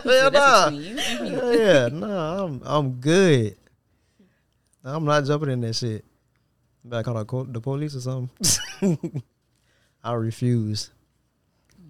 [0.03, 0.71] Hell nah.
[0.71, 1.29] between you and me.
[1.31, 3.57] Hell Yeah, nah, I'm I'm good.
[4.85, 6.05] I'm not jumping in that shit.
[6.85, 9.23] Back on the, co- the police or something.
[10.05, 10.91] I refuse.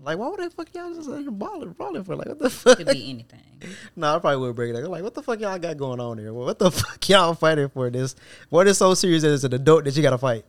[0.05, 2.17] Like, why would the fuck y'all just like brawling, brawling for?
[2.17, 2.79] Like, what the fuck?
[2.79, 3.39] Could be anything.
[3.95, 4.73] Nah, I probably would break it.
[4.81, 4.91] down.
[4.91, 6.33] Like, what the fuck y'all got going on here?
[6.33, 7.89] What the fuck y'all fighting for?
[7.91, 8.17] This
[8.49, 10.45] what is so serious that it's an adult that you gotta fight?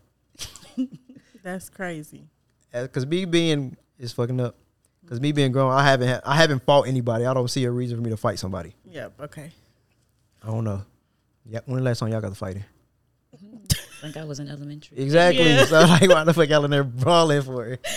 [1.44, 2.24] That's crazy.
[2.72, 4.56] because me being is fucking up.
[5.04, 7.26] Because me being grown, I haven't I haven't fought anybody.
[7.28, 8.74] I don't see a reason for me to fight somebody.
[8.90, 9.14] Yep.
[9.22, 9.52] Okay.
[10.42, 10.82] I don't know.
[11.46, 12.64] Yeah, when the last time y'all got to fighting?
[14.04, 14.98] I think I was in elementary.
[14.98, 15.46] Exactly.
[15.46, 15.64] Yeah.
[15.66, 17.66] So like, why the fuck y'all in there brawling for?
[17.68, 17.88] it?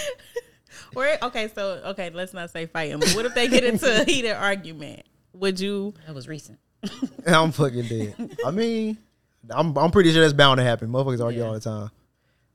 [0.93, 1.19] Where?
[1.21, 1.49] Okay.
[1.53, 3.01] So okay, let's not say fighting.
[3.01, 5.03] But what if they get into a heated argument?
[5.33, 5.95] Would you?
[6.07, 6.59] That was recent.
[7.27, 8.37] I'm fucking dead.
[8.47, 8.99] I mean,
[9.51, 10.89] I'm I'm pretty sure that's bound to happen.
[10.91, 11.47] Motherfuckers argue Yeah.
[11.49, 11.91] all the time.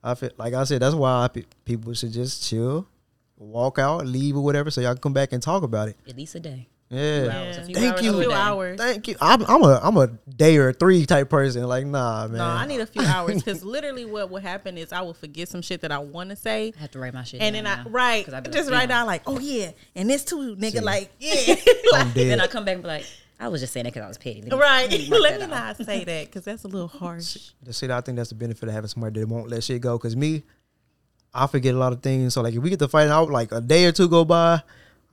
[0.04, 2.88] I feel like I said that's why I, pe- people should just chill,
[3.38, 5.98] walk out, leave or whatever, so y'all can come back and talk about it.
[6.08, 6.70] At least a day.
[6.92, 7.30] Yeah.
[7.58, 8.12] hours, Thank hours you.
[8.14, 8.78] A a few hours.
[8.78, 9.16] Thank you.
[9.22, 11.64] I'm I'm a I'm a day or three type person.
[11.64, 12.38] Like nah, man.
[12.38, 15.48] No, I need a few hours because literally what will happen is I will forget
[15.48, 16.74] some shit that I want to say.
[16.78, 17.90] I have to write my shit And down then I now.
[17.90, 18.90] right, 'Cause I be like, just right damn.
[18.90, 20.80] now, like, oh yeah, and this too, nigga, See.
[20.82, 21.56] like, yeah,
[21.94, 22.14] Like.
[22.14, 23.06] Then I come back and be like,
[23.40, 24.42] I was just saying that because I was petty.
[24.42, 24.90] Let me- right.
[24.92, 25.80] let me Let me that off.
[25.80, 27.52] not say that because that's a little harsh.
[27.64, 29.98] The shit, I think that's the benefit of having somebody that won't let shit go.
[29.98, 30.44] Cause me,
[31.34, 32.34] I forget a lot of things.
[32.34, 34.62] So like, if we get to fighting out, like a day or two go by,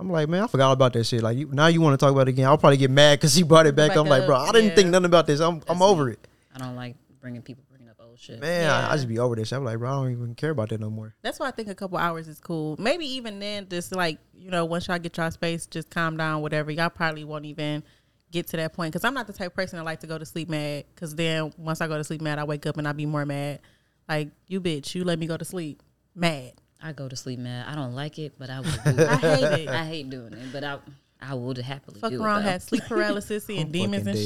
[0.01, 1.23] I'm like, man, I forgot about that shit.
[1.23, 2.47] Like you, now you want to talk about it again?
[2.47, 3.91] I'll probably get mad because he brought it back.
[3.91, 5.41] Back I'm like, bro, I didn't think nothing about this.
[5.41, 6.13] I'm I'm over me.
[6.13, 8.41] it, I don't like bringing people bringing up old shit.
[8.41, 8.63] man.
[8.63, 8.89] Yeah.
[8.89, 9.49] I, I just be over this.
[9.49, 9.59] shit.
[9.59, 11.15] I'm like, bro, I don't even care about that no more.
[11.23, 12.77] That's why I think a couple hours is cool.
[12.79, 16.43] Maybe even then, just like you know, once y'all get y'all space, just calm down,
[16.43, 16.71] whatever.
[16.71, 17.83] Y'all probably won't even
[18.31, 20.19] get to that point because I'm not the type of person that like to go
[20.19, 20.85] to sleep mad.
[20.95, 23.27] Because then once I go to sleep mad, I wake up and I be more
[23.27, 23.61] mad.
[24.09, 25.83] Like you, bitch, you let me go to sleep
[26.15, 26.53] mad.
[26.83, 27.67] I go to sleep, mad.
[27.69, 29.09] I don't like it, but I would do it.
[29.09, 29.69] I hate it.
[29.69, 30.79] I hate doing it, but I
[31.21, 32.45] I would happily Fuck do around, it.
[32.45, 32.51] though.
[32.51, 34.25] had sleep paralysis, seeing I'm demons and fucking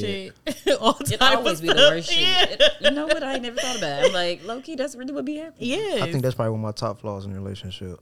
[0.67, 0.77] shit.
[0.79, 2.21] All It always of be the worst shit.
[2.21, 2.45] Yeah.
[2.49, 3.23] It- you know what?
[3.23, 4.07] I ain't never thought about it.
[4.07, 5.69] I'm like, low key, that's really what be happening.
[5.71, 7.99] Yeah, I think that's probably one of my top flaws in a relationship.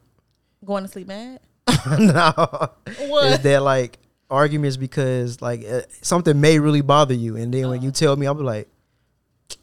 [0.66, 1.40] going to sleep mad.
[1.98, 2.70] no,
[3.08, 3.26] What?
[3.28, 4.00] is that like
[4.30, 8.28] arguments because like uh, something may really bother you, and then when you tell me,
[8.28, 8.68] I'll be like,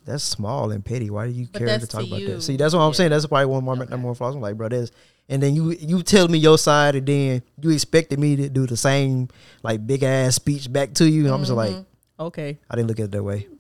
[0.05, 1.11] "That's small and petty.
[1.11, 2.35] Why do you But care to talk to about you.
[2.35, 3.11] that?" See, that's what I'm saying.
[3.11, 3.91] That's probably one of my Okay.
[3.91, 4.35] number one flaws.
[4.35, 4.91] I'm like, bro, that's
[5.29, 8.67] and then you you tell me your side, and then you expected me to do
[8.67, 9.29] the same
[9.63, 11.77] like big ass speech back to you, and I'm just like,
[12.21, 12.59] Okay.
[12.69, 13.47] I didn't look at it that way.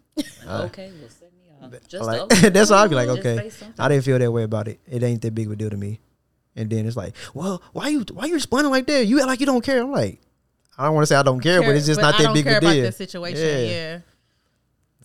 [0.46, 1.88] Uh, okay, well, set me off.
[1.88, 3.50] Just like that's how I'd be like, okay.
[3.78, 4.80] I didn't feel that way about it.
[4.90, 6.00] It ain't that big of a deal to me.
[6.56, 9.06] And then it's like, well, why you why you responding like that?
[9.06, 9.80] You act like you don't care.
[9.82, 10.20] I'm like,
[10.76, 12.34] I don't want to say I don't care, but it's just not I that don't
[12.34, 12.78] big care of a deal.
[12.80, 13.46] about the situation.
[13.46, 13.58] Yeah.
[13.58, 13.98] Yeah.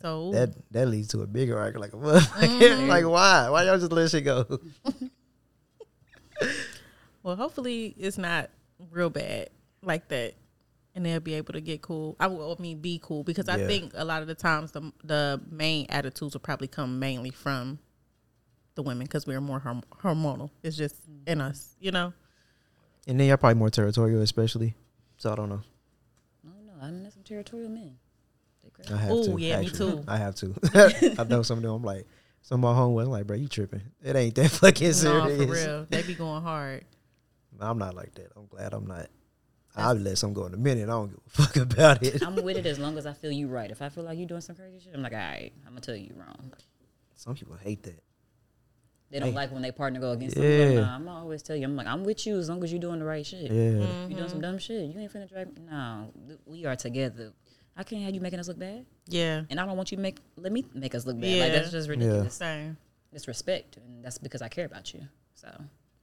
[0.03, 1.93] So That that leads to a bigger argument.
[1.93, 2.41] Like, motherfucker.
[2.89, 3.09] like mm-hmm.
[3.09, 3.49] why?
[3.49, 4.59] Why y'all just let shit go?
[7.23, 8.49] well, hopefully it's not
[8.91, 9.49] real bad
[9.81, 10.33] like that,
[10.93, 12.17] and they'll be able to get cool.
[12.19, 13.67] I will I mean be cool because I Yeah.
[13.67, 17.79] think a lot of the times the the main attitudes will probably come mainly from
[18.75, 20.49] the women because we're more horm- hormonal.
[20.63, 22.11] It's just in us, you know.
[23.07, 24.75] And then you're probably more territorial, especially.
[25.17, 25.61] So I don't know.
[26.45, 26.73] I don't know.
[26.81, 27.95] I know some territorial men.
[28.77, 28.93] They.
[28.93, 29.41] I have Ooh, to.
[29.41, 29.91] yeah, me actually.
[29.91, 30.03] too.
[30.07, 31.15] I have to.
[31.19, 31.71] I know some of them.
[31.71, 32.05] I'm like,
[32.41, 33.05] some of my homeboys.
[33.05, 33.81] I'm like, bro, you tripping?
[34.03, 35.37] It ain't that fucking No, serious.
[35.37, 36.85] for real, they be going hard.
[37.59, 38.31] I'm not like that.
[38.35, 39.07] I'm glad I'm not.
[39.75, 40.83] I'll let some go in a minute.
[40.83, 42.21] I don't give a fuck about it.
[42.21, 43.71] I'm with it as long as I feel you right.
[43.71, 45.81] If I feel like you're doing some crazy shit, I'm like, all right, I'm gonna
[45.81, 46.51] tell you you wrong.
[47.15, 48.03] Some people hate that.
[49.09, 49.35] They don't Hey.
[49.35, 50.43] like when they partner go against them.
[50.43, 50.81] Yeah.
[50.81, 52.81] Nah, I'm gonna always tell you, I'm like, I'm with you as long as you're
[52.81, 53.51] doing the right shit.
[53.51, 53.61] Yeah.
[53.61, 54.41] If you doing some mm-hmm.
[54.41, 55.55] dumb shit, you ain't finna drag.
[55.59, 56.11] No,
[56.45, 57.31] we are together.
[57.75, 60.01] I can't have you making us look bad, Yeah, and I don't want you to
[60.01, 61.39] make let me make us look bad.
[61.39, 61.59] Like Yeah.
[61.59, 62.35] that's just ridiculous.
[62.35, 62.77] same.
[63.11, 65.01] It's respect, and that's because I care about you.
[65.35, 65.47] So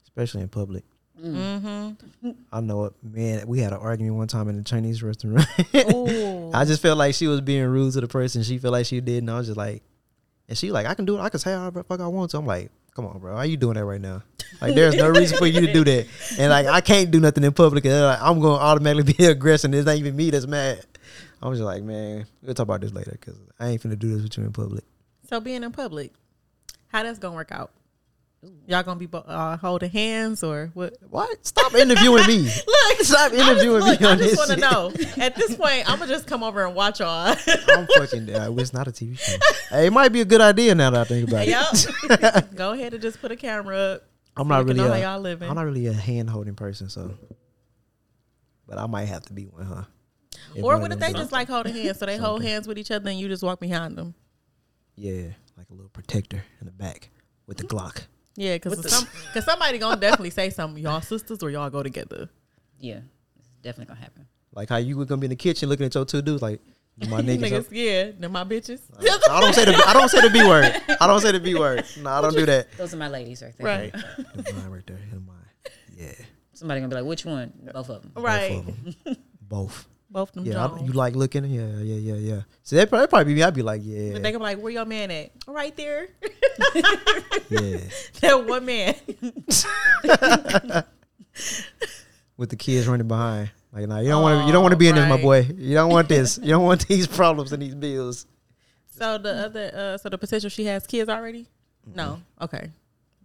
[0.03, 0.83] Especially in public.
[1.21, 2.31] Mm-hmm.
[2.51, 2.93] I know it.
[3.03, 5.45] Man, we had an argument one time in a Chinese restaurant.
[5.73, 8.43] I just felt like she was being rude to the person.
[8.43, 9.83] She felt like she did, and I was just like,
[10.49, 11.21] and she like, I can do it.
[11.21, 12.37] I can say however the fuck I want to.
[12.37, 14.23] I'm like, come on, bro, why are you doing that right now?
[14.59, 16.07] Like, there's no reason for you to do that.
[16.37, 17.85] And like, I can't do nothing in public.
[17.85, 19.73] And, like, I'm going to automatically be aggressive.
[19.73, 20.85] It's not even me that's mad.
[21.41, 24.13] I was just like, man, we'll talk about this later because I ain't finna do
[24.13, 24.83] this with you in public.
[25.27, 26.11] so being in public,
[26.87, 27.71] how that's gonna work out?
[28.67, 30.95] Y'all gonna be uh, holding hands or what?
[31.09, 31.45] What?
[31.45, 32.39] Stop interviewing me.
[32.67, 34.91] Look, Stop I just, interviewing look, me I just want to know.
[35.23, 37.35] At this point, I'm gonna just come over and watch y'all.
[37.69, 38.51] I'm fucking dead.
[38.59, 39.37] It's not a TV show.
[39.69, 41.49] Hey, it might be a good idea now that I think about it.
[41.49, 42.51] yep.
[42.55, 44.03] Go ahead and just put a camera up.
[44.35, 44.79] I'm so not really.
[44.79, 45.47] know A, how y'all living.
[45.47, 47.13] I'm not really a hand holding person, so.
[48.67, 49.83] But I might have to be one, huh?
[50.55, 51.99] If or one what if they do- just like holding hands?
[51.99, 54.13] So they hold hands with each other and you just walk behind them.
[54.95, 55.27] Yeah,
[55.57, 57.09] like a little protector in the back
[57.47, 58.03] with the Glock.
[58.35, 60.81] Yeah, because With some, cause somebody gonna definitely say something.
[60.81, 62.29] Y'all sisters or y'all go together.
[62.79, 62.99] yeah,
[63.37, 64.27] it's definitely gonna happen.
[64.53, 66.59] Like how you were gonna be in the kitchen looking at your two dudes, like
[67.09, 67.39] my niggas.
[67.39, 68.81] Niggas, yeah, they're my bitches.
[68.97, 70.65] Uh, I don't say the I don't say the B word.
[70.99, 71.85] I don't say the B word.
[71.99, 72.67] No, I don't do that.
[72.77, 73.65] Those are my ladies right there.
[73.67, 73.95] Right.
[73.95, 74.97] Hit mine right there.
[74.97, 75.35] Hit mine.
[75.97, 76.13] Yeah,
[76.53, 77.53] Somebody gonna be like, which one?
[77.73, 78.11] Both of them.
[78.15, 78.51] Right.
[78.65, 79.15] both of them.
[79.41, 79.87] Both.
[80.11, 80.45] Both of them.
[80.45, 81.45] Yeah, I, you like looking?
[81.45, 82.41] Yeah, yeah, yeah, yeah.
[82.63, 83.43] So that probably, probably be me.
[83.43, 85.31] I'd be like, yeah, But they gonna be like, where your man at?
[85.47, 86.09] Right there.
[87.49, 87.77] yeah.
[88.19, 88.95] that one man.
[92.35, 93.51] With the kids running behind.
[93.71, 94.47] Like, nah, you don't want to.
[94.47, 95.47] You don't want to be in this, my boy.
[95.55, 96.37] You don't want this.
[96.37, 98.25] You don't want these problems and these bills.
[98.89, 101.47] So the other, uh, so the potential she has kids already?
[101.95, 102.21] No.
[102.41, 102.69] Okay.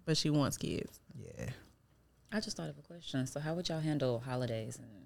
[0.04, 1.00] But she wants kids.
[1.18, 1.46] Yeah.
[2.30, 3.26] I just thought of a question.
[3.26, 5.05] So, how would y'all handle holidays and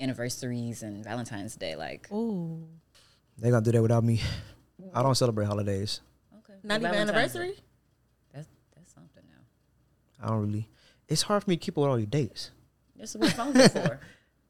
[0.00, 1.76] anniversaries and Valentine's Day?
[1.76, 2.62] Like, Ooh.
[3.38, 4.20] They're gonna do that without me.
[4.94, 6.00] I don't celebrate holidays.
[6.38, 7.64] okay, Not well, even Valentine's Day- anniversary?
[8.32, 10.24] That's that's something now.
[10.26, 10.68] I don't really.
[11.08, 12.50] It's hard for me to keep up with all these dates.
[12.96, 13.78] That's what phones are for.
[13.78, 14.00] Phones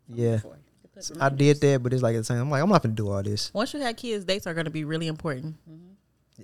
[0.08, 0.38] Yeah.
[0.38, 0.48] for.
[0.56, 2.38] You could put I did that, but it's like at the same.
[2.38, 3.52] I'm like, I'm not gonna do all this.
[3.52, 5.56] Once you have kids, dates are gonna be really important.
[5.68, 5.92] Mm-hmm.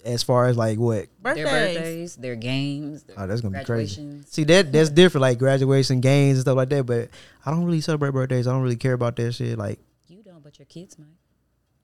[0.04, 1.06] As far as like what?
[1.20, 1.44] Birthdays.
[1.44, 4.22] Their birthdays, their games, their Oh, that's gonna be crazy.
[4.26, 6.86] See that that's different, like graduation games and stuff like that.
[6.86, 7.10] But
[7.44, 8.46] I don't really celebrate birthdays.
[8.46, 9.58] I don't really care about that shit.
[9.58, 9.78] Like
[10.08, 11.08] You don't, but your kids might,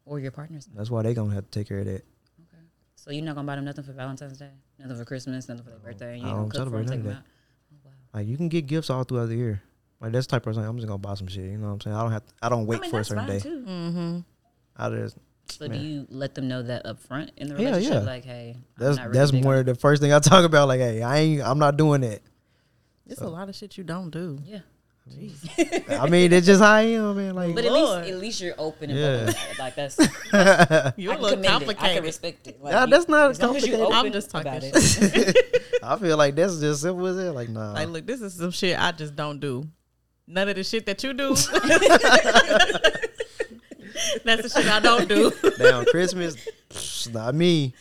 [0.07, 0.79] or your partners might.
[0.79, 2.03] that's why they gonna have to take care of that.
[2.41, 2.63] Okay.
[2.97, 5.71] So you're not gonna buy them nothing for Valentine's Day, nothing for Christmas, nothing for
[5.71, 6.19] their birthday.
[6.19, 7.23] You I don't gonna for celebrate them, take them out.
[7.75, 7.91] Oh, wow.
[8.15, 9.63] Like you can get gifts all throughout the year.
[10.01, 11.45] Like that's the type of person I'm just gonna buy some shit.
[11.45, 11.97] You know what I'm saying?
[11.97, 12.25] I don't have.
[12.25, 13.41] To, I don't wait I mean, for a certain fine day.
[13.41, 13.65] too.
[13.69, 14.19] Mm-hmm.
[14.77, 15.19] I just
[15.51, 15.79] So Man.
[15.79, 17.93] do you let them know that up front in the relationship?
[17.93, 17.99] yeah.
[18.01, 20.45] Like, hey, I'm that's not really that's big on more the first thing I talk
[20.45, 20.69] about.
[20.69, 21.43] Like, hey, I ain't.
[21.43, 22.21] I'm not doing that.
[23.07, 24.39] It's a lot of shit you don't do.
[24.45, 24.59] Yeah.
[25.11, 25.91] Jeez.
[25.99, 27.35] I mean, it's just how I am, man.
[27.35, 28.01] Like, But at Lord.
[28.03, 29.17] least, at least you're open and Yeah.
[29.25, 29.59] vocal about it.
[29.59, 29.99] Like that's,
[30.99, 31.77] You I a can little it.
[31.83, 32.63] I can respect it.
[32.63, 34.07] Like, Nah, that's not as long as you complicated.
[34.07, 35.17] I'm just talking about shit.
[35.37, 35.63] it.
[35.83, 37.31] I feel like that's just simple as it.
[37.33, 37.73] Like, nah.
[37.73, 39.67] Like, look, this is some shit I just don't do.
[40.27, 41.35] None of the shit that you do.
[44.25, 45.33] That's the shit I don't do.
[45.59, 46.37] Damn, Christmas,
[46.71, 47.75] psh, not me.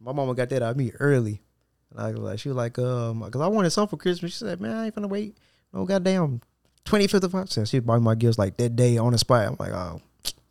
[0.00, 1.42] My mama got that out of me early.
[1.90, 4.32] And I was like, she was like, um, because I wanted something for Christmas.
[4.32, 5.36] She said, man, I ain't finna wait.
[5.72, 6.40] No goddamn
[6.86, 7.66] 25th of October.
[7.66, 9.46] She bought my gifts like that day on the spot.
[9.48, 10.00] I'm like, oh,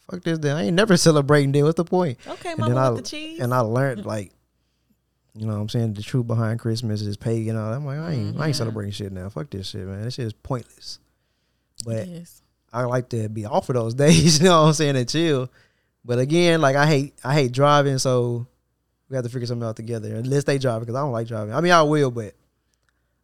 [0.09, 0.51] fuck this day.
[0.51, 1.63] I ain't never celebrating day.
[1.63, 2.17] What's the point?
[2.27, 3.39] Okay, And mama then I with the cheese.
[3.39, 4.31] and I learned like,
[5.35, 7.55] you know what I'm saying, the truth behind Christmas is pagan.
[7.55, 7.77] and all that.
[7.77, 9.29] I'm like, I ain't, I ain't celebrating shit now.
[9.29, 10.03] Fuck this shit, man.
[10.03, 10.99] This shit is pointless.
[11.85, 12.41] But yes.
[12.71, 15.49] I like to be off of those days, you know what I'm saying, and chill.
[16.05, 18.47] But again, like I hate I hate driving, so
[19.09, 20.15] we have to figure something out together.
[20.15, 21.53] Unless they drive, because I don't like driving.
[21.53, 22.33] I mean, I will, but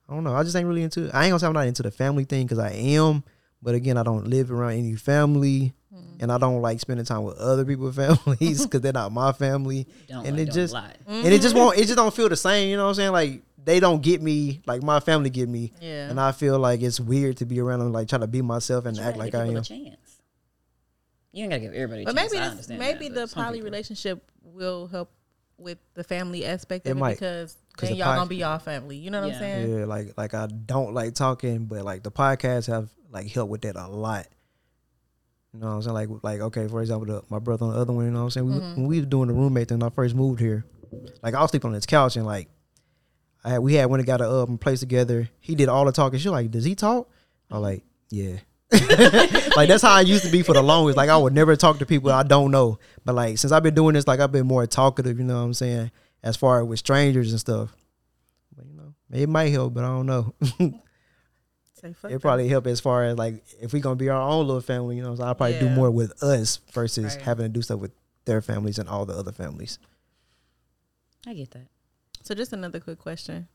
[0.10, 0.36] I don't know.
[0.36, 1.06] I just ain't really into.
[1.06, 1.12] It.
[1.14, 3.24] I ain't gonna say I'm not into the family thing because I am.
[3.62, 6.22] But again, I don't live around any family, mm.
[6.22, 9.88] and I don't like spending time with other people's families because they're not my family.
[10.08, 10.94] Don't And it just- lie.
[11.08, 11.78] And it just won't.
[11.78, 12.70] It just don't feel the same.
[12.70, 13.12] You know what I'm saying?
[13.12, 16.10] Like they don't get me like my family get me, Yeah.
[16.10, 18.86] and I feel like it's weird to be around them, like trying to be myself
[18.86, 19.56] and act like I am.
[19.58, 20.20] a chance.
[21.32, 22.32] You ain't gotta give everybody a but chance.
[22.34, 25.12] maybe this, maybe that, the but poly people- relationship will help
[25.58, 27.14] with the family aspect of it might.
[27.16, 28.96] because 'Cause and the y'all pod- gonna be y'all family.
[28.98, 29.34] You know what Yeah.
[29.36, 29.80] I'm saying?
[29.80, 33.62] Yeah, like like I don't like talking, but like the podcasts have like helped with
[33.62, 34.28] that a lot.
[35.54, 35.94] You know what I'm saying?
[35.94, 38.24] Like like okay, for example, the, my brother on the other one, you know what
[38.26, 38.46] I'm saying?
[38.48, 38.76] We, Mm-hmm.
[38.82, 40.66] When we was doing the roommate thing when I first moved here,
[41.24, 42.50] like I was sleeping on this couch and like
[43.46, 45.30] I had we had went and got a um, place together.
[45.40, 46.18] He did all the talking.
[46.18, 47.08] She like, does he talk?
[47.52, 48.38] I'm like, yeah.
[48.72, 50.98] like that's how I used to be for the longest.
[50.98, 52.80] Like I would never talk to people I don't know.
[53.06, 55.20] But like since I've been doing this, like I've been more talkative.
[55.20, 55.92] You know what I'm saying?
[56.24, 57.70] As far as with strangers and stuff.
[58.58, 60.34] But you know, it might help, but I don't know.
[61.86, 62.20] It them.
[62.20, 64.96] probably help as far as like if we gonna be our own little family.
[64.96, 67.24] You know, so I'll probably do more with us versus Right.
[67.24, 67.92] having to do stuff with
[68.26, 69.78] their families and all the other families.
[71.28, 71.68] I get that.
[72.26, 73.48] So just another quick question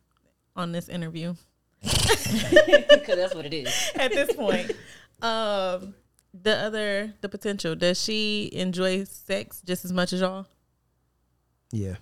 [0.54, 1.34] on this interview.
[1.82, 3.90] Because that's what it is.
[3.96, 4.70] At this point,
[5.22, 5.94] um,
[6.32, 10.46] the other the potential does she enjoy sex just as much as y'all?
[11.72, 11.96] Yeah.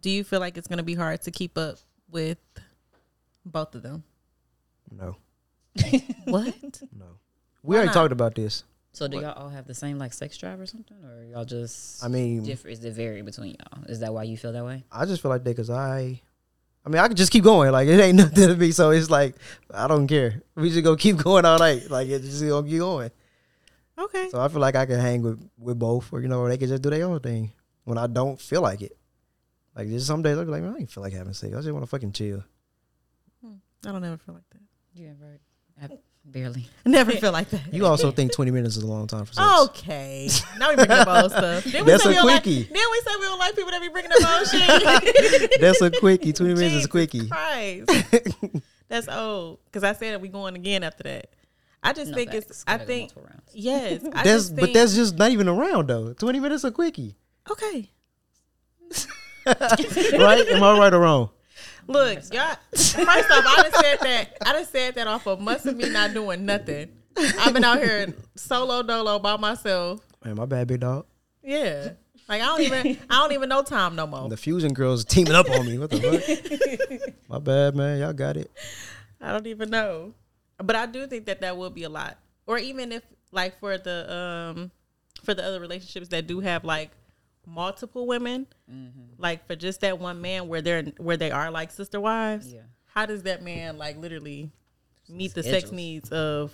[0.00, 1.76] Do you feel like it's gonna be hard to keep up
[2.10, 2.38] with
[3.44, 4.04] both of them?
[4.90, 5.16] No.
[6.24, 6.54] What?
[6.96, 7.18] No.
[7.62, 7.94] We Why already not?
[7.94, 8.64] talked about this.
[8.94, 12.02] So do y'all all have the same like sex drive or something, or y'all just
[12.04, 12.78] I mean, different?
[12.78, 13.84] Is it vary between y'all?
[13.86, 14.84] Is that why you feel that way?
[14.90, 16.22] I just feel like that because I,
[16.86, 17.72] I mean, I could just keep going.
[17.72, 18.70] Like it ain't nothing to me.
[18.70, 19.34] So it's like
[19.72, 20.42] I don't care.
[20.54, 21.90] We just go keep going all night.
[21.90, 23.10] Like it's just gonna keep going.
[23.98, 24.28] Okay.
[24.30, 26.56] So I feel like I can hang with with both, or you know, or they
[26.56, 27.52] can just do their own thing
[27.82, 28.96] when I don't feel like it.
[29.74, 31.52] Like just some days I'll be like, man, I ain't feel like having sex.
[31.52, 32.44] I just want to fucking chill.
[33.44, 33.54] Hmm.
[33.84, 34.62] I don't ever feel like that.
[34.94, 35.40] Yeah, right.
[35.82, 36.68] I, barely.
[36.84, 37.72] Never feel like that.
[37.72, 39.46] You also think twenty minutes is a long time for sex?
[39.62, 40.28] Okay.
[40.58, 41.64] Now we bring up old stuff.
[41.64, 42.62] Then we That's say a we don't like, quickie.
[42.64, 45.50] Then we say we don't like people that be bringing up old shit.
[45.60, 46.32] That's a quickie.
[46.32, 47.28] Twenty minutes is a quickie.
[47.28, 47.90] Christ.
[48.88, 49.58] That's old.
[49.66, 51.30] Because I said we going again after that.
[51.82, 52.46] I just No think facts.
[52.50, 52.64] it's.
[52.66, 54.02] I think multiple yes.
[54.04, 56.12] I That's just but think, that's just not even around though.
[56.14, 57.16] Twenty minutes a quickie,
[57.50, 57.90] okay.
[59.46, 60.48] right?
[60.48, 61.30] Am I right or wrong?
[61.86, 62.56] Look, y'all.
[62.72, 64.36] First off, I just said that.
[64.44, 66.90] I just said that off of must of me not doing nothing.
[67.16, 70.00] I've been out here solo dolo by myself.
[70.24, 71.06] Man, my bad, big dog.
[71.42, 71.90] Yeah.
[72.28, 72.98] Like I don't even.
[73.10, 74.28] I don't even know time no more.
[74.28, 75.78] The fusion girls teaming up on me.
[75.78, 77.14] What the fuck?
[77.28, 78.00] my bad, man.
[78.00, 78.50] Y'all got it.
[79.20, 80.14] I don't even know.
[80.58, 82.18] But I do think that that will be a lot.
[82.46, 84.70] Or even if like for the um
[85.22, 86.90] for the other relationships that do have like
[87.46, 89.00] multiple women, mm-hmm.
[89.18, 92.52] like for just that one man where they're where they are like sister wives.
[92.52, 92.60] Yeah.
[92.86, 94.50] How does that man like literally
[95.08, 96.52] meet the sex needs of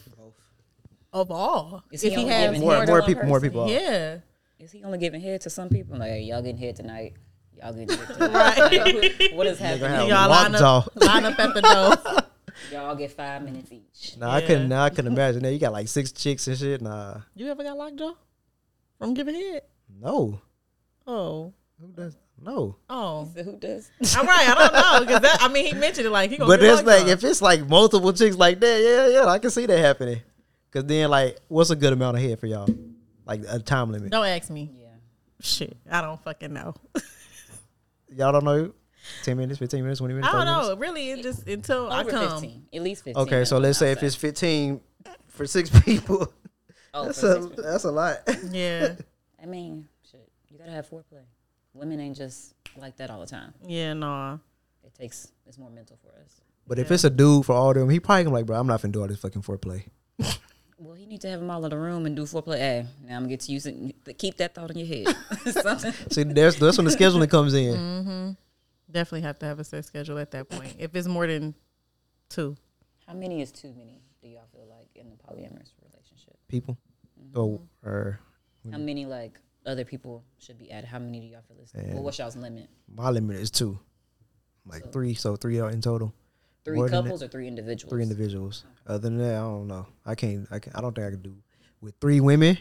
[1.12, 1.84] of all?
[1.90, 3.68] Is he only has giving More, more one people, more people.
[3.68, 4.18] yeah.
[4.58, 5.96] Is he only giving head to some people?
[5.98, 7.14] Like, hey, y'all getting head tonight.
[7.56, 8.58] Y'all getting head tonight.
[8.58, 9.32] Right.
[9.34, 9.90] what is happening?
[9.90, 10.78] have Y'all line Lockjaw.
[10.78, 12.24] up, line up at the door.
[12.72, 14.18] Y'all get five minutes each.
[14.18, 14.46] Nah, I Yeah.
[14.46, 14.68] couldn't.
[14.68, 15.52] Nah, I couldn't imagine that.
[15.52, 16.82] You got like six chicks and shit.
[16.82, 18.12] Nah, You ever got locked jaw
[18.98, 19.62] from giving head?
[19.98, 20.40] no.
[21.12, 22.16] Oh, Who does?
[22.42, 22.76] No.
[22.88, 23.28] oh.
[23.34, 23.90] So who does?
[24.16, 24.48] I'm right.
[24.48, 25.42] I don't know because that.
[25.42, 26.48] I mean, he mentioned it like he gonna.
[26.48, 29.50] But it's locked like if it's like multiple chicks like that, yeah, yeah, I can
[29.50, 30.20] see that happening.
[30.70, 32.68] Cause then like, what's a good amount of head for y'all?
[33.26, 34.10] Like a time limit.
[34.10, 34.70] Don't ask me.
[34.72, 34.86] Yeah.
[35.40, 36.74] Shit, I don't fucking know.
[38.16, 38.72] Y'all don't know.
[39.22, 40.32] Ten minutes, fifteen minutes, twenty minutes.
[40.32, 40.62] I don't know.
[40.62, 40.80] minutes?
[40.80, 42.30] Really, it just until I Over come.
[42.42, 42.66] 15.
[42.74, 43.22] At least 15.
[43.22, 44.80] Okay, so let's say I'll if it's fifteen
[45.28, 46.32] for six people,
[46.92, 47.62] Oh, that's a people.
[47.62, 48.16] that's a lot.
[48.50, 48.94] Yeah,
[49.42, 49.99] I mean, shit.
[50.50, 51.22] You gotta have foreplay.
[51.74, 53.54] Women ain't just like that all the time.
[53.66, 54.40] yeah, no.
[54.84, 56.40] It takes, it's more mental for us.
[56.66, 58.58] But if it's a dude for all of them, he probably gonna be like, bro,
[58.58, 59.84] I'm not finna do all this fucking foreplay.
[60.82, 62.56] Well, he need to have them all in the room and do foreplay.
[62.56, 63.76] Hey, now I'm gonna get to use it.
[64.16, 65.14] Keep that thought in your head.
[66.10, 68.34] See, that's that's when the scheduling comes in.
[68.90, 70.76] Definitely have to have a set schedule at that point.
[70.78, 71.54] If it's more than
[72.30, 72.56] two,
[73.06, 74.00] How many is too many?
[74.22, 76.38] Do y'all feel like in the polyamorous relationship?
[76.48, 76.78] People,
[77.22, 77.38] Mm-hmm.
[77.38, 78.18] oh, or
[78.72, 80.86] How many like other people should be added?
[80.88, 81.72] How many do y'all feel is?
[81.74, 81.94] Yeah.
[81.94, 82.68] Well, what's y'all's limit?
[82.92, 83.78] my limit is two,
[84.66, 85.14] like So- three.
[85.14, 86.14] So three are in total.
[86.64, 87.90] Three More than couples or three individuals?
[87.90, 88.64] Three individuals.
[88.86, 89.86] Other than that, I don't know.
[90.04, 90.46] I can't.
[90.50, 90.74] I can.
[90.74, 91.34] I don't think I can do
[91.80, 92.58] with three women.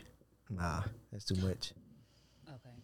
[0.50, 1.74] Nah, that's too much.
[2.48, 2.76] Okay.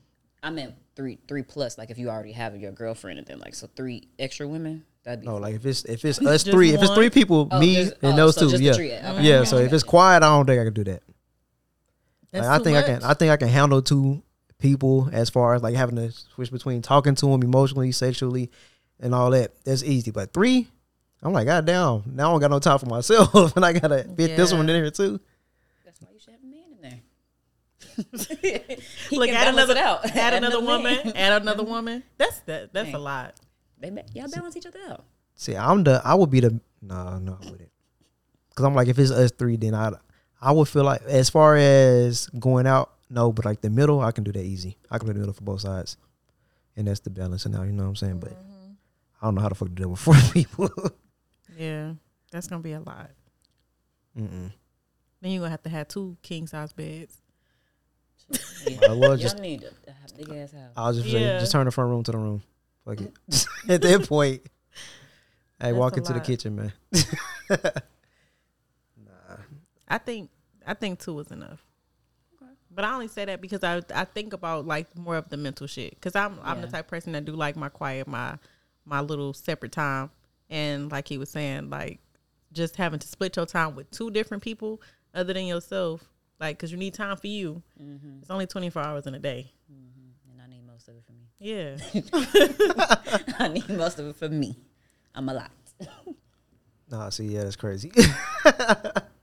[0.43, 1.77] I meant three, three plus.
[1.77, 4.83] Like if you already have your girlfriend, and then like so three extra women.
[5.03, 6.95] That'd be No, like if it's if it's us Just three, if it's one?
[6.97, 8.91] three people, Oh, me just- and oh, those so two, just the yeah, three.
[8.93, 9.23] Okay.
[9.23, 9.35] yeah.
[9.37, 11.03] Okay, So if it's quiet, I don't think I can do that.
[12.35, 12.83] That's Like, I think much.
[12.83, 13.03] I can.
[13.03, 14.21] I think I can handle two
[14.59, 18.51] people as far as like having to switch between talking to them emotionally, sexually,
[18.99, 19.53] and all that.
[19.63, 20.11] That's easy.
[20.11, 20.67] But three,
[21.21, 24.03] I'm like, God damn, now I don't got no time for myself, and I gotta
[24.03, 25.19] fit this one in here too.
[25.83, 26.81] That's why you should have a man in
[28.41, 28.59] there.
[29.09, 30.05] he Look, add another, out.
[30.15, 30.65] add another man.
[30.65, 32.03] woman, add another woman.
[32.17, 32.73] That's that.
[32.73, 33.35] That's a lot.
[33.79, 35.03] They y'all balance each other out.
[35.35, 36.01] See, I'm the.
[36.03, 36.59] I would be the.
[36.81, 37.69] No, no, I wouldn't.
[38.55, 39.91] Cause I'm like, if it's us three, then I,
[40.41, 44.11] I would feel like as far as going out, no, but like the middle, I
[44.11, 44.77] can do that easy.
[44.91, 45.97] I can do the middle for both sides,
[46.75, 47.45] and that's the balance.
[47.45, 48.19] And now you know what I'm saying.
[48.19, 48.71] But mm-hmm.
[49.21, 50.69] I don't know how the fuck to deal with four people.
[51.57, 51.93] Yeah,
[52.31, 53.11] that's gonna be a lot.
[54.17, 54.51] Mm-mm.
[55.21, 57.21] Then you're gonna have to have two king size beds.
[58.29, 58.77] Yeah.
[58.89, 60.71] I was Y'all just, need a, a big ass house.
[60.75, 61.19] I was just Yeah.
[61.19, 62.43] saying, just turn the front room to the room.
[62.85, 63.13] Fuck it.
[63.69, 64.41] At that point,
[65.61, 66.73] hey, walk a into the kitchen, man.
[69.87, 70.29] I think
[70.65, 71.65] I think two is enough.
[72.71, 75.67] But I only say that because I I think about like more of the mental
[75.67, 78.37] shit because I'm I'm the type of person that do like my quiet my
[78.83, 80.11] my little separate time
[80.49, 81.99] and like he was saying like
[82.51, 84.81] just having to split your time with two different people
[85.13, 86.09] other than yourself
[86.39, 87.61] like because you need time for you.
[87.81, 88.19] Mm-hmm.
[88.21, 89.51] It's only 24 hours in a day.
[89.69, 91.29] And I need most of it for me.
[91.39, 91.77] Yeah.
[93.39, 94.57] I need most of it for me.
[95.13, 95.51] I'm a lot.
[96.87, 97.91] Nah, see, yeah, that's crazy.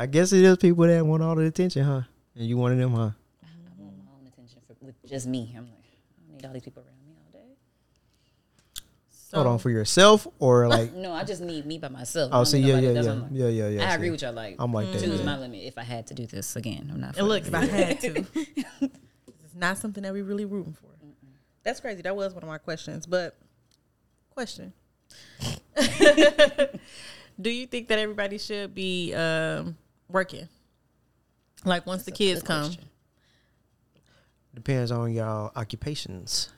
[0.00, 2.00] I guess it is people that want all the attention, huh?
[2.34, 3.10] And you one of them, huh?
[3.42, 3.46] I
[3.76, 5.54] want my own attention for, with just me.
[5.54, 7.54] I'm like, I don't need all these people around me all day.
[9.10, 10.94] So, Hold on, for yourself or like?
[10.94, 12.32] No, I just need me by myself.
[12.32, 13.84] I oh, see, need yeah, yeah, yeah, like- yeah, yeah, yeah.
[13.84, 13.94] I see.
[13.96, 14.32] agree with y'all.
[14.32, 15.00] Like, I'm like that.
[15.02, 15.26] two is yeah.
[15.26, 15.64] my limit.
[15.64, 17.18] If I had to do this again, I'm not.
[17.18, 18.24] And look, if I had to,
[18.80, 20.86] it's not something that we really rooting for.
[21.62, 22.00] That's crazy.
[22.00, 23.04] That was one of my questions.
[23.04, 23.36] But
[24.30, 24.72] question:
[27.38, 29.76] Do you think that everybody should be um,
[30.10, 30.48] working?
[31.64, 32.84] Like once the That's a kids come, question.
[34.54, 36.48] Depends on y'all occupations.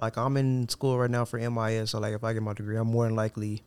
[0.00, 2.76] Like I'm in school right now for MIS, so like if I get my degree,
[2.76, 3.62] I'm more than likely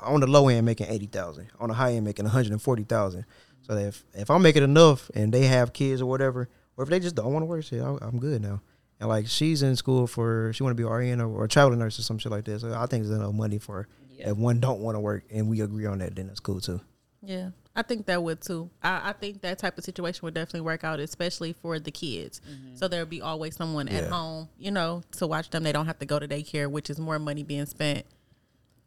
[0.00, 2.62] on the low end making eighty thousand, on the high end making one hundred and
[2.62, 3.24] forty thousand.
[3.62, 6.90] So that if if I'm making enough and they have kids or whatever, or if
[6.90, 8.60] they just don't want to work, shit, I- I'm good now.
[9.00, 11.78] And like she's in school for she want to be RN or, or a traveling
[11.78, 12.60] nurse or some shit like that.
[12.60, 14.30] So I think there's enough money for Yeah.
[14.30, 16.80] if one don't want to work and we agree on that, then that's cool too.
[17.22, 18.70] yeah, I think that would too.
[18.82, 22.40] I, I think that type of situation would definitely work out, especially for the kids.
[22.74, 25.64] So there'll be always someone at home, you know, to watch them.
[25.64, 28.06] They don't have to go to daycare, which is more money being spent.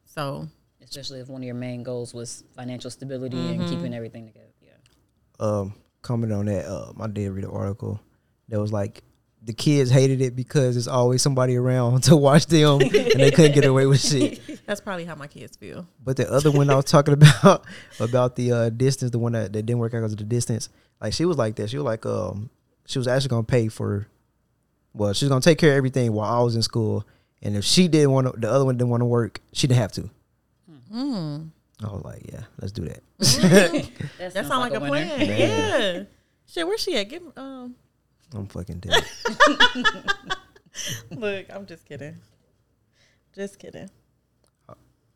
[0.06, 0.48] So
[0.82, 4.54] Especially if one of your main goals was financial stability and keeping everything together.
[4.62, 4.72] Yeah.
[5.40, 6.66] um comment on that.
[6.66, 8.00] Um, I did read an article
[8.48, 9.04] that was like
[9.48, 13.54] the kids hated it because there's always somebody around to watch them and they couldn't
[13.54, 14.42] get away with shit.
[14.66, 15.88] that's probably how my kids feel.
[16.04, 17.14] But the other one I was talking
[17.44, 17.64] about
[18.00, 20.68] about the uh, distance, the one that, that didn't work out because of the distance,
[21.02, 21.70] like she was like that.
[21.70, 22.50] She was like um
[22.86, 24.08] she was actually gonna pay for
[24.94, 27.08] well, she was gonna take care of everything while I was in school.
[27.42, 29.80] And if she didn't want to, the other one didn't want to work, she didn't
[29.80, 30.10] have to.
[30.94, 31.50] Mm.
[31.84, 33.02] I was like, yeah, let's do that.
[33.20, 35.06] That, That sounds like, a winner.
[35.06, 35.20] plan.
[35.20, 35.40] Man.
[35.40, 36.04] Yeah.
[36.48, 37.10] Shit, where's she at?
[37.10, 37.76] Give um.
[38.34, 39.04] I'm fucking dead.
[41.12, 42.18] Look, I'm just kidding.
[43.34, 43.90] Just kidding.
[44.68, 44.74] Uh,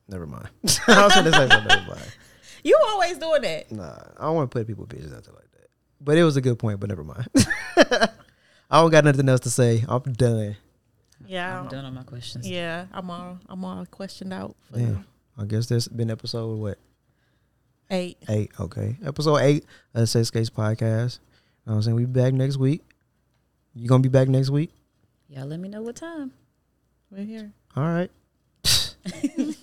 [0.08, 0.50] never mind.
[0.88, 1.68] I was gonna say something.
[1.68, 2.16] Never mind.
[2.64, 3.72] You always doing that.
[3.72, 5.70] Nah, I don't want to put people business out there like that.
[6.00, 7.28] But it was a good point, but never mind.
[8.70, 9.84] I don't got nothing else to say.
[9.88, 10.56] I'm done.
[11.26, 11.60] Yeah.
[11.60, 12.50] I'm done on my questions.
[12.50, 14.56] Yeah, I'm all I'm all questioned out.
[14.72, 15.06] For Damn.
[15.38, 16.78] I guess this has been episode what?
[17.90, 18.18] Eight.
[18.30, 18.52] Eight.
[18.60, 18.98] Okay.
[19.06, 21.20] Episode eight of the Sex Case Podcast.
[21.20, 21.96] You know what I'm saying?
[21.96, 22.82] We be back next week.
[23.73, 24.72] You gonna be back next week?
[25.30, 26.31] Y'all let me know what time.
[27.10, 27.53] We're here.
[27.76, 28.11] All right.